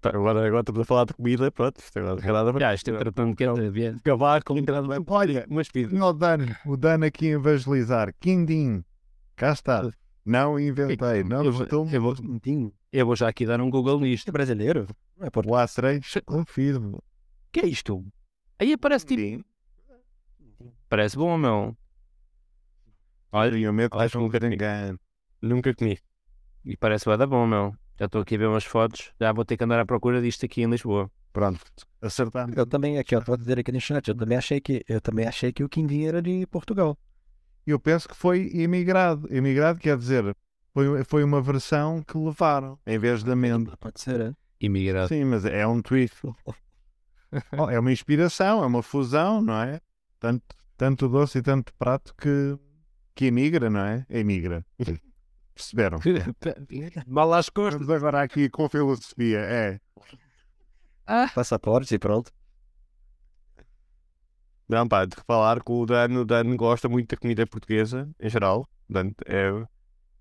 Tá, 0.01 0.09
Agora, 0.11 0.45
agora 0.47 0.61
estamos 0.63 0.81
a 0.81 0.85
falar 0.85 1.05
de 1.05 1.15
comida, 1.15 1.51
pronto. 1.53 1.79
Isto 1.79 1.99
agora 1.99 2.15
não 2.17 2.23
tem 2.23 2.33
nada 2.33 2.49
a 2.49 2.53
ver. 2.53 2.61
Já, 2.61 2.75
isto 2.75 2.91
é 2.91 2.99
tratando 2.99 3.37
que 3.37 3.45
é 3.45 3.71
bien. 3.71 3.99
Cavaco, 4.03 4.55
não 4.55 4.65
tem 4.65 4.75
nada 4.75 4.87
a 4.95 4.99
ver. 4.99 5.05
Olha, 5.07 5.47
mas 5.49 5.69
pizza. 5.69 5.95
O 6.05 6.13
Dan, 6.13 6.39
o 6.67 6.77
Dan 6.77 7.05
aqui 7.07 7.29
a 7.29 7.33
evangelizar. 7.35 8.13
Quindim. 8.19 8.83
Cá 9.37 9.53
está. 9.53 9.89
Não 10.25 10.59
inventei. 10.59 11.23
Não 11.23 11.45
Eu 11.45 11.53
vou- 11.53 11.63
estou. 11.63 11.89
eu 11.89 12.01
vou-. 12.03 12.17
Eu 12.93 13.07
vou 13.07 13.15
já 13.17 13.29
aqui 13.29 13.47
dar 13.47 13.61
um 13.61 13.71
Google 13.71 14.01
nisto. 14.01 14.29
É 14.29 14.33
brasileiro? 14.33 14.87
Não 15.17 15.27
é 15.27 15.31
português. 15.31 15.61
Lá 15.61 15.67
serei. 15.67 16.01
Confirmo. 16.25 17.03
que 17.53 17.61
é 17.61 17.67
isto? 17.67 18.05
Aí 18.59 18.73
aparece 18.73 19.07
tipo. 19.07 19.45
Parece 20.89 21.17
bom, 21.17 21.37
meu. 21.39 21.77
Olha, 23.31 23.57
eu 23.57 23.73
meto 23.73 23.99
acho 23.99 24.19
um 24.19 24.23
um 24.23 24.27
bocadinho. 24.27 24.59
Nunca 25.43 25.75
comi. 25.75 25.99
E 26.65 26.77
parece 26.77 27.07
bem 27.07 27.19
da 27.19 27.27
bom, 27.27 27.47
meu. 27.47 27.75
Já 27.99 28.07
estou 28.07 28.23
aqui 28.23 28.37
a 28.37 28.39
ver 28.39 28.47
umas 28.47 28.65
fotos. 28.65 29.13
Já 29.21 29.33
vou 29.33 29.45
ter 29.45 29.57
que 29.57 29.65
andar 29.65 29.81
à 29.81 29.85
procura 29.85 30.23
disto 30.23 30.47
aqui 30.47 30.63
em 30.63 30.71
Lisboa. 30.71 31.11
Pronto. 31.33 31.61
Acertamos. 32.01 32.57
Eu 32.57 32.67
também, 32.67 32.99
aqui, 32.99 33.17
ó, 33.17 33.19
estou 33.19 33.35
a 33.35 33.39
dizer 33.39 33.59
aqui 33.59 33.73
no 33.73 33.81
chat, 33.81 34.07
eu 34.07 34.15
também 34.15 34.39
achei 34.39 34.61
que, 34.61 34.85
eu 34.89 35.01
também 35.01 35.27
achei 35.27 35.53
que 35.53 35.65
o 35.65 35.69
quindim 35.69 36.05
era 36.05 36.23
de 36.23 36.47
Portugal. 36.47 36.97
Eu 37.67 37.79
penso 37.79 38.09
que 38.09 38.15
foi 38.15 38.51
imigrado. 38.53 39.27
Imigrado 39.35 39.79
quer 39.79 39.97
dizer, 39.97 40.37
foi, 40.73 41.05
foi 41.05 41.25
uma 41.25 41.41
versão 41.41 42.03
que 42.03 42.17
levaram, 42.19 42.79
em 42.87 42.99
vez 42.99 43.23
de 43.25 43.31
amêndoa. 43.33 43.77
Pode 43.79 44.01
ser, 44.01 44.21
é? 44.21 44.33
Imigrado. 44.61 45.09
Sim, 45.09 45.25
mas 45.25 45.45
é 45.45 45.67
um 45.67 45.83
twist. 45.83 46.17
Oh, 47.59 47.71
é 47.71 47.81
uma 47.81 47.91
inspiração, 47.91 48.63
é 48.63 48.67
uma 48.67 48.83
fusão, 48.83 49.41
não 49.41 49.55
é? 49.55 49.81
Tanto, 50.21 50.45
tanto 50.77 51.09
doce 51.09 51.39
e 51.39 51.43
tanto 51.43 51.73
prato 51.79 52.15
que, 52.15 52.59
que 53.15 53.25
emigra, 53.25 53.71
não 53.71 53.81
é? 53.81 54.05
Emigra. 54.11 54.63
Perceberam? 55.63 55.99
Mal 57.07 57.33
às 57.33 57.49
costas. 57.49 57.81
Estamos 57.81 57.91
agora 58.03 58.23
aqui 58.23 58.49
com 58.51 58.69
filosofia, 58.69 59.39
é. 59.39 59.81
Passaporte 61.35 61.95
e 61.95 61.99
pronto. 61.99 62.31
Não, 64.69 64.89
pá, 64.89 65.05
de 65.05 65.17
falar 65.27 65.63
que 65.63 65.71
o 65.71 65.85
Dan, 65.85 66.21
o 66.21 66.25
Dan 66.25 66.57
gosta 66.57 66.89
muito 66.89 67.11
da 67.11 67.17
comida 67.17 67.47
portuguesa, 67.47 68.09
em 68.19 68.29
geral. 68.29 68.67
Dan, 68.89 69.11
é, 69.27 69.51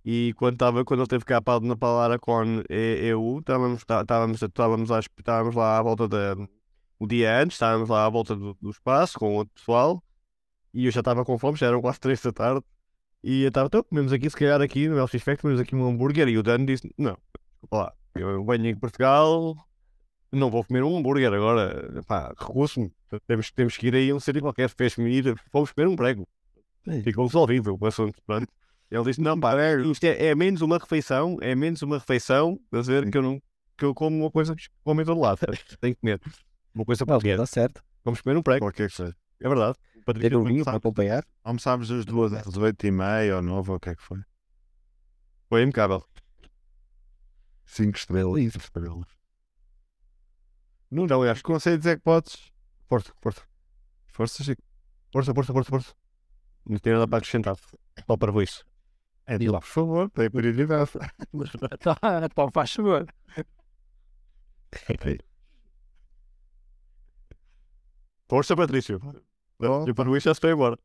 e 0.03 0.33
quando, 0.35 0.57
tava, 0.57 0.83
quando 0.83 1.01
ele 1.01 1.07
teve 1.07 1.23
cá 1.23 1.41
para 1.41 1.63
na 1.63 1.77
palavra 1.77 2.19
com 2.19 2.61
E- 2.69 3.09
EU, 3.09 3.39
estávamos, 3.39 3.85
tá- 3.85 4.01
estávamos, 4.01 4.41
estávamos, 4.41 4.89
lá, 4.89 4.99
estávamos 4.99 5.55
lá 5.55 5.77
à 5.77 5.81
volta 5.81 6.07
da. 6.07 6.35
O 6.99 7.07
dia 7.07 7.39
antes, 7.39 7.55
estávamos 7.55 7.89
lá 7.89 8.05
à 8.05 8.09
volta 8.09 8.35
do, 8.35 8.55
do 8.61 8.69
espaço 8.69 9.17
com 9.17 9.35
outro 9.35 9.53
pessoal. 9.53 10.03
E 10.73 10.85
eu 10.85 10.91
já 10.91 11.01
estava 11.01 11.23
com 11.25 11.37
fome, 11.37 11.57
já 11.57 11.67
eram 11.67 11.81
quase 11.81 11.99
3 11.99 12.21
da 12.21 12.31
tarde. 12.31 12.63
E 13.23 13.43
eu 13.43 13.49
estava, 13.49 13.67
então, 13.67 13.83
comemos 13.83 14.11
aqui, 14.11 14.29
se 14.29 14.35
calhar 14.35 14.61
aqui 14.61 14.87
no 14.87 15.01
LX 15.01 15.11
Factory, 15.17 15.37
comemos 15.37 15.61
aqui 15.61 15.75
um 15.75 15.87
hambúrguer. 15.87 16.27
E 16.27 16.37
o 16.37 16.43
Dan 16.43 16.65
disse: 16.65 16.91
Não, 16.97 17.17
lá, 17.71 17.93
eu 18.15 18.43
venho 18.45 18.67
em 18.67 18.75
Portugal, 18.75 19.55
não 20.31 20.49
vou 20.49 20.63
comer 20.63 20.83
um 20.83 20.97
hambúrguer 20.97 21.31
agora, 21.33 22.01
pá, 22.07 22.33
recuso-me. 22.37 22.91
Temos, 23.27 23.51
temos 23.51 23.77
que 23.77 23.87
ir 23.87 23.95
aí 23.95 24.09
a 24.09 24.15
um 24.15 24.19
sítio 24.19 24.41
qualquer, 24.41 24.69
fez-me 24.69 25.11
ir, 25.11 25.35
vamos 25.51 25.71
comer 25.71 25.87
um 25.87 25.95
prego. 25.95 26.27
Ficou 27.03 27.25
resolvido 27.25 27.77
o 27.79 27.85
assunto, 27.85 28.19
pronto. 28.25 28.47
Ele 28.89 29.03
disse, 29.03 29.21
não 29.21 29.39
pá, 29.39 29.53
isto 29.91 30.03
é, 30.03 30.27
é 30.27 30.35
menos 30.35 30.61
uma 30.61 30.77
refeição, 30.77 31.37
é 31.41 31.53
menos 31.53 31.81
uma 31.81 31.97
refeição, 31.97 32.59
a 32.71 32.81
ver, 32.81 33.09
que 33.09 33.17
eu 33.17 33.21
não, 33.21 33.41
que 33.77 33.85
eu 33.85 33.93
como 33.93 34.17
uma 34.17 34.31
coisa 34.31 34.55
que 34.55 34.65
como 34.83 35.01
em 35.01 35.05
todo 35.05 35.19
lado, 35.19 35.39
tenho 35.79 35.95
que 35.95 36.01
comer. 36.01 36.19
Uma 36.73 36.85
coisa 36.85 37.05
portuguesa. 37.05 37.43
está 37.43 37.61
certo. 37.61 37.83
Vamos 38.03 38.21
comer 38.21 38.37
um 38.37 38.41
prego, 38.41 38.65
Qualquer 38.65 38.89
que 38.89 38.95
seja. 38.95 39.15
É 39.41 39.49
verdade. 39.49 39.77
Ter 39.93 40.03
Patrícia, 40.03 40.39
um 40.39 40.43
vinho 40.43 40.63
para 40.63 40.77
acompanhar. 40.77 41.25
Almoçámos 41.43 41.91
as 41.91 42.05
duas 42.05 42.33
às 42.33 42.57
oito 42.57 42.85
e 42.85 42.91
meia 42.91 43.35
ou 43.35 43.41
nove, 43.41 43.69
ou 43.71 43.77
o 43.77 43.79
que 43.79 43.89
é 43.89 43.95
que 43.95 44.01
foi? 44.01 44.19
Foi 45.47 45.63
impecável. 45.63 46.03
Cinco 47.65 47.97
estrelas. 47.97 48.41
Cinco 48.41 48.57
estrelas. 48.63 49.07
Não, 50.89 51.05
Os 51.05 51.41
conselhos 51.41 51.85
é 51.85 51.95
que 51.95 52.01
podes. 52.01 52.51
Força, 52.87 53.13
força, 53.21 53.41
Força, 54.07 54.43
Chico. 54.43 54.61
força, 55.13 55.33
força, 55.33 55.53
força, 55.53 55.69
força. 55.69 55.93
Não 56.65 56.77
tem 56.77 56.93
nada 56.93 57.07
para 57.07 57.19
acrescentar. 57.19 57.55
Só 58.05 58.17
para 58.17 58.43
isso. 58.43 58.65
É 59.25 59.37
de 59.37 59.47
lá, 59.47 59.59
por 59.59 59.67
favor, 59.67 60.09
tem 60.09 60.29
prioridade. 60.29 60.91
Então 61.73 62.51
faz 62.51 62.73
favor. 62.73 63.05
Força, 68.27 68.55
Patrício. 68.55 68.99
Oh, 69.61 69.87
E 69.87 69.93
para 69.93 70.09
isso 70.17 70.25
já 70.25 70.33
se 70.33 70.41
foi 70.41 70.51
embora. 70.51 70.77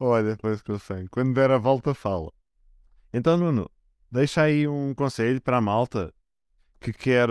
Olha, 0.00 0.36
pois 0.40 0.62
que 0.62 0.70
eu 0.70 0.78
sei. 0.78 1.06
Quando 1.08 1.34
der 1.34 1.50
a 1.50 1.58
volta, 1.58 1.94
fala. 1.94 2.32
Então, 3.12 3.36
Nuno, 3.36 3.70
deixa 4.10 4.42
aí 4.42 4.66
um 4.68 4.94
conselho 4.94 5.40
para 5.40 5.58
a 5.58 5.60
malta 5.60 6.12
que 6.80 6.92
quer 6.92 7.28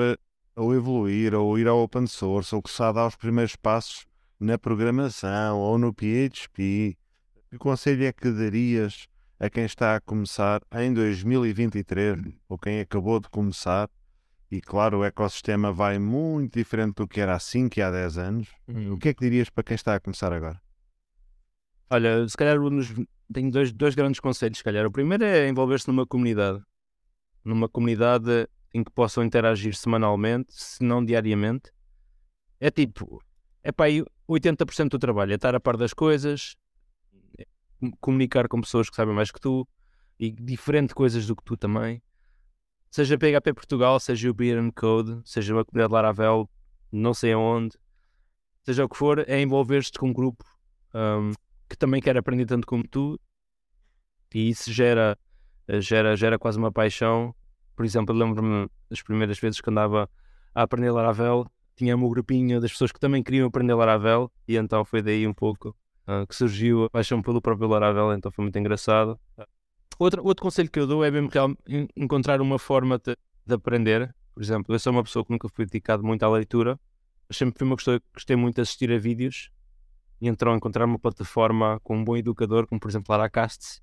ou 0.55 0.73
evoluir, 0.73 1.35
ou 1.35 1.57
ir 1.57 1.67
ao 1.67 1.79
open 1.83 2.07
source, 2.07 2.53
ou 2.53 2.61
que 2.61 2.81
a 2.81 2.91
dar 2.91 3.07
os 3.07 3.15
primeiros 3.15 3.55
passos 3.55 4.05
na 4.39 4.57
programação 4.57 5.59
ou 5.59 5.77
no 5.77 5.93
PHP. 5.93 6.97
Que 7.49 7.57
conselho 7.57 8.05
é 8.05 8.11
que 8.11 8.29
darias 8.31 9.07
a 9.39 9.49
quem 9.49 9.65
está 9.65 9.95
a 9.95 10.01
começar 10.01 10.61
em 10.73 10.93
2023, 10.93 12.19
ou 12.49 12.57
quem 12.57 12.81
acabou 12.81 13.19
de 13.19 13.29
começar? 13.29 13.89
E 14.49 14.59
claro, 14.59 14.99
o 14.99 15.03
ecossistema 15.03 15.71
vai 15.71 15.99
muito 15.99 16.57
diferente 16.57 16.95
do 16.95 17.07
que 17.07 17.21
era 17.21 17.35
há 17.35 17.39
5 17.39 17.77
e 17.77 17.81
há 17.81 17.91
10 17.91 18.17
anos. 18.17 18.47
O 18.91 18.97
que 18.97 19.09
é 19.09 19.13
que 19.13 19.23
dirias 19.23 19.49
para 19.49 19.63
quem 19.63 19.75
está 19.75 19.95
a 19.95 19.99
começar 19.99 20.33
agora? 20.33 20.59
Olha, 21.89 22.27
se 22.27 22.35
calhar 22.35 22.59
um 22.59 22.69
dos- 22.69 22.93
tenho 23.31 23.49
dois, 23.51 23.71
dois 23.71 23.95
grandes 23.95 24.19
conselhos, 24.19 24.57
se 24.57 24.63
calhar. 24.63 24.85
O 24.85 24.91
primeiro 24.91 25.23
é 25.23 25.47
envolver-se 25.47 25.87
numa 25.87 26.05
comunidade. 26.05 26.61
Numa 27.43 27.69
comunidade 27.69 28.47
em 28.73 28.83
que 28.83 28.91
possam 28.91 29.23
interagir 29.23 29.73
semanalmente, 29.75 30.53
se 30.53 30.83
não 30.83 31.03
diariamente. 31.03 31.71
É 32.59 32.69
tipo, 32.69 33.21
é 33.63 33.71
para 33.71 33.85
aí 33.85 34.03
80% 34.27 34.91
do 34.91 34.99
trabalho, 34.99 35.31
é 35.31 35.35
estar 35.35 35.55
a 35.55 35.59
par 35.59 35.77
das 35.77 35.93
coisas, 35.93 36.55
é 37.39 37.45
comunicar 38.01 38.47
com 38.47 38.59
pessoas 38.59 38.89
que 38.89 38.95
sabem 38.95 39.15
mais 39.15 39.31
que 39.31 39.39
tu 39.39 39.67
e 40.19 40.31
diferentes 40.31 40.93
coisas 40.93 41.25
do 41.25 41.35
que 41.35 41.43
tu 41.43 41.55
também. 41.55 42.01
Seja 42.89 43.17
PHP 43.17 43.53
Portugal, 43.53 43.99
seja 43.99 44.29
o 44.29 44.33
Beer 44.33 44.57
and 44.57 44.71
Code, 44.71 45.21
seja 45.23 45.53
uma 45.53 45.63
comunidade 45.63 45.93
Laravel, 45.93 46.49
não 46.91 47.13
sei 47.13 47.33
aonde, 47.33 47.77
seja 48.63 48.83
o 48.83 48.89
que 48.89 48.97
for, 48.97 49.23
é 49.27 49.41
envolver-te 49.41 49.97
com 49.97 50.09
um 50.09 50.13
grupo 50.13 50.43
um, 50.93 51.31
que 51.69 51.77
também 51.77 52.01
quer 52.01 52.17
aprender 52.17 52.45
tanto 52.45 52.65
como 52.65 52.87
tu 52.87 53.19
e 54.33 54.49
isso 54.49 54.71
gera, 54.71 55.17
gera, 55.79 56.15
gera 56.15 56.37
quase 56.37 56.57
uma 56.57 56.71
paixão. 56.71 57.33
Por 57.75 57.85
exemplo, 57.85 58.15
lembro-me 58.15 58.69
das 58.89 59.01
primeiras 59.01 59.39
vezes 59.39 59.61
que 59.61 59.69
andava 59.69 60.09
a 60.53 60.63
aprender 60.63 60.91
Laravel, 60.91 61.45
tinha 61.75 61.95
um 61.95 62.09
grupinho 62.09 62.59
das 62.59 62.71
pessoas 62.71 62.91
que 62.91 62.99
também 62.99 63.21
queriam 63.21 63.47
aprender 63.47 63.73
Laravel 63.73 64.31
e 64.47 64.57
então 64.57 64.83
foi 64.83 65.01
daí 65.01 65.27
um 65.27 65.33
pouco 65.33 65.75
uh, 66.07 66.25
que 66.27 66.35
surgiu 66.35 66.85
a 66.85 66.89
paixão 66.89 67.21
pelo 67.21 67.41
próprio 67.41 67.67
Laravel, 67.67 68.13
então 68.13 68.31
foi 68.31 68.43
muito 68.43 68.57
engraçado. 68.57 69.19
Outro, 69.99 70.23
outro 70.23 70.43
conselho 70.43 70.69
que 70.69 70.79
eu 70.79 70.87
dou 70.87 71.03
é 71.03 71.11
mesmo 71.11 71.29
real, 71.29 71.55
encontrar 71.95 72.41
uma 72.41 72.59
forma 72.59 72.97
de, 72.97 73.15
de, 73.45 73.53
aprender. 73.53 74.13
Por 74.33 74.43
exemplo, 74.43 74.73
eu 74.73 74.79
sou 74.79 74.91
uma 74.91 75.03
pessoa 75.03 75.25
que 75.25 75.31
nunca 75.31 75.47
fui 75.49 75.65
dedicado 75.65 76.03
muito 76.03 76.23
à 76.23 76.29
leitura, 76.29 76.79
sempre 77.31 77.57
fui 77.57 77.67
uma 77.67 77.75
pessoa 77.75 77.99
que 77.99 78.05
gostei 78.13 78.35
muito 78.35 78.55
de 78.55 78.61
assistir 78.61 78.91
a 78.91 78.97
vídeos 78.97 79.51
e 80.19 80.27
então 80.27 80.55
encontrar 80.55 80.85
uma 80.85 80.99
plataforma 80.99 81.79
com 81.83 81.97
um 81.97 82.03
bom 82.03 82.17
educador, 82.17 82.67
como 82.67 82.79
por 82.79 82.89
exemplo 82.89 83.07
Laracasts, 83.09 83.81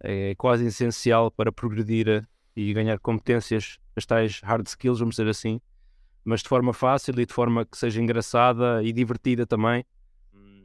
é 0.00 0.34
quase 0.34 0.66
essencial 0.66 1.30
para 1.30 1.52
progredir 1.52 2.26
e 2.54 2.72
ganhar 2.72 2.98
competências, 2.98 3.78
as 3.96 4.04
tais 4.04 4.40
hard 4.42 4.66
skills, 4.66 4.98
vamos 4.98 5.14
dizer 5.16 5.28
assim, 5.28 5.60
mas 6.24 6.42
de 6.42 6.48
forma 6.48 6.72
fácil 6.72 7.18
e 7.18 7.26
de 7.26 7.32
forma 7.32 7.64
que 7.64 7.76
seja 7.76 8.00
engraçada 8.00 8.82
e 8.82 8.92
divertida 8.92 9.46
também. 9.46 9.84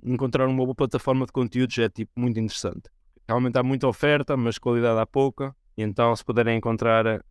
Encontrar 0.03 0.47
uma 0.47 0.63
boa 0.63 0.75
plataforma 0.75 1.25
de 1.25 1.31
conteúdos 1.31 1.77
é 1.79 1.89
tipo 1.89 2.11
muito 2.19 2.39
interessante. 2.39 2.89
Realmente 3.27 3.57
há 3.57 3.63
muita 3.63 3.87
oferta, 3.87 4.37
mas 4.37 4.57
qualidade 4.57 4.99
há 4.99 5.05
pouca. 5.05 5.55
E 5.75 5.81
então, 5.81 6.15
se 6.15 6.23
puderem 6.23 6.57
encontrar 6.57 7.05
eh, 7.05 7.21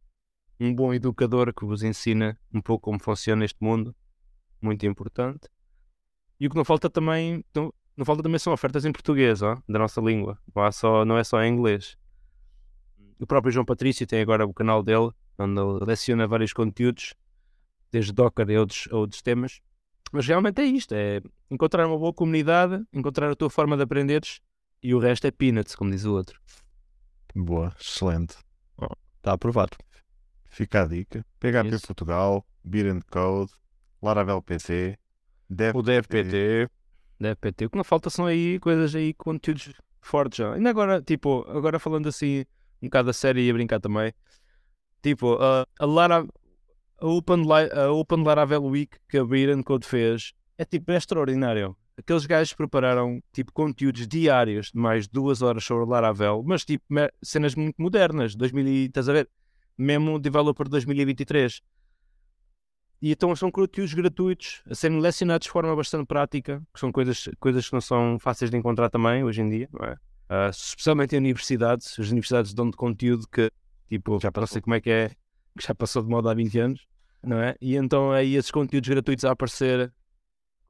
um 0.60 0.74
bom 0.74 0.92
educador 0.92 1.54
que 1.54 1.64
vos 1.64 1.82
ensina 1.82 2.38
um 2.52 2.60
pouco 2.60 2.84
como 2.84 3.02
funciona 3.02 3.44
este 3.44 3.56
mundo, 3.60 3.94
muito 4.60 4.84
importante. 4.84 5.48
E 6.38 6.46
o 6.46 6.50
que 6.50 6.56
não 6.56 6.64
falta 6.64 6.90
também, 6.90 7.44
não, 7.54 7.72
não 7.96 8.04
falta 8.04 8.22
também 8.22 8.38
são 8.38 8.52
ofertas 8.52 8.84
em 8.84 8.92
português, 8.92 9.42
ó, 9.42 9.58
da 9.68 9.78
nossa 9.78 10.00
língua. 10.00 10.38
Não, 10.54 10.72
só, 10.72 11.04
não 11.04 11.18
é 11.18 11.24
só 11.24 11.42
em 11.42 11.52
inglês. 11.52 11.96
O 13.18 13.26
próprio 13.26 13.52
João 13.52 13.64
Patrício 13.64 14.06
tem 14.06 14.20
agora 14.20 14.46
o 14.46 14.52
canal 14.52 14.82
dele, 14.82 15.10
onde 15.38 15.60
ele 15.60 15.84
leciona 15.84 16.26
vários 16.26 16.52
conteúdos, 16.52 17.14
desde 17.90 18.12
Docker 18.12 18.48
e 18.50 18.58
outros, 18.58 18.86
outros 18.92 19.22
temas. 19.22 19.60
Mas 20.12 20.26
realmente 20.26 20.60
é 20.60 20.64
isto: 20.64 20.94
é 20.94 21.22
encontrar 21.50 21.86
uma 21.86 21.98
boa 21.98 22.12
comunidade, 22.12 22.84
encontrar 22.92 23.30
a 23.30 23.34
tua 23.34 23.48
forma 23.48 23.76
de 23.76 23.82
aprenderes 23.82 24.40
e 24.82 24.94
o 24.94 24.98
resto 24.98 25.26
é 25.26 25.30
peanuts, 25.30 25.74
como 25.74 25.90
diz 25.90 26.04
o 26.04 26.14
outro. 26.14 26.40
Boa, 27.34 27.74
excelente. 27.80 28.36
Está 29.16 29.32
aprovado. 29.32 29.76
Fica 30.44 30.82
a 30.82 30.86
dica. 30.86 31.26
PHP 31.40 31.74
Isso. 31.74 31.86
Portugal, 31.86 32.46
Beer 32.64 32.94
and 32.94 33.00
Code, 33.10 33.52
Laravel 34.00 34.40
PT, 34.40 34.98
O 35.74 35.82
DFPT. 35.82 36.68
DFPT. 37.20 37.66
O 37.66 37.70
que 37.70 37.76
não 37.76 37.84
falta 37.84 38.10
são 38.10 38.26
aí 38.26 38.58
coisas 38.60 38.94
aí, 38.94 39.14
conteúdos 39.14 39.72
fortes 40.00 40.38
já. 40.38 40.54
Ainda 40.54 40.70
agora, 40.70 41.02
tipo, 41.02 41.44
agora 41.48 41.78
falando 41.78 42.08
assim, 42.08 42.44
um 42.82 42.86
bocado 42.86 43.10
a 43.10 43.12
sério 43.12 43.40
e 43.40 43.50
a 43.50 43.52
brincar 43.52 43.80
também. 43.80 44.12
Tipo, 45.02 45.34
a, 45.40 45.66
a, 45.78 45.86
Lara, 45.86 46.26
a, 47.00 47.06
Open, 47.06 47.44
a 47.72 47.90
Open 47.90 48.24
Laravel 48.24 48.64
Week 48.64 48.96
que 49.08 49.18
a 49.18 49.24
Beer 49.24 49.62
Code 49.62 49.86
fez 49.86 50.32
é 50.58 50.64
tipo, 50.64 50.90
é 50.90 50.96
extraordinário. 50.96 51.76
Aqueles 51.98 52.26
gajos 52.26 52.52
prepararam 52.52 53.22
tipo 53.32 53.52
conteúdos 53.52 54.06
diários 54.06 54.70
de 54.70 54.78
mais 54.78 55.08
duas 55.08 55.40
horas 55.40 55.64
sobre 55.64 55.88
Laravel, 55.88 56.42
mas 56.44 56.64
tipo 56.64 56.84
cenas 57.22 57.54
muito 57.54 57.80
modernas, 57.80 58.34
2000 58.34 58.66
e, 58.66 58.84
estás 58.86 59.08
a 59.08 59.12
ver? 59.12 59.30
Mesmo 59.78 60.18
developer 60.18 60.68
2023. 60.68 61.62
E 63.00 63.12
então 63.12 63.34
são 63.36 63.50
conteúdos 63.50 63.92
gratuitos, 63.92 64.62
a 64.68 64.74
serem 64.74 65.00
lecionados 65.00 65.46
de 65.46 65.50
forma 65.52 65.74
bastante 65.76 66.06
prática, 66.06 66.62
que 66.72 66.80
são 66.80 66.90
coisas, 66.90 67.28
coisas 67.38 67.66
que 67.66 67.72
não 67.74 67.80
são 67.80 68.18
fáceis 68.18 68.50
de 68.50 68.56
encontrar 68.56 68.88
também 68.88 69.22
hoje 69.22 69.42
em 69.42 69.48
dia, 69.48 69.68
não 69.72 69.84
é? 69.86 69.96
Ah, 70.28 70.48
especialmente 70.48 71.14
em 71.14 71.18
universidades, 71.18 71.98
as 72.00 72.10
universidades 72.10 72.52
dão 72.54 72.68
de 72.68 72.76
conteúdo 72.76 73.28
que, 73.28 73.50
tipo, 73.88 74.18
já 74.18 74.30
não 74.34 74.46
sei 74.46 74.60
como 74.60 74.74
é 74.74 74.80
que 74.80 74.90
é, 74.90 75.08
que 75.56 75.66
já 75.66 75.74
passou 75.74 76.02
de 76.02 76.08
moda 76.08 76.30
há 76.30 76.34
20 76.34 76.58
anos, 76.58 76.86
não 77.22 77.40
é? 77.40 77.54
E 77.60 77.76
então 77.76 78.10
aí 78.12 78.34
esses 78.34 78.50
conteúdos 78.50 78.88
gratuitos 78.88 79.24
a 79.24 79.30
aparecer 79.32 79.92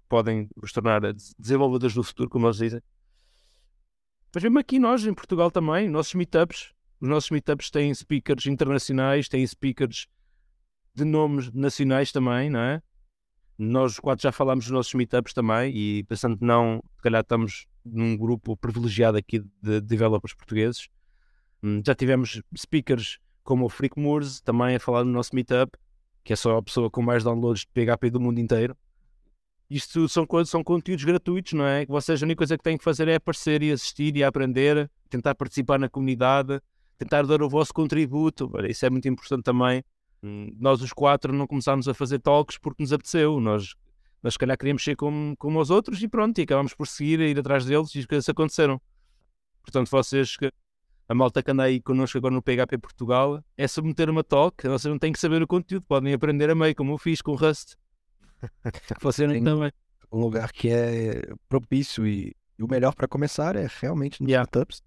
podem 0.08 0.48
vos 0.56 0.72
tornar 0.72 1.00
des- 1.12 1.34
desenvolvedores 1.38 1.94
do 1.94 2.02
futuro, 2.02 2.28
como 2.28 2.46
eles 2.46 2.58
dizem. 2.58 2.82
Mas 4.34 4.42
mesmo 4.42 4.58
aqui 4.58 4.78
nós, 4.78 5.06
em 5.06 5.14
Portugal 5.14 5.50
também, 5.50 5.88
nossos 5.88 6.14
meetups, 6.14 6.74
os 7.00 7.08
nossos 7.08 7.30
meetups 7.30 7.70
têm 7.70 7.94
speakers 7.94 8.46
internacionais, 8.46 9.28
têm 9.28 9.46
speakers 9.46 10.06
de 10.97 11.05
nomes 11.05 11.53
nacionais 11.53 12.11
também, 12.11 12.49
não 12.49 12.61
é? 12.61 12.82
Nós 13.59 13.99
quatro 13.99 14.22
já 14.22 14.32
falámos 14.32 14.64
dos 14.64 14.72
nossos 14.72 14.94
meetups 14.94 15.34
também 15.34 15.74
e 15.76 16.05
pensando 16.05 16.38
que 16.38 16.44
não, 16.44 16.82
se 16.97 17.03
calhar 17.03 17.20
estamos 17.20 17.66
num 17.84 18.16
grupo 18.16 18.57
privilegiado 18.57 19.18
aqui 19.18 19.42
de 19.62 19.80
developers 19.82 20.34
portugueses. 20.34 20.88
Hum, 21.62 21.82
Já 21.86 21.94
tivemos 21.94 22.40
speakers 22.57 23.18
como 23.44 23.66
o 23.66 23.68
Frick 23.68 23.99
Moores 23.99 24.40
também 24.40 24.76
a 24.76 24.80
falar 24.80 25.05
no 25.05 25.12
nosso 25.12 25.34
meetup, 25.34 25.78
que 26.24 26.32
é 26.32 26.36
só 26.36 26.57
a 26.57 26.62
pessoa 26.62 26.90
com 26.90 27.03
mais 27.03 27.22
downloads 27.22 27.61
de 27.61 27.68
PHP 27.68 28.11
do 28.11 28.20
mundo 28.20 28.40
inteiro. 28.40 28.76
Isto 29.68 30.09
são, 30.09 30.26
são 30.44 30.64
conteúdos 30.64 31.05
gratuitos, 31.05 31.53
não 31.53 31.66
é? 31.66 31.84
Que 31.84 31.92
vocês 31.92 32.22
a 32.22 32.26
única 32.26 32.38
coisa 32.38 32.57
que 32.57 32.64
têm 32.64 32.78
que 32.78 32.84
fazer 32.84 33.09
é 33.09 33.16
aparecer 33.16 33.62
e 33.62 33.70
assistir 33.70 34.16
e 34.16 34.24
aprender, 34.24 34.90
tentar 35.11 35.34
participar 35.34 35.78
na 35.78 35.88
comunidade, 35.88 36.61
tentar 36.97 37.26
dar 37.26 37.42
o 37.42 37.49
vosso 37.49 37.72
contributo. 37.74 38.51
Isso 38.68 38.86
é 38.86 38.90
muito 38.90 39.09
importante 39.09 39.42
também. 39.42 39.82
Nós 40.58 40.82
os 40.82 40.92
quatro 40.92 41.32
não 41.32 41.46
começámos 41.46 41.88
a 41.88 41.94
fazer 41.94 42.18
talks 42.18 42.58
porque 42.58 42.82
nos 42.82 42.92
apeteceu. 42.92 43.40
Nós, 43.40 43.74
nós 44.22 44.34
se 44.34 44.38
calhar 44.38 44.56
queríamos 44.56 44.82
ser 44.82 44.96
como, 44.96 45.36
como 45.36 45.60
os 45.60 45.70
outros 45.70 46.02
e 46.02 46.08
pronto, 46.08 46.38
e 46.38 46.42
acabámos 46.42 46.74
por 46.74 46.86
seguir, 46.86 47.20
a 47.20 47.26
ir 47.26 47.38
atrás 47.38 47.64
deles 47.64 47.94
e 47.94 48.00
as 48.00 48.06
coisas 48.06 48.28
aconteceram. 48.28 48.80
Portanto, 49.62 49.90
vocês 49.90 50.36
a 51.08 51.14
malta 51.14 51.40
que 51.42 51.50
anda 51.50 51.62
aí 51.62 51.80
connosco 51.80 52.18
agora 52.18 52.34
no 52.34 52.42
PHP 52.42 52.78
Portugal 52.78 53.42
é 53.56 53.68
submeter 53.68 54.10
uma 54.10 54.24
talk, 54.24 54.66
vocês 54.66 54.90
não 54.90 54.98
têm 54.98 55.12
que 55.12 55.20
saber 55.20 55.40
o 55.40 55.46
conteúdo, 55.46 55.84
podem 55.86 56.12
aprender 56.12 56.50
a 56.50 56.54
meio, 56.54 56.74
como 56.74 56.92
eu 56.92 56.98
fiz 56.98 57.22
com 57.22 57.32
o 57.32 57.36
Rust. 57.36 57.74
Sim. 59.12 59.44
também. 59.44 59.72
Um 60.10 60.20
lugar 60.20 60.52
que 60.52 60.68
é 60.68 61.22
propício 61.48 62.06
e, 62.06 62.34
e 62.58 62.62
o 62.62 62.68
melhor 62.68 62.94
para 62.94 63.06
começar 63.06 63.54
é 63.54 63.68
realmente 63.80 64.20
nos 64.20 64.28
Yeah. 64.28 64.48
meetups, 64.52 64.82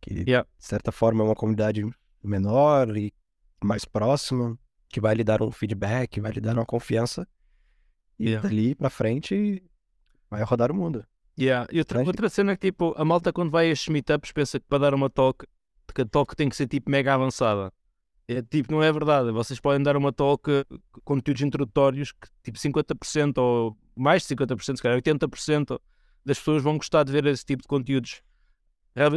que 0.00 0.24
Yeah. 0.26 0.48
de 0.56 0.64
certa 0.64 0.92
forma 0.92 1.22
é 1.22 1.26
uma 1.26 1.34
comunidade 1.34 1.84
menor 2.22 2.96
e 2.96 3.12
mais 3.66 3.84
próxima, 3.84 4.58
que 4.88 5.00
vai 5.00 5.14
lhe 5.14 5.24
dar 5.24 5.42
um 5.42 5.50
feedback, 5.50 6.20
vai 6.20 6.32
lhe 6.32 6.40
dar 6.40 6.54
uma 6.54 6.66
confiança 6.66 7.26
e 8.18 8.24
Yeah. 8.24 8.46
dali 8.46 8.74
para 8.74 8.90
frente 8.90 9.62
vai 10.30 10.42
rodar 10.42 10.70
o 10.70 10.74
mundo. 10.74 11.06
Yeah. 11.38 11.66
E 11.72 11.78
outra, 11.78 12.02
outra 12.04 12.28
cena 12.28 12.52
é 12.52 12.56
que 12.56 12.66
tipo, 12.70 12.94
a 12.96 13.04
malta 13.04 13.32
quando 13.32 13.50
vai 13.50 13.68
a 13.68 13.72
estes 13.72 13.88
meetups 13.88 14.30
pensa 14.30 14.60
que 14.60 14.66
para 14.66 14.78
dar 14.78 14.94
uma 14.94 15.08
talk, 15.08 15.46
que 15.94 16.02
a 16.02 16.04
talk 16.04 16.36
tem 16.36 16.48
que 16.48 16.56
ser 16.56 16.66
tipo 16.66 16.90
mega 16.90 17.14
avançada. 17.14 17.72
É 18.28 18.42
tipo, 18.42 18.70
não 18.70 18.82
é 18.82 18.92
verdade. 18.92 19.32
Vocês 19.32 19.58
podem 19.58 19.82
dar 19.82 19.96
uma 19.96 20.12
talk 20.12 20.44
com 20.92 21.00
conteúdos 21.02 21.42
introdutórios 21.42 22.12
que 22.12 22.28
tipo 22.44 22.58
50% 22.58 23.38
ou 23.38 23.76
mais 23.96 24.22
de 24.26 24.36
50%, 24.36 24.76
se 24.76 24.82
calhar 24.82 25.00
80% 25.00 25.80
das 26.24 26.38
pessoas 26.38 26.62
vão 26.62 26.76
gostar 26.76 27.02
de 27.04 27.12
ver 27.12 27.24
esse 27.26 27.44
tipo 27.44 27.62
de 27.62 27.68
conteúdos. 27.68 28.22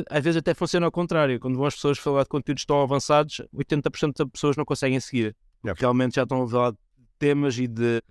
Às- 0.09 0.23
vezes 0.23 0.37
até 0.37 0.53
funciona 0.53 0.85
ao 0.85 0.91
contrário. 0.91 1.39
Quando 1.39 1.57
vão 1.57 1.65
as 1.65 1.75
pessoas 1.75 1.97
falar 1.97 2.23
de 2.23 2.29
conteúdos 2.29 2.65
tão 2.65 2.81
avançados, 2.81 3.41
80% 3.53 4.13
das 4.17 4.29
pessoas 4.31 4.55
não 4.55 4.65
conseguem 4.65 4.99
seguir. 4.99 5.35
Yeah. 5.65 5.79
Realmente 5.79 6.15
já 6.15 6.23
estão 6.23 6.43
a 6.43 6.47
falar 6.47 6.71
de 6.71 6.77
temas 7.17 7.57
e 7.57 7.67
de, 7.67 8.01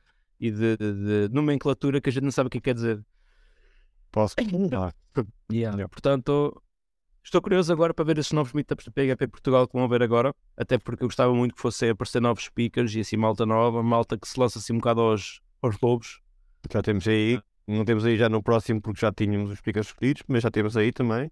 e 0.40 0.50
de, 0.50 0.76
de- 0.76 1.28
de 1.28 1.34
nomenclatura 1.34 2.00
que 2.00 2.08
a 2.08 2.12
gente 2.12 2.24
não 2.24 2.32
sabe 2.32 2.48
o 2.48 2.50
que 2.50 2.60
quer 2.60 2.74
dizer. 2.74 3.04
Posso? 4.10 4.34
Ah, 4.38 4.92
Yeah. 5.52 5.86
Portanto, 5.88 6.60
estou 7.22 7.40
curioso 7.42 7.72
agora 7.72 7.92
para 7.94 8.04
ver 8.04 8.18
esses 8.18 8.32
novos 8.32 8.52
meetups 8.54 8.84
do 8.86 8.92
PHP 8.92 9.28
Portugal 9.28 9.66
que 9.68 9.74
vão 9.74 9.84
haver 9.84 10.02
agora, 10.02 10.34
até 10.56 10.78
porque 10.78 11.04
eu 11.04 11.08
gostava 11.08 11.32
muito 11.34 11.54
que 11.54 11.60
fossem 11.60 11.90
aparecer 11.90 12.20
novos 12.20 12.44
speakers 12.44 12.94
e 12.94 13.00
assim 13.00 13.16
malta 13.16 13.44
nova, 13.46 13.82
malta 13.82 14.18
que 14.18 14.26
se 14.26 14.40
lança 14.40 14.58
assim 14.58 14.72
um 14.72 14.78
bocado 14.78 15.02
aos, 15.02 15.40
aos 15.60 15.78
lobos. 15.80 16.20
Já 16.72 16.80
temos 16.82 17.06
aí, 17.06 17.38
não 17.66 17.84
temos 17.84 18.04
aí 18.06 18.16
já 18.16 18.28
no 18.28 18.42
próximo 18.42 18.80
porque 18.80 19.00
já 19.00 19.12
tínhamos 19.12 19.50
os 19.52 19.58
speakers 19.58 19.88
escolhidos, 19.88 20.22
mas 20.26 20.42
já 20.42 20.50
temos 20.50 20.76
aí 20.76 20.90
também 20.90 21.30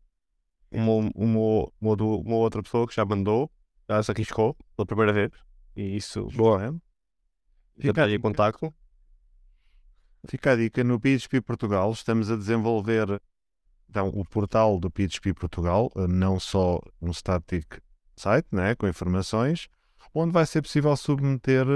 uma, 0.70 1.10
uma, 1.14 1.72
uma, 1.80 1.94
uma 1.94 2.36
outra 2.36 2.62
pessoa 2.62 2.86
que 2.86 2.94
já 2.94 3.04
mandou, 3.04 3.50
já 3.88 4.02
se 4.02 4.10
arriscou 4.10 4.56
pela 4.76 4.86
primeira 4.86 5.12
vez. 5.12 5.32
E 5.76 5.96
isso, 5.96 6.26
boa, 6.34 6.62
é? 6.62 6.66
Já 6.66 6.78
Fica 7.76 7.90
está 7.90 8.04
aí 8.04 8.14
em 8.14 8.20
contacto. 8.20 8.74
Fica 10.26 10.52
a 10.52 10.56
dica, 10.56 10.84
no 10.84 11.00
PHP 11.00 11.40
Portugal 11.40 11.90
estamos 11.92 12.30
a 12.30 12.36
desenvolver 12.36 13.20
então, 13.90 14.08
o 14.08 14.24
portal 14.24 14.78
do 14.78 14.88
PHP 14.88 15.34
Portugal, 15.34 15.90
eh, 15.96 16.06
não 16.06 16.38
só 16.38 16.80
um 17.02 17.12
static 17.12 17.82
site 18.16 18.46
né, 18.52 18.76
com 18.76 18.86
informações, 18.86 19.68
onde 20.14 20.32
vai 20.32 20.46
ser 20.46 20.62
possível 20.62 20.96
submeter 20.96 21.66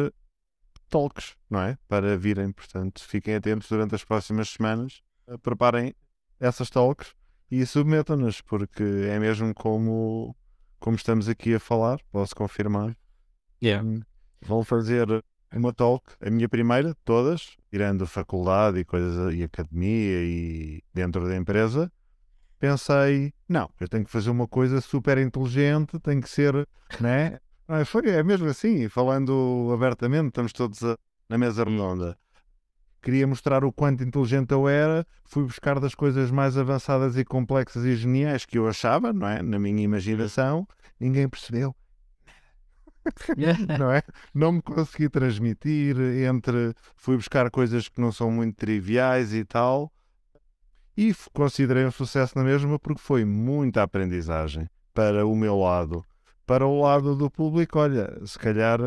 talks, 0.89 1.35
não 1.51 1.61
é? 1.61 1.77
Para 1.89 2.17
virem, 2.17 2.53
portanto, 2.53 3.03
fiquem 3.03 3.35
atentos 3.35 3.69
durante 3.69 3.97
as 3.97 4.05
próximas 4.05 4.51
semanas, 4.51 5.03
eh, 5.27 5.37
preparem 5.39 5.93
essas 6.39 6.71
talks 6.71 7.17
e 7.51 7.65
submetam-nas, 7.67 8.41
porque 8.41 8.83
é 8.83 9.19
mesmo 9.19 9.55
como, 9.55 10.35
como 10.79 10.97
estamos 10.97 11.29
aqui 11.29 11.55
a 11.55 11.61
falar, 11.61 12.01
posso 12.11 12.35
confirmar. 12.35 12.97
Yeah. 13.63 13.87
Hum, 13.87 14.03
Vou 14.43 14.63
fazer 14.65 15.07
uma 15.55 15.73
talk, 15.73 16.05
a 16.21 16.31
minha 16.31 16.49
primeira, 16.49 16.95
todas, 17.05 17.57
tirando 17.71 18.07
faculdade 18.07 18.79
e 18.81 18.85
coisas, 18.85 19.35
e 19.35 19.43
academia 19.43 20.23
e 20.25 20.83
dentro 20.93 21.27
da 21.27 21.37
empresa. 21.37 21.91
Pensei, 22.59 23.33
não, 23.49 23.71
eu 23.81 23.89
tenho 23.89 24.05
que 24.05 24.11
fazer 24.11 24.31
uma 24.31 24.49
coisa 24.49 24.81
super 24.81 25.19
inteligente, 25.19 25.99
tem 26.01 26.21
que 26.21 26.29
ser, 26.29 26.67
né? 27.01 27.39
Ah, 27.67 27.83
Foi, 27.83 28.07
é 28.11 28.23
mesmo 28.23 28.47
assim, 28.47 28.91
falando 28.91 29.71
abertamente, 29.73 30.29
estamos 30.29 30.53
todos 30.53 30.83
a- 30.85 30.99
na 31.31 31.39
mesa 31.39 31.65
redonda. 31.65 32.15
Queria 33.05 33.27
mostrar 33.27 33.65
o 33.65 33.73
quanto 33.73 34.03
inteligente 34.03 34.53
eu 34.53 34.69
era, 34.69 35.07
fui 35.27 35.45
buscar 35.45 35.79
das 35.79 35.95
coisas 35.95 36.31
mais 36.31 36.57
avançadas 36.59 37.17
e 37.19 37.25
complexas 37.25 37.85
e 37.85 37.95
geniais 37.95 38.47
que 38.47 38.59
eu 38.59 38.67
achava, 38.67 39.13
não 39.13 39.29
é? 39.29 39.43
Na 39.43 39.59
minha 39.61 39.83
imaginação, 39.85 40.67
ninguém 40.99 41.29
percebeu 41.29 41.77
não 43.79 43.91
é? 43.93 44.03
Não 44.35 44.53
me 44.53 44.63
consegui 44.63 45.09
transmitir 45.09 45.97
entre 46.29 46.75
fui 46.97 47.17
buscar 47.17 47.51
coisas 47.51 47.89
que 47.89 48.01
não 48.01 48.11
são 48.13 48.31
muito 48.31 48.57
triviais 48.57 49.33
e 49.35 49.45
tal. 49.45 49.93
E 50.97 51.13
considerei 51.33 51.85
um 51.85 51.91
sucesso 51.91 52.37
na 52.39 52.45
mesma 52.45 52.79
porque 52.79 53.01
foi 53.01 53.25
muita 53.25 53.83
aprendizagem 53.83 54.69
para 54.95 55.27
o 55.27 55.35
meu 55.35 55.59
lado. 55.59 56.05
Para 56.47 56.67
o 56.67 56.81
lado 56.81 57.17
do 57.17 57.31
público, 57.31 57.79
olha, 57.79 58.15
se 58.25 58.39
calhar 58.39 58.79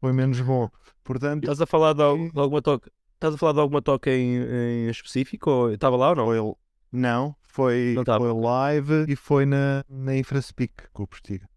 foi 0.00 0.12
menos 0.12 0.40
bom. 0.40 0.68
Portanto, 1.04 1.44
Estás 1.44 1.60
a 1.60 1.66
falar 1.66 1.92
de, 1.94 2.02
al- 2.02 2.28
de 2.30 2.38
alguma 2.40 2.60
toque? 2.60 2.90
Estás 3.14 3.34
a 3.34 3.38
falar 3.38 3.52
de 3.52 3.60
alguma 3.60 3.80
toque 3.80 4.10
em, 4.10 4.36
em 4.36 4.90
específico? 4.90 5.50
Ou 5.50 5.72
estava 5.72 5.96
lá 5.96 6.10
ou 6.10 6.16
não? 6.16 6.26
foi, 6.26 6.56
não, 6.92 7.36
foi, 7.44 7.94
Não 7.94 8.04
foi 8.04 8.42
live 8.42 9.12
e 9.12 9.16
foi 9.16 9.46
na, 9.46 9.84
na 9.88 10.16
Infraspeak 10.16 10.74
com 10.92 11.04
o 11.04 11.06
Postiga. 11.06 11.48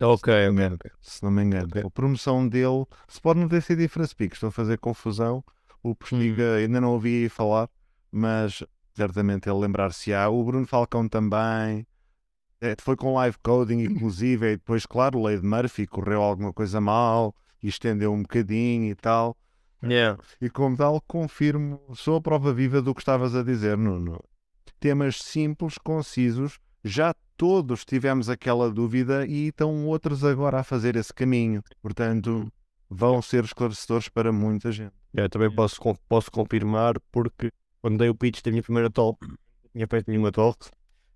Ok, 0.00 0.32
se 0.32 0.46
não 0.46 0.52
me 0.52 0.62
engano. 0.62 0.78
Se 1.00 1.22
não 1.22 1.30
me 1.30 1.42
engano. 1.42 1.86
A 1.86 1.90
promoção 1.90 2.48
dele, 2.48 2.86
se 3.08 3.20
pode 3.20 3.40
não 3.40 3.48
ter 3.48 3.62
sido 3.62 3.82
Infraspeak, 3.82 4.34
estou 4.34 4.48
a 4.48 4.52
fazer 4.52 4.78
confusão. 4.78 5.44
O 5.82 5.94
Postiga 5.94 6.56
ainda 6.56 6.80
não 6.80 6.92
ouvi 6.92 7.28
falar, 7.28 7.68
mas 8.10 8.62
certamente 8.94 9.48
ele 9.48 9.58
lembrar-se-á. 9.58 10.28
O 10.28 10.44
Bruno 10.44 10.66
Falcão 10.66 11.08
também. 11.08 11.86
É, 12.62 12.76
foi 12.78 12.94
com 12.94 13.14
live 13.14 13.38
coding, 13.42 13.80
inclusive, 13.80 14.52
e 14.52 14.56
depois, 14.56 14.84
claro, 14.84 15.18
o 15.18 15.22
Lady 15.22 15.44
Murphy 15.44 15.86
correu 15.86 16.20
alguma 16.20 16.52
coisa 16.52 16.78
mal 16.78 17.34
e 17.62 17.68
estendeu 17.68 18.12
um 18.12 18.22
bocadinho 18.22 18.90
e 18.90 18.94
tal. 18.94 19.36
Yeah. 19.82 20.22
E 20.40 20.50
como 20.50 20.76
tal, 20.76 21.00
confirmo, 21.06 21.80
sou 21.94 22.16
a 22.16 22.20
prova 22.20 22.52
viva 22.52 22.82
do 22.82 22.94
que 22.94 23.00
estavas 23.00 23.34
a 23.34 23.42
dizer, 23.42 23.76
Nuno. 23.76 24.22
Temas 24.78 25.16
simples, 25.16 25.76
concisos, 25.78 26.58
já 26.84 27.14
todos 27.36 27.84
tivemos 27.84 28.28
aquela 28.28 28.70
dúvida 28.70 29.26
e 29.26 29.48
estão 29.48 29.86
outros 29.86 30.24
agora 30.24 30.60
a 30.60 30.64
fazer 30.64 30.96
esse 30.96 31.12
caminho. 31.12 31.62
Portanto, 31.80 32.50
vão 32.88 33.22
ser 33.22 33.44
esclarecedores 33.44 34.08
para 34.08 34.32
muita 34.32 34.72
gente. 34.72 34.92
Eu 35.14 35.28
também 35.28 35.50
posso, 35.50 35.80
posso 36.08 36.30
confirmar 36.30 36.94
porque 37.10 37.50
quando 37.80 37.98
dei 37.98 38.08
o 38.08 38.14
pitch 38.14 38.42
da 38.42 38.50
minha 38.50 38.62
primeira 38.62 38.90
talk, 38.90 39.26
não 39.26 39.36
tinha 39.72 39.86
feito 39.86 40.08
nenhuma 40.10 40.30
talk. 40.30 40.68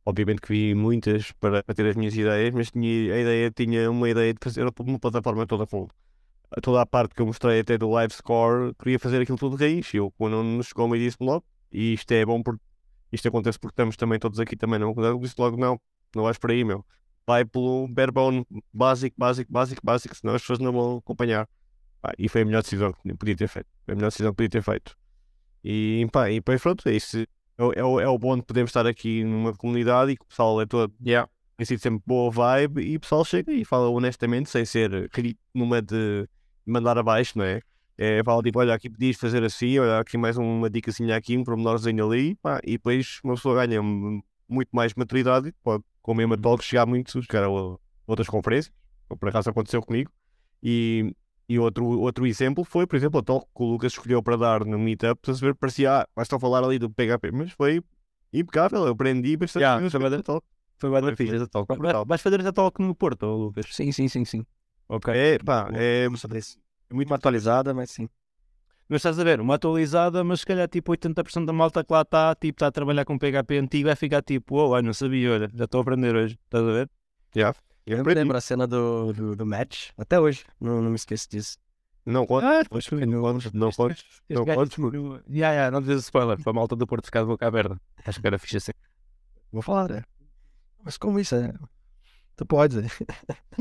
Obviamente 0.06 0.40
que 0.40 0.48
vi 0.48 0.74
muitas 0.74 1.32
para, 1.32 1.62
para 1.62 1.74
ter 1.74 1.86
as 1.86 1.96
minhas 1.96 2.14
ideias, 2.14 2.54
mas 2.54 2.70
tinha, 2.70 3.14
a 3.14 3.18
ideia 3.18 3.50
tinha 3.50 3.90
uma 3.90 4.08
ideia 4.08 4.32
de 4.34 4.38
fazer 4.42 4.62
uma 4.62 4.98
plataforma 4.98 5.46
toda 5.46 5.66
full. 5.66 5.88
Toda 6.62 6.82
a 6.82 6.86
parte 6.86 7.14
que 7.14 7.22
eu 7.22 7.26
mostrei 7.26 7.60
até 7.60 7.76
do 7.76 7.90
live 7.90 8.12
score, 8.12 8.74
queria 8.74 8.98
fazer 8.98 9.20
aquilo 9.20 9.38
tudo 9.38 9.56
de 9.56 9.64
raiz. 9.64 9.92
Eu, 9.94 10.10
quando 10.12 10.42
nos 10.42 10.66
chegou, 10.68 10.88
me 10.88 10.98
disse 10.98 11.16
logo, 11.20 11.44
e 11.72 11.94
isto 11.94 12.10
é 12.12 12.24
bom 12.24 12.42
porque 12.42 12.62
isto 13.10 13.26
acontece 13.28 13.58
porque 13.58 13.72
estamos 13.72 13.96
também 13.96 14.18
todos 14.18 14.38
aqui 14.40 14.56
também 14.56 14.78
não 14.78 14.94
eu 14.96 15.18
disse 15.18 15.34
logo, 15.38 15.56
não, 15.56 15.80
não 16.14 16.24
vais 16.24 16.38
por 16.38 16.50
aí, 16.50 16.64
meu. 16.64 16.84
Vai 17.26 17.44
pelo 17.44 17.88
bare 17.88 18.10
bone 18.12 18.46
básico, 18.72 19.14
básico, 19.18 19.50
básico, 19.52 19.80
básico, 19.84 20.14
senão 20.14 20.34
as 20.34 20.42
pessoas 20.42 20.58
não 20.58 20.72
vão 20.72 20.96
acompanhar. 20.98 21.48
Pá, 22.02 22.12
e 22.18 22.28
foi 22.28 22.42
a 22.42 22.44
melhor 22.44 22.62
decisão 22.62 22.92
que 22.92 23.14
podia 23.14 23.36
ter 23.36 23.48
feito. 23.48 23.66
Foi 23.84 23.92
a 23.92 23.96
melhor 23.96 24.08
decisão 24.08 24.30
que 24.32 24.36
podia 24.36 24.50
ter 24.50 24.62
feito. 24.62 24.96
E, 25.62 26.06
pá, 26.12 26.30
e 26.30 26.34
depois 26.34 26.60
pronto, 26.60 26.86
é 26.88 26.92
isso. 26.92 27.24
É, 27.56 27.64
o- 27.64 27.72
é, 27.72 27.84
o- 27.84 28.00
é 28.00 28.08
o 28.08 28.18
bom 28.18 28.36
de 28.36 28.42
podermos 28.42 28.70
estar 28.70 28.86
aqui 28.86 29.24
numa 29.24 29.54
comunidade 29.54 30.12
e 30.12 30.16
que 30.16 30.22
o 30.22 30.26
pessoal 30.26 30.60
é 30.60 30.66
todo. 30.66 30.92
Yeah. 31.04 31.28
Tem 31.56 31.64
sido 31.64 31.80
sempre 31.80 32.02
boa 32.04 32.30
vibe 32.30 32.82
e 32.82 32.96
o 32.96 33.00
pessoal 33.00 33.24
chega 33.24 33.52
e 33.52 33.64
fala 33.64 33.88
honestamente, 33.88 34.50
sem 34.50 34.64
ser 34.64 35.08
numa 35.54 35.80
de 35.80 36.28
mandar 36.66 36.96
abaixo, 36.98 37.38
não 37.38 37.44
é? 37.44 37.60
É, 37.96 38.22
fala 38.24 38.42
tipo, 38.42 38.58
olha, 38.58 38.74
aqui 38.74 38.90
podias 38.90 39.16
fazer 39.16 39.44
assim, 39.44 39.78
olha, 39.78 40.00
aqui 40.00 40.16
mais 40.18 40.36
uma 40.36 40.68
dicasinha 40.68 41.16
aqui, 41.16 41.36
um 41.38 41.44
pormenorzinho 41.44 42.04
ali, 42.04 42.34
pá, 42.36 42.60
e 42.64 42.72
depois 42.72 43.20
uma 43.22 43.34
pessoa 43.34 43.54
ganha 43.64 43.80
muito 43.82 44.68
mais 44.72 44.92
maturidade 44.94 45.48
e 45.48 45.52
pode, 45.62 45.84
com 46.02 46.12
a 46.12 46.14
mesma 46.16 46.36
talk, 46.36 46.64
chegar 46.64 46.86
muito, 46.86 47.22
chegar 47.22 47.44
a 47.44 47.50
o- 47.50 47.78
outras 48.06 48.26
conferências, 48.28 48.74
como 49.08 49.18
por 49.18 49.28
acaso 49.28 49.48
aconteceu 49.50 49.80
comigo. 49.80 50.10
E, 50.62 51.14
e 51.48 51.58
outro, 51.58 51.84
outro 52.00 52.26
exemplo 52.26 52.64
foi, 52.64 52.86
por 52.86 52.96
exemplo, 52.96 53.20
a 53.20 53.22
talk 53.22 53.46
que 53.54 53.62
o 53.62 53.66
Lucas 53.66 53.92
escolheu 53.92 54.22
para 54.22 54.36
dar 54.36 54.64
no 54.64 54.78
Meetup, 54.78 55.20
estás 55.22 55.42
a 55.42 55.46
ver, 55.46 55.54
parecia, 55.54 56.00
ah, 56.00 56.08
vais 56.16 56.26
só 56.28 56.38
falar 56.38 56.64
ali 56.64 56.78
do 56.78 56.90
PHP, 56.90 57.30
mas 57.32 57.52
foi 57.52 57.80
impecável, 58.32 58.86
eu 58.86 58.92
aprendi 58.92 59.36
bastante 59.36 59.62
Yeah, 59.62 59.88
foi 59.90 60.00
bem- 60.00 60.18
a 60.18 60.22
talk. 60.22 60.44
Foi 60.78 60.90
bem 60.90 61.00
Foi. 61.00 61.26
Foi. 61.78 62.04
Vais 62.06 62.20
fazer 62.20 62.40
essa 62.40 62.52
talk 62.52 62.82
no 62.82 62.94
Porto, 62.94 63.22
ô, 63.24 63.36
Lucas? 63.36 63.66
Sim, 63.70 63.92
sim, 63.92 64.08
sim, 64.08 64.24
sim. 64.24 64.44
Ok. 64.88 65.12
É, 65.14 65.38
pá, 65.38 65.68
é, 65.72 66.08
Muito 66.92 67.08
uma 67.08 67.16
atualizada, 67.16 67.72
mas 67.74 67.90
sim. 67.90 68.08
Mas 68.88 68.98
estás 68.98 69.18
a 69.18 69.24
ver, 69.24 69.40
uma 69.40 69.54
atualizada, 69.54 70.22
mas 70.22 70.40
se 70.40 70.46
calhar 70.46 70.68
tipo 70.68 70.92
80% 70.92 71.46
da 71.46 71.52
malta 71.54 71.82
que 71.82 71.92
lá 71.92 72.02
está, 72.02 72.34
tipo, 72.34 72.56
está 72.56 72.66
a 72.66 72.72
trabalhar 72.72 73.04
com 73.06 73.18
PHP 73.18 73.58
antigo, 73.58 73.86
vai 73.88 73.96
ficar 73.96 74.22
tipo, 74.22 74.56
oh, 74.56 74.80
não 74.82 74.92
sabia, 74.92 75.32
olha, 75.32 75.50
já 75.54 75.64
estou 75.64 75.78
a 75.78 75.82
aprender 75.82 76.14
hoje, 76.14 76.38
estás 76.44 76.62
a 76.62 76.70
ver? 76.72 76.90
Eu 77.86 78.04
me 78.04 78.14
lembro 78.14 78.36
a 78.36 78.40
cena 78.40 78.66
do, 78.66 79.12
do, 79.12 79.36
do 79.36 79.46
match, 79.46 79.88
até 79.96 80.20
hoje. 80.20 80.44
Não, 80.60 80.82
não 80.82 80.90
me 80.90 80.96
esqueço 80.96 81.28
disso. 81.30 81.56
não 82.04 82.26
conta, 82.26 82.46
Ah, 82.60 82.62
pois, 82.68 82.86
não 82.90 83.22
não 83.54 83.68
Este 84.28 84.38
não 84.38 84.44
gajo 84.44 84.58
contes, 84.58 84.70
descobriu- 84.76 85.22
Ya, 85.30 85.52
ya, 85.52 85.70
não 85.70 85.80
dizes 85.80 86.04
spoiler, 86.04 86.38
para 86.42 86.50
a 86.50 86.54
malta 86.54 86.76
do 86.76 86.86
Porto 86.86 87.06
ficar 87.06 87.20
de 87.20 87.26
boca 87.26 87.46
aberta. 87.46 87.80
Acho 88.04 88.20
que 88.20 88.26
era 88.26 88.38
fixe 88.38 88.58
assim. 88.58 88.72
Vou 89.50 89.62
falar, 89.62 89.88
né? 89.90 90.02
Mas 90.82 90.98
como 90.98 91.18
isso 91.18 91.34
é? 91.34 91.54
Tu 92.36 92.44
podes, 92.44 92.76
né? 92.82 92.88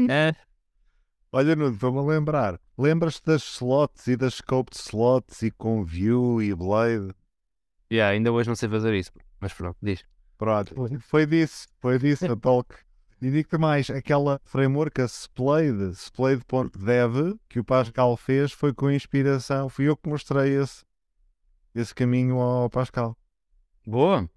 É, 0.09 0.35
Olha, 1.35 1.55
Nuno, 1.55 1.73
estou-me 1.73 1.97
a 1.97 2.03
lembrar. 2.03 2.59
Lembras-te 2.77 3.25
das 3.25 3.41
slots 3.41 4.05
e 4.05 4.15
das 4.15 4.35
scoped 4.35 4.77
slots 4.77 5.41
e 5.41 5.49
com 5.49 5.83
view 5.83 6.39
e 6.39 6.53
blade? 6.53 7.11
ya, 7.89 8.09
ainda 8.09 8.31
hoje 8.31 8.47
não 8.47 8.55
sei 8.55 8.69
fazer 8.69 8.93
isso, 8.93 9.11
mas 9.39 9.51
pronto, 9.51 9.75
diz. 9.81 10.05
Pronto, 10.37 10.75
foi 10.99 11.25
disso, 11.25 11.67
foi 11.79 11.97
disso 11.97 12.25
a 12.31 12.35
talk. 12.35 12.75
E 13.19 13.31
digo-te 13.31 13.57
mais, 13.57 13.89
aquela 13.89 14.39
framework, 14.45 15.01
a 15.01 15.05
Splade, 15.05 15.93
Splade.dev, 15.93 17.35
que 17.49 17.59
o 17.59 17.63
Pascal 17.63 18.15
fez, 18.15 18.51
foi 18.51 18.71
com 18.71 18.91
inspiração. 18.91 19.69
Fui 19.69 19.89
eu 19.89 19.97
que 19.97 20.07
mostrei 20.07 20.55
esse, 20.55 20.85
esse 21.73 21.95
caminho 21.95 22.37
ao 22.37 22.69
Pascal. 22.69 23.17
Boa. 23.87 24.29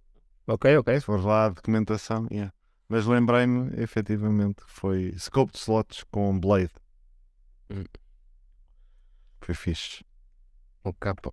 Ok, 0.46 0.74
ok. 0.78 0.98
Se 0.98 1.04
fores 1.04 1.26
lá 1.26 1.44
a 1.44 1.48
documentação, 1.50 2.26
yeah. 2.30 2.50
Mas 2.88 3.04
lembrei-me, 3.04 3.70
efetivamente, 3.82 4.64
que 4.64 4.70
foi 4.70 5.12
Scoped 5.18 5.58
Slots 5.58 6.02
com 6.04 6.40
Blade. 6.40 6.72
Hum. 7.70 7.84
Foi 9.40 9.54
fixe. 9.54 10.04
O 10.84 10.92
capa. 10.92 11.32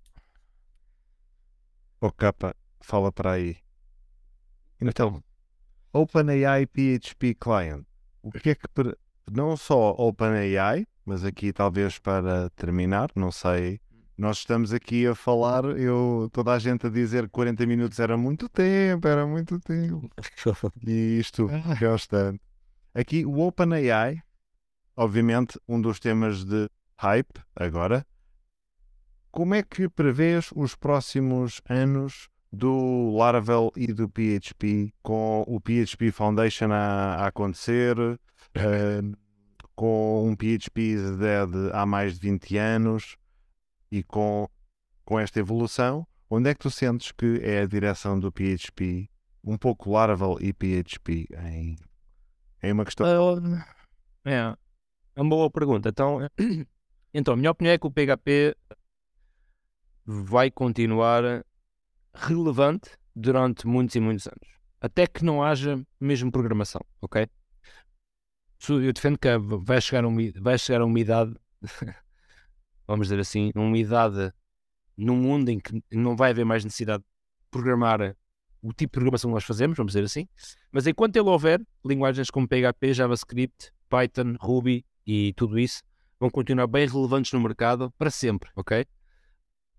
O 2.00 2.12
capa, 2.12 2.56
fala 2.82 3.12
para 3.12 3.32
aí. 3.34 3.58
Então, 4.82 5.24
OpenAI 5.94 6.66
PHP 6.68 7.36
Client. 7.36 7.86
O 8.22 8.32
que 8.32 8.52
é 8.52 8.56
que. 8.56 8.68
per- 8.70 8.98
Não 9.32 9.56
só 9.56 9.92
OpenAI, 9.92 10.86
mas 11.06 11.24
aqui 11.24 11.54
talvez 11.54 11.98
para 12.00 12.50
terminar, 12.52 13.10
não 13.16 13.32
sei. 13.32 13.80
Nós 14.18 14.40
estamos 14.40 14.72
aqui 14.74 15.08
a 15.08 15.16
falar, 15.16 15.64
eu, 15.78 16.30
toda 16.32 16.54
a 16.54 16.60
gente 16.60 16.86
a 16.86 16.90
dizer 16.90 17.24
que 17.24 17.30
40 17.30 17.66
minutos 17.66 18.00
era 18.00 18.16
muito 18.18 18.48
tempo, 18.50 19.08
era 19.08 19.26
muito 19.26 19.60
tempo. 19.60 20.10
E 20.86 21.20
isto, 21.20 21.48
bastante. 21.80 22.40
Aqui 22.94 23.26
o 23.26 23.40
OpenAI, 23.40 24.22
obviamente, 24.96 25.60
um 25.68 25.80
dos 25.82 26.00
temas 26.00 26.44
de 26.44 26.70
hype 26.98 27.42
agora. 27.56 28.06
Como 29.32 29.56
é 29.56 29.64
que 29.64 29.90
prevês 29.90 30.50
os 30.56 30.76
próximos 30.76 31.62
anos 31.68 32.30
do 32.52 33.16
Laravel 33.18 33.72
e 33.76 33.88
do 33.88 34.08
PHP, 34.08 34.94
com 35.02 35.44
o 35.48 35.60
PHP 35.60 36.12
Foundation 36.12 36.72
a, 36.72 37.16
a 37.16 37.28
acontecer, 37.28 37.98
eh, 38.54 39.02
com 39.76 40.30
um 40.30 40.36
PHP 40.36 40.96
Dead 41.18 41.74
há 41.74 41.84
mais 41.86 42.14
de 42.14 42.20
20 42.30 42.58
anos 42.58 43.18
e 43.92 44.04
com, 44.04 44.48
com 45.04 45.20
esta 45.20 45.40
evolução, 45.40 46.06
onde 46.30 46.50
é 46.50 46.54
que 46.54 46.60
tu 46.60 46.70
sentes 46.70 47.12
que 47.12 47.40
é 47.42 47.62
a 47.62 47.66
direção 47.66 48.20
do 48.20 48.32
PHP, 48.32 49.10
um 49.44 49.58
pouco 49.58 49.92
Laravel 49.92 50.38
e 50.40 50.54
PHP 50.54 51.28
em, 51.46 51.76
em 52.62 52.72
uma 52.72 52.86
questão? 52.86 53.08
É. 54.24 54.56
é 55.16 55.22
uma 55.22 55.30
boa 55.30 55.50
pergunta. 55.50 55.90
Então, 55.90 56.20
então, 57.14 57.34
a 57.34 57.38
minha 57.38 57.52
opinião 57.52 57.74
é 57.74 57.78
que 57.78 57.88
o 57.88 57.92
PHP 57.92 58.56
vai 60.06 60.52
continuar 60.52 61.46
relevante 62.14 62.92
durante 63.16 63.68
muitos 63.68 63.96
e 63.96 64.00
muitos 64.00 64.28
anos. 64.28 64.60
Até 64.82 65.08
que 65.08 65.24
não 65.24 65.42
haja 65.42 65.82
mesmo 66.00 66.32
programação, 66.32 66.82
ok? 67.02 67.28
Eu 68.70 68.94
defendo 68.94 69.18
que 69.18 69.28
vai 69.38 69.82
chegar 69.82 70.06
uma, 70.06 70.22
vai 70.42 70.58
chegar 70.58 70.82
a 70.82 70.86
uma 70.86 71.00
idade, 71.00 71.34
vamos 72.88 73.08
dizer 73.08 73.20
assim, 73.20 73.52
uma 73.56 73.78
idade 73.78 74.34
num 74.98 75.16
mundo 75.16 75.50
em 75.50 75.60
que 75.60 75.84
não 75.92 76.16
vai 76.16 76.32
haver 76.32 76.46
mais 76.46 76.64
necessidade 76.64 77.04
de 77.04 77.10
programar 77.52 78.16
o 78.62 78.70
tipo 78.70 78.92
de 78.92 79.00
programação 79.00 79.30
que 79.30 79.36
nós 79.36 79.44
fazemos, 79.44 79.76
vamos 79.76 79.92
dizer 79.92 80.06
assim. 80.06 80.28
Mas 80.72 80.88
enquanto 80.88 81.16
ele 81.18 81.28
houver, 81.28 81.62
linguagens 81.86 82.30
como 82.30 82.48
PHP, 82.48 82.94
JavaScript, 82.94 83.72
Python, 83.90 84.36
Ruby 84.40 84.86
e 85.06 85.34
tudo 85.34 85.60
isso 85.60 85.84
vão 86.20 86.30
continuar 86.30 86.68
bem 86.68 86.88
relevantes 86.88 87.32
no 87.34 87.40
mercado 87.40 87.92
para 87.98 88.10
sempre, 88.10 88.50
ok? 88.56 88.86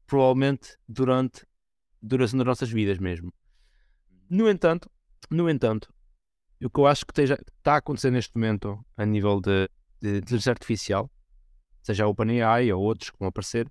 Provavelmente 0.06 0.76
durante 0.88 1.42
a 1.42 1.46
duração 2.02 2.38
das 2.38 2.46
nossas 2.46 2.70
vidas 2.70 2.98
mesmo. 2.98 3.32
No 4.28 4.48
entanto, 4.48 4.90
no 5.30 5.48
entanto, 5.48 5.92
o 6.62 6.70
que 6.70 6.80
eu 6.80 6.86
acho 6.86 7.04
que 7.04 7.12
esteja- 7.12 7.38
está 7.58 7.74
a 7.74 7.76
acontecer 7.78 8.10
neste 8.10 8.34
momento 8.34 8.84
a 8.96 9.04
nível 9.04 9.40
de, 9.40 9.68
de 10.00 10.18
inteligência 10.18 10.50
artificial, 10.50 11.10
seja 11.82 12.04
a 12.04 12.08
OpenAI 12.08 12.72
ou 12.72 12.82
outros 12.82 13.10
que 13.10 13.18
vão 13.18 13.28
aparecer, 13.28 13.70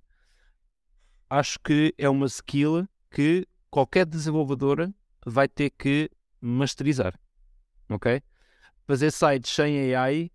acho 1.28 1.58
que 1.60 1.94
é 1.98 2.08
uma 2.08 2.26
skill 2.26 2.86
que 3.10 3.46
qualquer 3.70 4.06
desenvolvedora 4.06 4.94
vai 5.26 5.48
ter 5.48 5.70
que 5.70 6.10
masterizar, 6.40 7.18
ok? 7.88 8.22
Fazer 8.86 9.10
sites 9.10 9.50
sem 9.50 9.94
AI 9.94 10.30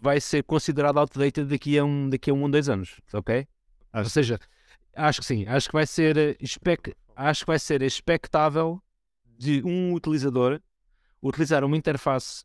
vai 0.00 0.20
ser 0.20 0.42
considerado 0.44 0.98
outdated 0.98 1.46
daqui 1.48 1.78
a 1.78 1.84
um, 1.84 2.08
daqui 2.08 2.30
a 2.30 2.34
um 2.34 2.42
ou 2.42 2.48
dois 2.50 2.68
anos, 2.68 3.00
ok? 3.12 3.46
Ou 3.92 4.00
Acho- 4.00 4.10
seja, 4.10 4.38
acho 4.94 5.20
que 5.20 5.26
sim, 5.26 5.46
acho 5.46 5.68
que 5.68 5.72
vai 5.74 5.86
ser 5.86 6.16
eh, 6.16 6.36
expec- 6.40 6.94
acho 7.16 7.40
que 7.40 7.46
vai 7.46 7.58
ser 7.58 7.82
expectável 7.82 8.80
de 9.24 9.62
um 9.64 9.92
utilizador 9.94 10.60
utilizar 11.22 11.64
uma 11.64 11.76
interface 11.76 12.44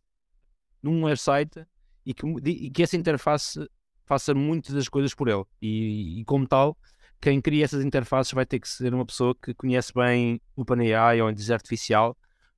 num 0.82 1.04
website 1.04 1.66
e 2.06 2.14
que, 2.14 2.26
e 2.45 2.70
que 2.72 2.84
essa 2.84 2.97
interface 2.97 3.68
faça 4.06 4.34
muitas 4.34 4.74
das 4.74 4.89
coisas 4.89 5.14
por 5.14 5.28
ele. 5.28 5.43
E, 5.62 6.20
e 6.22 6.26
como 6.26 6.47
tal 6.47 6.78
quem 7.22 7.39
cria 7.39 7.64
essas 7.64 7.86
interfaces 7.86 8.34
vai 8.34 8.45
ter 8.45 8.60
que 8.60 8.68
ser 8.68 8.93
uma 8.93 9.06
pessoa 9.06 9.34
que 9.34 9.54
conhece 9.54 9.93
bem 9.93 10.41
o 10.58 10.64
OpenAI 10.64 11.22
ou 11.22 11.28
a 11.28 11.32
inteligência 11.32 11.56
artificial 11.56 12.18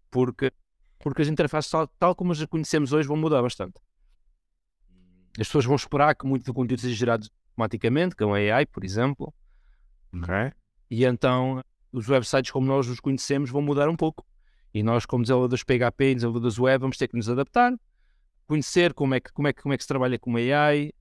porque, 0.09 0.51
porque 0.97 1.21
as 1.21 1.27
interfaces 1.27 1.69
tal, 1.69 1.87
tal 1.99 2.15
como 2.15 2.31
as 2.31 2.43
conhecemos 2.45 2.91
hoje 2.91 3.07
vão 3.07 3.15
mudar 3.15 3.43
bastante 3.43 3.75
as 5.39 5.47
pessoas 5.47 5.65
vão 5.65 5.75
esperar 5.75 6.15
que 6.15 6.25
muito 6.25 6.45
do 6.45 6.53
conteúdo 6.53 6.81
seja 6.81 6.95
gerado 6.95 7.27
automaticamente 7.49 8.15
com 8.15 8.33
a 8.33 8.37
AI, 8.37 8.65
por 8.65 8.83
exemplo 8.83 9.33
Ok? 10.13 10.33
e 10.89 11.05
então 11.05 11.63
os 11.91 12.09
websites 12.09 12.51
como 12.51 12.67
nós 12.67 12.87
os 12.87 12.99
conhecemos 12.99 13.49
vão 13.49 13.61
mudar 13.61 13.87
um 13.87 13.95
pouco. 13.95 14.25
E 14.73 14.83
nós, 14.83 15.05
como 15.05 15.23
desenvolvedores 15.23 15.63
PHP 15.63 16.11
e 16.11 16.15
desenvolvedores 16.15 16.59
web, 16.59 16.81
vamos 16.81 16.97
ter 16.97 17.07
que 17.07 17.15
nos 17.15 17.29
adaptar, 17.29 17.73
conhecer 18.45 18.93
como 18.93 19.15
é 19.15 19.21
que, 19.21 19.31
como 19.31 19.47
é 19.47 19.53
que, 19.53 19.61
como 19.61 19.73
é 19.73 19.77
que 19.77 19.83
se 19.83 19.87
trabalha 19.87 20.19
com 20.19 20.29
uma 20.29 20.39
AI, 20.39 20.91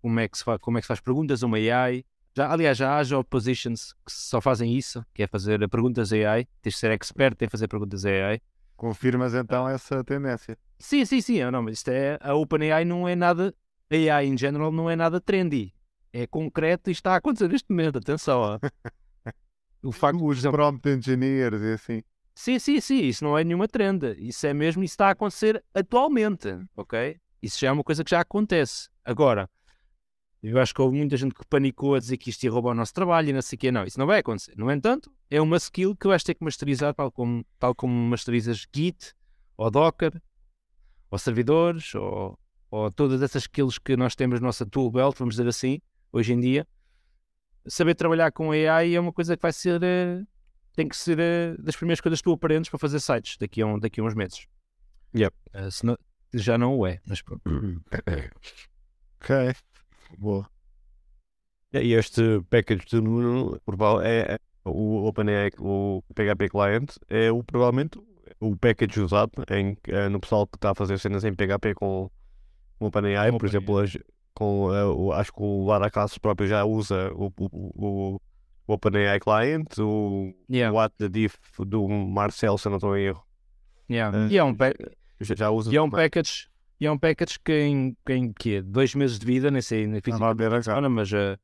como 0.00 0.20
é 0.20 0.28
que 0.28 0.38
se, 0.38 0.44
fa, 0.44 0.58
como 0.58 0.78
é 0.78 0.80
que 0.80 0.84
se 0.84 0.88
faz 0.88 1.00
perguntas 1.00 1.42
a 1.42 1.46
uma 1.46 1.56
AI. 1.56 2.04
Já, 2.36 2.50
aliás, 2.52 2.78
já 2.78 2.96
há 2.96 3.02
job 3.02 3.26
positions 3.28 3.92
que 4.06 4.12
só 4.12 4.40
fazem 4.40 4.76
isso, 4.76 5.04
que 5.12 5.22
é 5.22 5.26
fazer 5.26 5.68
perguntas 5.68 6.12
a 6.12 6.16
AI. 6.16 6.46
Tens 6.62 6.74
de 6.74 6.78
ser 6.78 6.92
expert 6.92 7.40
em 7.42 7.48
fazer 7.48 7.66
perguntas 7.66 8.04
a 8.06 8.10
AI. 8.10 8.40
Confirmas 8.76 9.34
então 9.34 9.68
essa 9.68 10.04
tendência. 10.04 10.56
Sim, 10.78 11.04
sim, 11.04 11.20
sim. 11.20 11.42
Não, 11.50 11.62
mas 11.62 11.78
isto 11.78 11.88
é, 11.88 12.18
a 12.20 12.34
OpenAI 12.34 12.84
não 12.84 13.08
é 13.08 13.16
nada, 13.16 13.52
AI 13.90 14.26
em 14.26 14.36
general 14.36 14.72
não 14.72 14.88
é 14.88 14.96
nada 14.96 15.20
trendy. 15.20 15.74
É 16.12 16.26
concreto 16.26 16.90
e 16.90 16.92
está 16.92 17.14
a 17.14 17.16
acontecer 17.16 17.48
neste 17.48 17.68
momento. 17.70 17.98
Atenção. 17.98 18.58
O 19.82 19.92
facto, 19.92 20.24
Os 20.24 20.38
exemplo, 20.38 20.58
prompt 20.58 20.88
engineers 20.88 21.60
e 21.60 21.72
assim. 21.72 22.02
Sim, 22.34 22.58
sim, 22.58 22.80
sim, 22.80 23.00
isso 23.02 23.22
não 23.22 23.38
é 23.38 23.44
nenhuma 23.44 23.68
trend. 23.68 24.16
Isso 24.18 24.46
é 24.46 24.52
mesmo, 24.52 24.82
isso 24.82 24.94
está 24.94 25.08
a 25.08 25.10
acontecer 25.10 25.62
atualmente, 25.72 26.48
ok? 26.76 27.16
Isso 27.40 27.60
já 27.60 27.68
é 27.68 27.72
uma 27.72 27.84
coisa 27.84 28.02
que 28.02 28.10
já 28.10 28.20
acontece. 28.20 28.88
Agora, 29.04 29.48
eu 30.42 30.58
acho 30.58 30.74
que 30.74 30.82
houve 30.82 30.96
muita 30.96 31.16
gente 31.16 31.34
que 31.34 31.46
panicou 31.46 31.94
a 31.94 31.98
dizer 31.98 32.16
que 32.16 32.30
isto 32.30 32.42
ia 32.42 32.50
roubar 32.50 32.72
o 32.72 32.74
nosso 32.74 32.92
trabalho 32.92 33.30
e 33.30 33.32
não 33.32 33.40
sei 33.40 33.56
o 33.56 33.58
quê. 33.58 33.70
Não, 33.70 33.84
isso 33.84 33.98
não 33.98 34.06
vai 34.06 34.18
acontecer. 34.18 34.54
No 34.56 34.70
entanto, 34.70 35.12
é 35.30 35.40
uma 35.40 35.56
skill 35.56 35.94
que 35.96 36.08
vais 36.08 36.24
ter 36.24 36.34
que 36.34 36.44
masterizar, 36.44 36.92
tal 36.92 37.10
como, 37.12 37.46
tal 37.58 37.74
como 37.74 37.94
masterizas 37.94 38.66
Git, 38.74 39.14
ou 39.56 39.70
Docker, 39.70 40.20
ou 41.10 41.18
servidores, 41.18 41.94
ou, 41.94 42.38
ou 42.74 42.90
todas 42.90 43.22
essas 43.22 43.42
skills 43.44 43.78
que 43.78 43.96
nós 43.96 44.16
temos 44.16 44.40
na 44.40 44.46
nossa 44.46 44.66
tool 44.66 44.90
belt, 44.90 45.16
vamos 45.16 45.36
dizer 45.36 45.48
assim, 45.48 45.80
hoje 46.12 46.32
em 46.32 46.40
dia. 46.40 46.66
Saber 47.66 47.94
trabalhar 47.94 48.32
com 48.32 48.50
AI 48.50 48.94
é 48.94 49.00
uma 49.00 49.12
coisa 49.12 49.36
que 49.36 49.42
vai 49.42 49.52
ser... 49.52 49.80
eh, 49.82 50.22
tem 50.74 50.88
que 50.88 50.96
ser 50.96 51.18
eh, 51.20 51.54
das 51.58 51.76
primeiras 51.76 52.00
coisas 52.00 52.18
que 52.20 52.24
tu 52.24 52.32
aprendes 52.32 52.68
para 52.68 52.78
fazer 52.78 52.98
sites 53.00 53.36
daqui 53.38 53.62
a, 53.62 53.66
um, 53.66 53.78
daqui 53.78 54.00
a 54.00 54.04
uns 54.04 54.14
meses. 54.14 54.46
Yep. 55.16 55.34
Senão- 55.70 55.96
já 56.34 56.58
não 56.58 56.76
o 56.76 56.84
é, 56.86 57.00
mas 57.06 57.22
pronto. 57.22 57.42
Ok. 59.20 59.54
Boa. 60.18 60.50
E 61.72 61.92
este 61.94 62.42
package 62.50 62.84
de 62.86 63.00
Nuno, 63.00 63.58
é, 64.02 64.34
é 64.34 64.38
o 64.64 65.06
OpenAI, 65.06 65.50
o 65.58 66.02
PHP 66.14 66.48
Client, 66.50 66.96
é 67.08 67.32
o, 67.32 67.42
provavelmente 67.42 67.98
o 68.40 68.56
package 68.56 69.00
usado 69.00 69.32
em, 69.50 69.78
no 70.10 70.20
pessoal 70.20 70.46
que 70.46 70.56
está 70.56 70.72
a 70.72 70.74
fazer 70.74 70.98
cenas 70.98 71.24
em 71.24 71.32
PHP 71.32 71.74
com 71.74 72.10
o 72.84 72.88
OpenAI, 72.88 73.30
por 73.32 73.46
exemplo, 73.46 73.78
as- 73.78 73.98
com, 74.34 74.66
o- 74.96 75.12
acho 75.12 75.32
que 75.32 75.42
o 75.42 75.64
Lara 75.66 75.90
Classes 75.90 76.18
próprio 76.18 76.48
já 76.48 76.64
usa 76.64 77.12
o, 77.14 77.26
o, 77.38 77.48
o, 77.50 78.20
o 78.66 78.72
OpenAI 78.72 79.20
Client, 79.20 79.78
o 79.78 80.32
Yeah, 80.50 80.74
What 80.76 80.94
the 80.98 81.08
Diff 81.08 81.38
do 81.66 81.88
Marcel, 81.88 82.58
se 82.58 82.68
não 82.68 82.76
estou 82.76 82.96
em 82.96 83.04
erro, 83.06 83.24
yeah. 83.90 84.16
Eh, 84.26 84.28
E 84.32 84.38
é 84.38 84.44
um, 84.44 84.54
pa- 84.54 84.72
já, 85.20 85.34
já 85.36 85.50
usa 85.50 85.72
e 85.72 85.76
é 85.76 85.82
um 85.82 85.90
package, 85.90 86.48
e 86.80 86.86
é 86.86 86.90
um 86.90 86.98
package 86.98 87.38
que 87.44 87.52
em, 87.52 87.96
que 88.04 88.12
em 88.12 88.32
quê? 88.32 88.60
dois 88.62 88.94
meses 88.94 89.18
de 89.18 89.26
vida, 89.26 89.50
nem 89.50 89.62
sei, 89.62 89.86
nem 89.86 90.00
fiz 90.00 90.14
Estava 90.14 90.30
a 90.30 90.34
ver 90.34 90.52
a 90.52 90.56
cá. 90.56 90.62
semana, 90.62 90.88
mas 90.88 91.12
eh, 91.12 91.36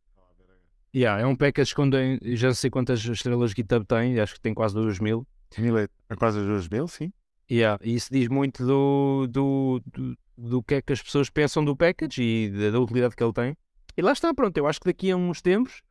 yeah, 0.94 1.22
é 1.22 1.26
um 1.26 1.36
package 1.36 1.74
tem- 1.90 2.18
já 2.36 2.48
não 2.48 2.54
sei 2.54 2.70
quantas 2.70 3.00
estrelas 3.04 3.52
GitHub 3.52 3.84
tem, 3.86 4.18
acho 4.18 4.34
que 4.34 4.40
tem 4.40 4.52
quase 4.54 4.74
2 4.74 4.98
mil. 4.98 5.26
Mil 5.58 5.76
É 5.78 5.88
quase 6.16 6.38
as 6.40 6.46
duas 6.46 6.68
mil, 6.68 6.86
sim. 6.88 7.12
Yeah, 7.50 7.82
e 7.82 7.96
isso 7.96 8.12
diz 8.12 8.28
muito 8.28 8.64
do, 8.64 9.26
do, 9.26 9.82
do, 9.84 10.16
do 10.38 10.62
que 10.62 10.74
é 10.74 10.82
que 10.82 10.92
as 10.92 11.02
pessoas 11.02 11.28
pensam 11.28 11.64
do 11.64 11.76
package 11.76 12.22
e 12.22 12.48
da, 12.48 12.70
da 12.70 12.78
utilidade 12.78 13.16
que 13.16 13.24
ele 13.24 13.32
tem. 13.32 13.56
E 13.96 14.02
lá 14.02 14.12
está, 14.12 14.32
pronto. 14.32 14.56
Eu 14.56 14.68
acho 14.68 14.78
que 14.78 14.86
daqui 14.86 15.10
a 15.10 15.16
uns 15.16 15.42
tempos, 15.42 15.82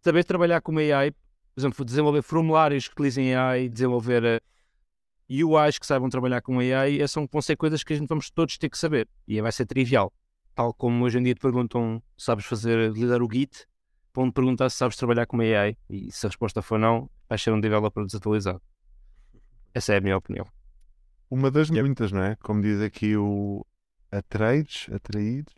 saber 0.00 0.24
trabalhar 0.24 0.62
com 0.62 0.78
AI, 0.78 1.10
por 1.10 1.60
exemplo, 1.60 1.84
desenvolver 1.84 2.22
formulários 2.22 2.88
que 2.88 2.94
utilizem 2.94 3.34
AI, 3.34 3.68
desenvolver 3.68 4.42
UIs 5.28 5.78
que 5.78 5.86
saibam 5.86 6.08
trabalhar 6.08 6.40
com 6.40 6.58
AI, 6.58 7.06
são, 7.08 7.28
vão 7.30 7.42
ser 7.42 7.56
coisas 7.56 7.84
que 7.84 7.92
a 7.92 7.96
gente 7.96 8.08
vamos 8.08 8.30
todos 8.30 8.56
ter 8.56 8.70
que 8.70 8.78
saber. 8.78 9.06
E 9.28 9.38
vai 9.42 9.52
ser 9.52 9.66
trivial. 9.66 10.10
Tal 10.54 10.72
como 10.72 11.04
hoje 11.04 11.18
em 11.18 11.22
dia 11.22 11.34
te 11.34 11.40
perguntam, 11.40 12.02
sabes 12.16 12.46
fazer, 12.46 12.90
lidar 12.90 13.22
o 13.22 13.28
Git, 13.30 13.66
vão 14.14 14.30
te 14.30 14.34
perguntar 14.34 14.70
se 14.70 14.78
sabes 14.78 14.96
trabalhar 14.96 15.26
com 15.26 15.40
AI. 15.40 15.76
E 15.90 16.10
se 16.10 16.24
a 16.24 16.30
resposta 16.30 16.62
for 16.62 16.78
não, 16.78 17.10
vais 17.28 17.42
ser 17.42 17.52
um 17.52 17.60
developer 17.60 18.02
desatualizado. 18.06 18.62
Essa 19.74 19.94
é 19.94 19.96
a 19.98 20.00
minha 20.00 20.16
opinião. 20.16 20.46
Uma 21.30 21.50
das 21.50 21.68
Yep. 21.68 21.82
muitas, 21.82 22.12
não 22.12 22.22
é? 22.22 22.36
Como 22.36 22.62
diz 22.62 22.80
aqui 22.80 23.16
o 23.16 23.66
Atreides, 24.12 24.86
Atraídos, 24.92 25.52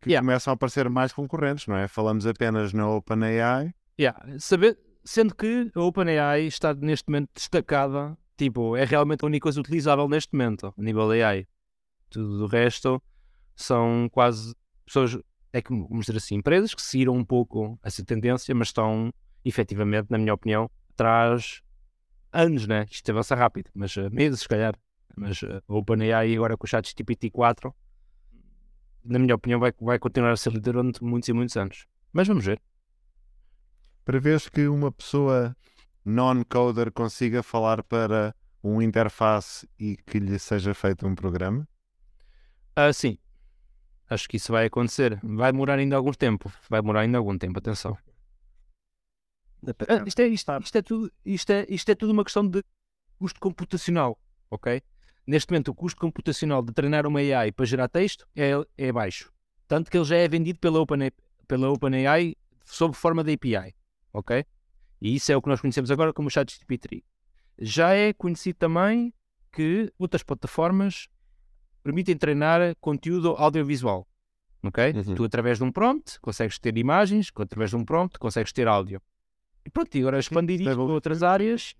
que 0.00 0.10
Yeah. 0.10 0.26
começam 0.26 0.50
a 0.50 0.54
aparecer 0.54 0.88
mais 0.88 1.12
concorrentes, 1.12 1.66
não 1.66 1.76
é? 1.76 1.86
Falamos 1.86 2.26
apenas 2.26 2.72
na 2.72 2.88
OpenAI. 2.88 3.72
Yeah, 3.98 4.18
saber, 4.38 4.78
sendo 5.04 5.34
que 5.34 5.70
a 5.74 5.80
OpenAI 5.80 6.46
está 6.46 6.74
neste 6.74 7.08
momento 7.08 7.30
destacada, 7.34 8.16
tipo, 8.36 8.76
é 8.76 8.84
realmente 8.84 9.22
a 9.24 9.26
única 9.26 9.44
coisa 9.44 9.60
utilizável 9.60 10.08
neste 10.08 10.32
momento, 10.32 10.74
a 10.76 10.82
nível 10.82 11.10
AI. 11.10 11.46
Tudo 12.08 12.44
o 12.44 12.46
resto 12.48 13.00
são 13.54 14.08
quase 14.10 14.54
pessoas, 14.84 15.16
é 15.52 15.60
que, 15.62 15.68
vamos 15.70 16.06
dizer 16.06 16.16
assim, 16.16 16.36
empresas 16.36 16.74
que 16.74 16.82
seguiram 16.82 17.14
um 17.14 17.24
pouco 17.24 17.78
essa 17.84 18.04
tendência, 18.04 18.52
mas 18.54 18.68
estão, 18.68 19.12
efetivamente, 19.44 20.08
na 20.10 20.18
minha 20.18 20.34
opinião, 20.34 20.68
atrás 20.92 21.60
anos, 22.32 22.66
né? 22.66 22.86
Isto 22.90 23.10
avança 23.10 23.34
rápido, 23.34 23.70
mas 23.74 23.96
eh, 23.96 24.08
meses, 24.10 24.40
se 24.40 24.48
calhar. 24.48 24.74
Mas 25.16 25.42
eh, 25.42 25.60
a 25.66 25.74
OpenAI 25.74 26.34
agora 26.34 26.56
com 26.56 26.64
o 26.64 26.68
chat 26.68 26.94
GPT 26.96 27.30
4, 27.30 27.74
na 29.04 29.18
minha 29.18 29.34
opinião, 29.34 29.58
vai, 29.58 29.72
vai 29.80 29.98
continuar 29.98 30.32
a 30.32 30.36
ser 30.36 30.52
líder 30.52 30.72
durante 30.72 31.02
muitos 31.02 31.28
e 31.28 31.32
muitos 31.32 31.56
anos. 31.56 31.86
Mas 32.12 32.28
vamos 32.28 32.44
ver. 32.44 32.60
Para 34.04 34.18
veres 34.18 34.48
que 34.48 34.66
uma 34.66 34.90
pessoa 34.90 35.56
non-coder 36.04 36.90
consiga 36.92 37.42
falar 37.42 37.82
para 37.82 38.34
um 38.62 38.80
interface 38.82 39.68
e 39.78 39.96
que 39.96 40.18
lhe 40.18 40.38
seja 40.38 40.74
feito 40.74 41.06
um 41.06 41.14
programa. 41.14 41.66
Ah, 42.76 42.92
sim. 42.92 43.18
Acho 44.08 44.28
que 44.28 44.36
isso 44.36 44.52
vai 44.52 44.66
acontecer. 44.66 45.18
Vai 45.22 45.52
demorar 45.52 45.78
ainda 45.78 45.96
algum 45.96 46.12
tempo. 46.12 46.50
Vai 46.68 46.80
demorar 46.80 47.00
ainda 47.00 47.18
algum 47.18 47.36
tempo, 47.38 47.58
atenção. 47.58 47.96
Ah, 49.88 50.04
isto, 50.06 50.20
é, 50.20 50.28
isto, 50.28 50.52
isto 50.62 50.78
é 50.78 50.82
tudo, 50.82 51.12
isto, 51.24 51.50
é, 51.50 51.66
isto 51.68 51.88
é 51.90 51.94
tudo 51.94 52.12
uma 52.12 52.24
questão 52.24 52.46
de 52.46 52.62
custo 53.18 53.38
computacional, 53.40 54.18
ok? 54.50 54.82
neste 55.30 55.50
momento 55.52 55.68
o 55.68 55.74
custo 55.74 56.00
computacional 56.00 56.62
de 56.62 56.72
treinar 56.72 57.06
uma 57.06 57.20
AI 57.20 57.52
para 57.52 57.64
gerar 57.64 57.88
texto 57.88 58.26
é, 58.34 58.50
é 58.76 58.92
baixo. 58.92 59.32
Tanto 59.68 59.90
que 59.90 59.96
ele 59.96 60.04
já 60.04 60.16
é 60.16 60.28
vendido 60.28 60.58
pela 60.58 60.80
OpenAI 60.80 61.12
pela 61.46 61.70
OpenAI 61.70 62.36
sob 62.64 62.94
forma 62.94 63.24
de 63.24 63.32
API. 63.32 63.74
Ok? 64.12 64.44
E 65.00 65.14
isso 65.14 65.32
é 65.32 65.36
o 65.36 65.42
que 65.42 65.48
nós 65.48 65.60
conhecemos 65.60 65.90
agora 65.90 66.12
como 66.12 66.28
o 66.28 66.30
ChatGPT. 66.30 67.04
Já 67.58 67.94
é 67.94 68.12
conhecido 68.12 68.58
também 68.58 69.12
que 69.52 69.92
outras 69.98 70.22
plataformas 70.22 71.08
permitem 71.82 72.16
treinar 72.16 72.76
conteúdo 72.80 73.30
audiovisual. 73.30 74.06
Ok? 74.62 74.92
Uhum. 74.92 75.14
Tu, 75.14 75.24
através 75.24 75.58
de 75.58 75.64
um 75.64 75.72
prompt, 75.72 76.20
consegues 76.20 76.58
ter 76.58 76.76
imagens, 76.76 77.32
através 77.34 77.70
de 77.70 77.76
um 77.76 77.84
prompt, 77.84 78.18
consegues 78.18 78.52
ter 78.52 78.68
áudio. 78.68 79.00
E 79.64 79.70
pronto, 79.70 79.94
e 79.94 80.00
agora 80.00 80.18
expandir 80.18 80.60
isto 80.60 80.74
para 80.74 80.82
outras 80.82 81.22
áreas, 81.22 81.74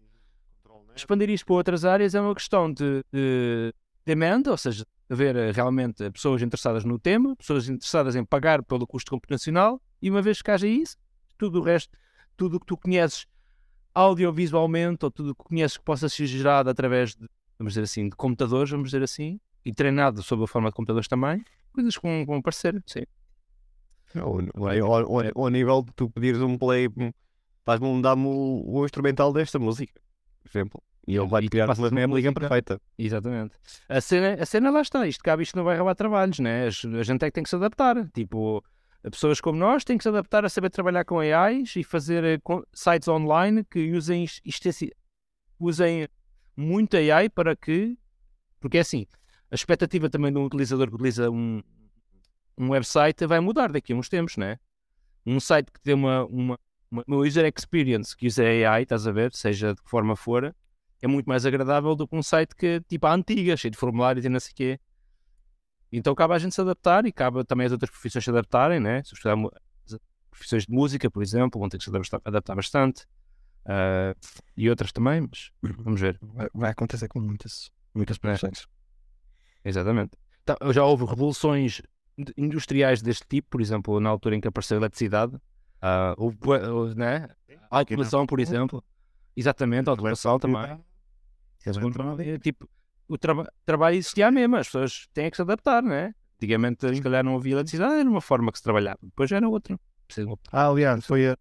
expandir 0.95 1.31
isto 1.31 1.47
para 1.47 1.55
outras 1.55 1.85
áreas 1.85 2.15
é 2.15 2.21
uma 2.21 2.35
questão 2.35 2.73
de, 2.73 3.05
de 3.13 3.73
demand, 4.05 4.43
ou 4.49 4.57
seja, 4.57 4.85
haver 5.09 5.35
eh, 5.37 5.51
realmente 5.53 6.11
pessoas 6.11 6.43
interessadas 6.43 6.85
no 6.85 6.99
tema, 6.99 7.35
pessoas 7.37 7.69
interessadas 7.69 8.15
em 8.17 8.25
pagar 8.25 8.63
pelo 8.63 8.87
custo 8.87 9.11
computacional, 9.11 9.81
e 10.01 10.11
uma 10.11 10.23
vez 10.23 10.43
que 10.43 10.51
haja 10.51 10.67
isso, 10.67 10.97
tudo 11.37 11.61
o 11.61 11.63
resto, 11.63 11.97
tudo 12.37 12.57
o 12.57 12.61
que 12.61 12.67
tu 12.67 12.77
conheces 12.77 13.27
audiovisualmente, 13.95 15.05
ou 15.05 15.11
tudo 15.11 15.31
o 15.31 15.35
que 15.35 15.45
conheces 15.45 15.77
que 15.77 15.85
possa 15.85 16.09
ser 16.09 16.27
gerado 16.27 16.71
através 16.71 17.15
de, 17.15 17.27
vamos 17.59 17.73
dizer 17.73 17.83
assim, 17.83 18.09
de 18.09 18.17
computadores, 18.17 18.71
vamos 18.71 18.91
dizer 18.91 19.03
assim, 19.03 19.41
e 19.65 19.73
treinado 19.73 20.23
sob 20.23 20.45
a 20.45 20.47
forma 20.47 20.69
de 20.69 20.75
computadores 20.75 21.09
também, 21.09 21.43
coisas 21.73 21.97
que 21.97 22.25
vão, 22.25 22.37
aparecer, 22.39 22.83
sim. 22.87 23.05
Ou, 24.17 24.41
ou, 24.55 25.09
ou, 25.09 25.23
ou 25.35 25.47
a 25.47 25.51
nível 25.51 25.83
de 25.83 25.93
tu 25.93 26.11
pedires 26.11 26.41
um 26.41 26.59
play, 26.59 26.89
faz-me 27.65 28.03
dá-me 28.03 28.27
o, 28.27 28.63
o 28.67 28.85
instrumental 28.85 29.33
desta 29.33 29.59
música, 29.59 30.01
por 30.43 30.51
exemplo. 30.51 30.83
E 31.07 31.17
ele 31.17 31.27
vai 31.27 31.43
E 31.43 31.47
tu 31.47 31.51
criar 31.51 31.67
uma 31.67 31.75
música. 31.75 32.33
perfeita. 32.33 32.81
Exatamente. 32.99 33.55
A 33.89 34.01
cena, 34.01 34.35
a 34.41 34.47
cena 34.47 34.71
lá 34.71 34.81
está, 34.81 35.07
isto 35.07 35.23
cabe, 35.25 35.43
isto 35.43 35.57
não 35.57 35.65
vai 35.65 35.77
roubar 35.77 35.95
trabalhos, 35.95 36.39
né? 36.39 36.67
A 36.67 36.71
gente 37.03 37.25
é 37.25 37.27
que 37.27 37.33
tem 37.33 37.43
que 37.43 37.51
se 37.51 37.57
adaptar. 37.57 38.09
Tipo, 38.13 38.63
pessoas 39.11 39.41
como 39.41 39.59
nós 39.59 39.83
têm 39.83 39.97
que 39.97 40.05
se 40.05 40.09
adaptar 40.09 40.45
a 40.45 40.49
saber 40.49 40.71
trabalhar 40.71 41.05
com 41.05 41.19
AIs 41.19 41.75
e 41.77 41.83
fazer 41.83 42.23
eh, 42.23 42.39
sites 42.73 43.09
online 43.09 43.65
que 43.65 43.93
usem, 43.93 44.25
é 44.25 44.69
assim, 44.69 44.91
usem 45.59 46.07
muito 46.57 46.97
AI 46.97 47.29
para 47.29 47.57
que. 47.57 47.99
Porque 48.61 48.77
é 48.77 48.81
assim, 48.83 49.07
a 49.51 49.55
expectativa 49.55 50.09
também 50.11 50.33
de 50.33 50.39
um 50.39 50.45
utilizador 50.45 50.89
que 50.89 50.95
utiliza 50.95 51.31
um, 51.31 51.63
um 52.59 52.71
website 52.71 53.27
vai 53.27 53.41
mudar 53.41 53.73
daqui 53.73 53.93
a 53.93 53.97
uns 53.97 54.09
tempos, 54.09 54.37
né? 54.37 54.59
Um 55.27 55.41
site 55.41 55.73
que 55.73 55.81
tem 55.81 55.95
uma, 55.95 56.25
uma, 56.27 56.59
uma 56.91 57.05
user 57.09 57.45
experience 57.57 58.17
que 58.17 58.27
usa 58.27 58.43
AI, 58.45 58.83
estás 58.83 59.07
a 59.07 59.13
ver, 59.13 59.33
seja 59.35 59.75
de 59.75 59.83
que 59.83 59.91
forma 59.91 60.17
for, 60.17 60.55
é 61.03 61.07
muito 61.07 61.27
mais 61.27 61.47
agradável 61.47 61.95
do 61.95 62.07
que 62.07 62.17
um 62.17 62.23
site 62.23 62.55
que 62.55 62.81
tipo 62.89 63.07
a 63.07 63.15
antiga, 63.15 63.57
cheio 63.57 63.71
de 63.73 63.79
formulários 63.79 64.25
e 64.25 64.29
não 64.29 64.41
sei 64.41 64.53
o 64.53 64.55
quê. 64.55 64.81
Então 65.93 66.15
cabe 66.15 66.35
a 66.35 66.39
gente 66.39 66.55
se 66.55 66.61
adaptar 66.61 67.05
e 67.07 67.13
cabe 67.13 67.45
também 67.45 67.67
as 67.67 67.73
outras 67.73 67.91
profissões 67.91 68.25
se 68.25 68.31
adaptarem, 68.31 68.81
né? 68.81 69.03
Se 69.05 69.15
profissões 70.31 70.65
de 70.65 70.73
música, 70.73 71.11
por 71.11 71.23
exemplo, 71.23 71.59
vão 71.61 71.69
ter 71.69 71.79
que 71.79 71.85
se 71.85 71.91
adaptar, 72.25 72.55
bastante. 72.55 73.05
Ah, 73.65 74.15
e 74.57 74.71
outras 74.71 74.93
também, 74.93 75.21
mas 75.23 75.51
vamos 75.63 76.01
ver. 76.01 76.19
Vai, 76.55 76.71
acontecer 76.71 77.09
com 77.09 77.21
muitas, 77.21 77.71
muitas 77.95 78.19
profissões. 78.19 78.67
Exatamente. 79.65 80.13
Tá, 80.45 80.57
já 80.73 80.85
houve 80.85 81.05
revoluções 81.05 81.83
ind- 82.17 82.33
industriais 82.37 83.03
deste 83.03 83.27
tipo, 83.29 83.51
por 83.51 83.61
exemplo, 83.61 84.01
na 84.01 84.09
altura 84.09 84.37
em 84.37 84.41
que 84.41 84.49
apareceu 84.49 84.77
a 84.77 84.81
eletricidade. 84.81 85.37
Houve, 86.19 86.37
bué- 86.37 86.69
houve, 86.69 86.95
né? 86.95 87.29
A 87.71 87.79
automação, 87.79 88.27
por 88.27 88.39
exemplo. 88.41 88.85
Exatamente, 89.37 89.89
a 89.89 89.93
automação 89.93 90.39
também. 90.39 90.79
É, 92.31 92.39
tipo, 92.39 92.69
o 93.09 93.17
traba- 93.19 93.51
trabalho 93.65 93.97
existia 93.97 94.31
mesmo, 94.31 94.57
as 94.57 94.67
pessoas 94.67 95.09
têm 95.13 95.31
que 95.31 95.37
se 95.37 95.43
adaptar, 95.43 95.83
né? 95.83 96.15
Antigamente, 96.37 96.87
se 96.97 97.03
calhar, 97.03 97.23
não 97.25 97.37
havia 97.37 97.53
eletricidade, 97.53 97.95
era 98.01 98.09
uma 98.09 98.21
forma 98.21 98.51
que 98.51 98.59
se 98.59 98.65
trabalhava, 98.65 98.99
depois 99.03 99.31
era 99.31 99.49
outra. 99.49 99.79
Ah, 100.53 100.69
aliás, 100.69 101.05
foi 101.07 101.29
a, 101.29 101.39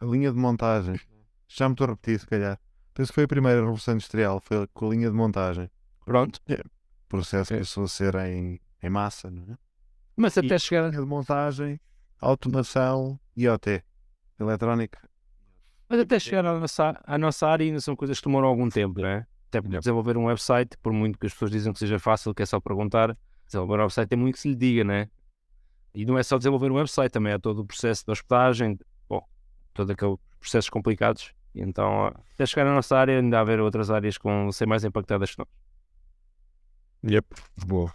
a 0.00 0.04
linha 0.04 0.30
de 0.30 0.38
montagem. 0.38 0.98
Já 1.48 1.68
me 1.68 1.72
estou 1.74 1.86
a 1.86 1.90
repetir, 1.90 2.20
se 2.20 2.26
calhar. 2.26 2.60
Penso 2.94 3.10
que 3.10 3.14
foi 3.14 3.24
a 3.24 3.28
primeira 3.28 3.60
revolução 3.60 3.94
industrial, 3.94 4.40
foi 4.40 4.66
com 4.68 4.86
a 4.86 4.90
linha 4.90 5.08
de 5.08 5.16
montagem. 5.16 5.70
Pronto. 6.04 6.40
O 6.48 7.08
processo 7.08 7.52
começou 7.54 7.84
a 7.84 7.88
ser 7.88 8.14
em, 8.16 8.60
em 8.82 8.90
massa, 8.90 9.30
não 9.30 9.42
é? 9.54 9.56
Mas 10.16 10.36
até 10.36 10.58
chegar, 10.58 10.90
Linha 10.90 11.00
de 11.00 11.06
montagem, 11.06 11.80
automação, 12.20 13.18
IoT, 13.36 13.82
eletrónica. 14.38 14.98
mas 15.88 16.00
até 16.00 16.18
chegar 16.18 16.44
à, 16.46 16.58
nossa, 16.58 17.00
à 17.04 17.18
nossa 17.18 17.46
área 17.46 17.64
ainda 17.64 17.80
são 17.80 17.96
coisas 17.96 18.18
que 18.18 18.26
demoram 18.26 18.48
algum 18.48 18.68
tempo, 18.68 19.00
né? 19.00 19.26
Até 19.48 19.62
porque 19.62 19.78
desenvolver 19.78 20.16
um 20.16 20.26
website, 20.26 20.76
por 20.82 20.92
muito 20.92 21.18
que 21.18 21.26
as 21.26 21.32
pessoas 21.32 21.50
dizem 21.50 21.72
que 21.72 21.78
seja 21.78 21.98
fácil, 21.98 22.34
que 22.34 22.42
é 22.42 22.46
só 22.46 22.60
perguntar, 22.60 23.16
desenvolver 23.46 23.78
um 23.78 23.82
website 23.82 24.08
tem 24.08 24.18
muito 24.18 24.34
que 24.34 24.40
se 24.40 24.48
lhe 24.48 24.56
diga, 24.56 24.84
né? 24.84 25.08
E 25.94 26.04
não 26.04 26.18
é 26.18 26.22
só 26.22 26.36
desenvolver 26.36 26.70
um 26.70 26.74
website, 26.74 27.10
também 27.10 27.32
é 27.32 27.38
todo 27.38 27.60
o 27.60 27.64
processo 27.64 28.04
de 28.04 28.12
hospedagem, 28.12 28.78
bom, 29.08 29.26
todos 29.72 29.90
aqueles 29.90 30.16
processos 30.38 30.68
complicados. 30.68 31.32
E 31.54 31.62
então, 31.62 32.06
até 32.06 32.44
chegar 32.44 32.66
à 32.70 32.74
nossa 32.74 32.96
área, 32.96 33.18
ainda 33.18 33.38
há 33.38 33.40
haver 33.40 33.58
outras 33.58 33.90
áreas 33.90 34.18
que 34.18 34.24
vão 34.24 34.52
ser 34.52 34.66
mais 34.66 34.84
impactadas 34.84 35.30
que 35.30 35.38
nós. 35.38 35.48
Yep. 37.04 37.26
Boa. 37.66 37.92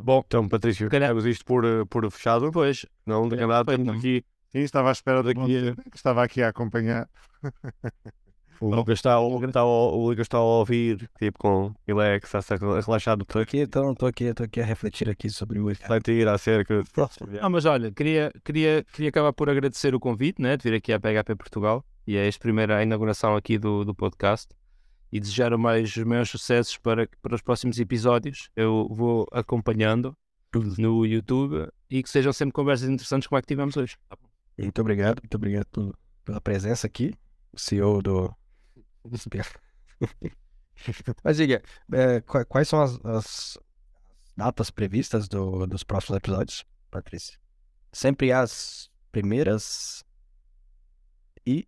Bom, 0.00 0.22
então, 0.26 0.48
Patrício, 0.48 0.88
calhar- 0.88 1.10
temos 1.10 1.26
isto 1.26 1.44
por, 1.44 1.64
eh, 1.64 1.84
por 1.88 2.10
fechado. 2.10 2.50
Pois, 2.52 2.86
Não 3.06 3.28
tenho 3.28 3.46
nada, 3.46 3.76
temos 3.76 3.96
aqui. 3.98 4.24
Sim, 4.50 4.60
estava 4.60 4.88
à 4.88 4.92
espera 4.92 5.22
Daqui 5.22 5.38
daqui. 5.40 5.74
Estava 5.94 6.22
aqui 6.24 6.42
a 6.42 6.48
acompanhar. 6.48 7.08
O 8.60 8.74
Lucas 8.74 8.98
está, 8.98 9.20
o, 9.20 9.28
Lucas 9.28 9.50
está, 9.50 9.60
a- 9.60 9.64
o 9.64 10.08
Lucas 10.08 10.22
está 10.24 10.38
a 10.38 10.42
ouvir, 10.42 11.08
tipo, 11.16 11.38
com. 11.38 11.72
Ele 11.86 12.00
é 12.02 12.18
que 12.18 12.26
está 12.26 12.40
relaxado 12.58 13.24
Tô 13.24 13.38
aqui, 13.38 13.58
então, 13.60 13.94
tô 13.94 14.04
aqui, 14.06 14.34
tô 14.34 14.42
aqui 14.42 14.60
a 14.60 14.64
refletir 14.64 15.08
aqui 15.08 15.30
sobre 15.30 15.60
o 15.60 15.68
refletir 15.68 16.26
acerca. 16.26 16.82
Ah, 17.40 17.48
mas 17.48 17.64
olha, 17.66 17.92
queria, 17.92 18.32
queria, 18.44 18.84
queria 18.92 19.10
acabar 19.10 19.32
por 19.32 19.48
agradecer 19.48 19.94
o 19.94 20.00
convite, 20.00 20.42
né, 20.42 20.56
de 20.56 20.64
vir 20.68 20.74
aqui 20.76 20.92
à 20.92 20.98
PHP 20.98 21.36
Portugal 21.36 21.84
e 22.04 22.16
é 22.16 22.26
esta 22.26 22.40
primeira 22.40 22.82
inauguração 22.82 23.36
aqui 23.36 23.58
do, 23.58 23.84
do 23.84 23.94
podcast 23.94 24.48
e 25.12 25.20
desejar 25.20 25.52
o 25.52 25.58
mais, 25.58 25.94
os 25.96 26.04
maiores 26.04 26.30
sucessos 26.30 26.76
para, 26.78 27.08
para 27.22 27.34
os 27.34 27.42
próximos 27.42 27.78
episódios. 27.78 28.50
Eu 28.56 28.88
vou 28.90 29.26
acompanhando 29.32 30.16
no 30.78 31.04
YouTube 31.06 31.68
e 31.90 32.02
que 32.02 32.08
sejam 32.10 32.32
sempre 32.32 32.52
conversas 32.52 32.88
interessantes 32.88 33.26
como 33.26 33.38
é 33.38 33.42
que 33.42 33.48
tivemos 33.48 33.76
hoje. 33.76 33.96
Muito 34.58 34.80
obrigado, 34.80 35.20
muito 35.22 35.34
obrigado 35.36 35.66
por- 35.66 35.96
pela 36.24 36.40
presença 36.40 36.86
aqui, 36.86 37.14
CEO 37.56 38.02
do. 38.02 38.34
Mas 41.24 41.36
diga, 41.36 41.62
é, 41.92 42.20
qua- 42.20 42.44
quais 42.44 42.68
são 42.68 42.80
as, 42.80 42.98
as 43.04 43.58
datas 44.36 44.70
previstas 44.70 45.28
do- 45.28 45.66
dos 45.66 45.82
próximos 45.82 46.18
episódios, 46.18 46.64
Patrícia? 46.90 47.38
Sempre 47.92 48.30
as 48.32 48.90
primeiras 49.10 50.04
e 51.46 51.66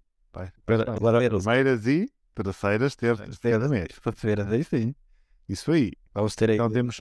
Primeiras 1.44 1.86
e 1.86 2.12
terceiras, 2.42 2.96
terças, 2.96 3.38
cada 3.38 3.68
mês. 3.68 3.88
sexta-feiras, 3.92 4.50
aí 4.50 4.64
sim. 4.64 4.94
Isso 5.48 5.72
aí. 5.72 5.92
Vamos 6.14 6.34
ter 6.34 6.50
aí 6.50 6.56
Então 6.56 6.70
temos 6.70 7.00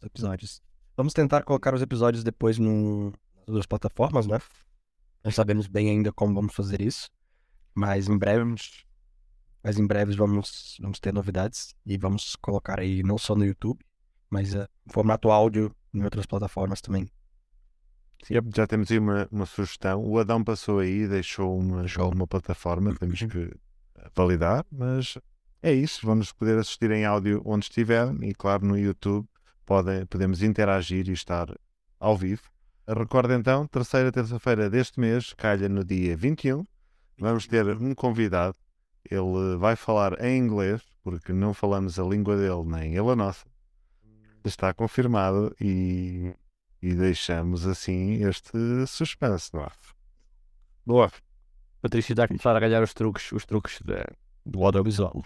os 0.00 0.06
episódios. 0.06 0.62
Vamos 0.96 1.12
tentar 1.12 1.42
colocar 1.42 1.74
os 1.74 1.82
episódios 1.82 2.24
depois 2.24 2.58
no, 2.58 3.12
nas 3.36 3.46
duas 3.46 3.66
plataformas, 3.66 4.26
né? 4.26 4.40
Não 5.24 5.30
sabemos 5.30 5.66
bem 5.66 5.90
ainda 5.90 6.12
como 6.12 6.34
vamos 6.34 6.54
fazer 6.54 6.80
isso, 6.80 7.10
mas 7.74 8.08
em 8.08 8.16
breve, 8.16 8.54
mas 9.62 9.78
em 9.78 9.86
breve 9.86 10.14
vamos, 10.14 10.76
vamos 10.80 11.00
ter 11.00 11.12
novidades 11.12 11.74
e 11.84 11.96
vamos 11.98 12.36
colocar 12.36 12.80
aí 12.80 13.02
não 13.02 13.18
só 13.18 13.34
no 13.34 13.44
YouTube, 13.44 13.84
mas 14.30 14.54
em 14.54 14.66
formato 14.88 15.30
áudio 15.30 15.74
em 15.92 16.02
outras 16.02 16.26
plataformas 16.26 16.80
também. 16.80 17.10
Yep, 18.30 18.50
já 18.54 18.66
temos 18.66 18.90
aí 18.90 18.98
uma, 18.98 19.28
uma 19.30 19.46
sugestão. 19.46 20.04
O 20.04 20.18
Adão 20.18 20.42
passou 20.42 20.80
aí, 20.80 21.06
deixou 21.06 21.58
uma, 21.58 21.84
uma 22.12 22.26
plataforma, 22.26 22.94
temos 22.96 23.20
que 23.20 23.52
validar, 24.14 24.64
mas 24.70 25.18
é 25.62 25.72
isso. 25.72 26.06
Vamos 26.06 26.32
poder 26.32 26.58
assistir 26.58 26.90
em 26.90 27.04
áudio 27.04 27.42
onde 27.44 27.66
estiverem 27.66 28.28
e, 28.28 28.34
claro, 28.34 28.66
no 28.66 28.78
YouTube 28.78 29.28
podem, 29.64 30.06
podemos 30.06 30.42
interagir 30.42 31.08
e 31.08 31.12
estar 31.12 31.48
ao 31.98 32.16
vivo. 32.16 32.42
Recordo 32.86 33.32
então, 33.32 33.66
terceira 33.66 34.10
terça-feira 34.10 34.70
deste 34.70 34.98
mês, 34.98 35.34
calha 35.34 35.68
no 35.68 35.84
dia 35.84 36.16
21, 36.16 36.64
vamos 37.18 37.46
ter 37.46 37.66
um 37.68 37.94
convidado. 37.94 38.56
Ele 39.10 39.56
vai 39.58 39.76
falar 39.76 40.22
em 40.24 40.38
inglês, 40.38 40.82
porque 41.02 41.32
não 41.32 41.52
falamos 41.52 41.98
a 41.98 42.04
língua 42.04 42.36
dele 42.36 42.64
nem 42.64 42.94
ele 42.94 43.10
a 43.10 43.16
nossa. 43.16 43.46
Está 44.44 44.72
confirmado 44.72 45.54
e 45.60 46.34
e 46.82 46.94
deixamos 46.94 47.66
assim 47.66 48.24
este 48.24 48.86
suspense, 48.86 49.52
não 49.52 49.64
é? 49.64 49.70
Boa. 50.86 51.12
Patrício 51.80 52.12
está 52.12 52.24
a 52.24 52.28
começar 52.28 52.56
a 52.56 52.60
ganhar 52.60 52.82
os 52.82 52.92
truques, 52.94 53.30
os 53.32 53.44
truques 53.46 53.80
da- 53.82 54.04
do 54.44 54.62
audiovisual. 54.64 55.22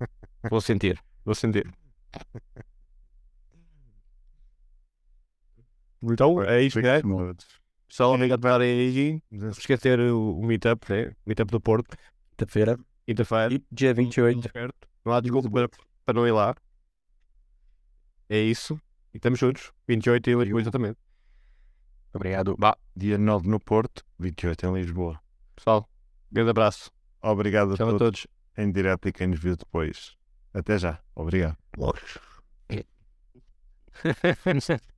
Vou 0.50 0.60
sentir, 0.60 0.98
vou 1.24 1.34
sentir. 1.34 1.72
Então, 6.02 6.42
é 6.42 6.62
isso, 6.62 6.80
né? 6.80 7.00
Pessoal, 7.88 8.14
obrigado 8.14 8.40
por 8.40 8.48
estarem 8.48 8.70
aí. 8.80 9.22
Não 9.30 9.52
se 9.52 9.60
esquecer 9.60 10.00
o, 10.00 10.38
o 10.38 10.44
Meetup, 10.44 10.90
né? 10.90 11.12
Meetup 11.24 11.50
do 11.52 11.60
Porto. 11.60 11.96
quinta-feira, 12.30 12.76
Quinta-feira. 13.06 13.60
dia 13.70 13.94
28. 13.94 14.50
Certo. 14.50 14.88
Não 15.04 15.12
há 15.12 15.20
desculpa 15.20 15.48
para, 15.50 15.68
para 16.04 16.14
não 16.14 16.26
ir 16.26 16.32
lá. 16.32 16.54
É 18.28 18.38
isso. 18.40 18.74
E 19.14 19.18
estamos 19.18 19.38
juntos. 19.38 19.70
28 19.86 20.30
em 20.30 20.38
Lisboa, 20.40 20.60
exatamente. 20.60 20.98
Obrigado. 22.12 22.56
Dia 22.96 23.16
9 23.18 23.48
no 23.48 23.60
Porto, 23.60 24.02
28 24.18 24.66
em 24.66 24.74
Lisboa. 24.74 25.20
Pessoal, 25.56 25.88
grande 26.30 26.50
abraço. 26.50 26.90
Obrigado 27.22 27.74
a 27.74 27.76
Tchau 27.76 27.88
a 27.88 27.90
todos 27.92 28.22
todos. 28.22 28.26
em 28.56 28.70
direto 28.72 29.08
e 29.08 29.12
quem 29.12 29.28
nos 29.28 29.40
viu 29.40 29.56
depois. 29.56 30.16
Até 30.52 30.78
já. 30.78 31.00
Obrigado. 31.14 31.56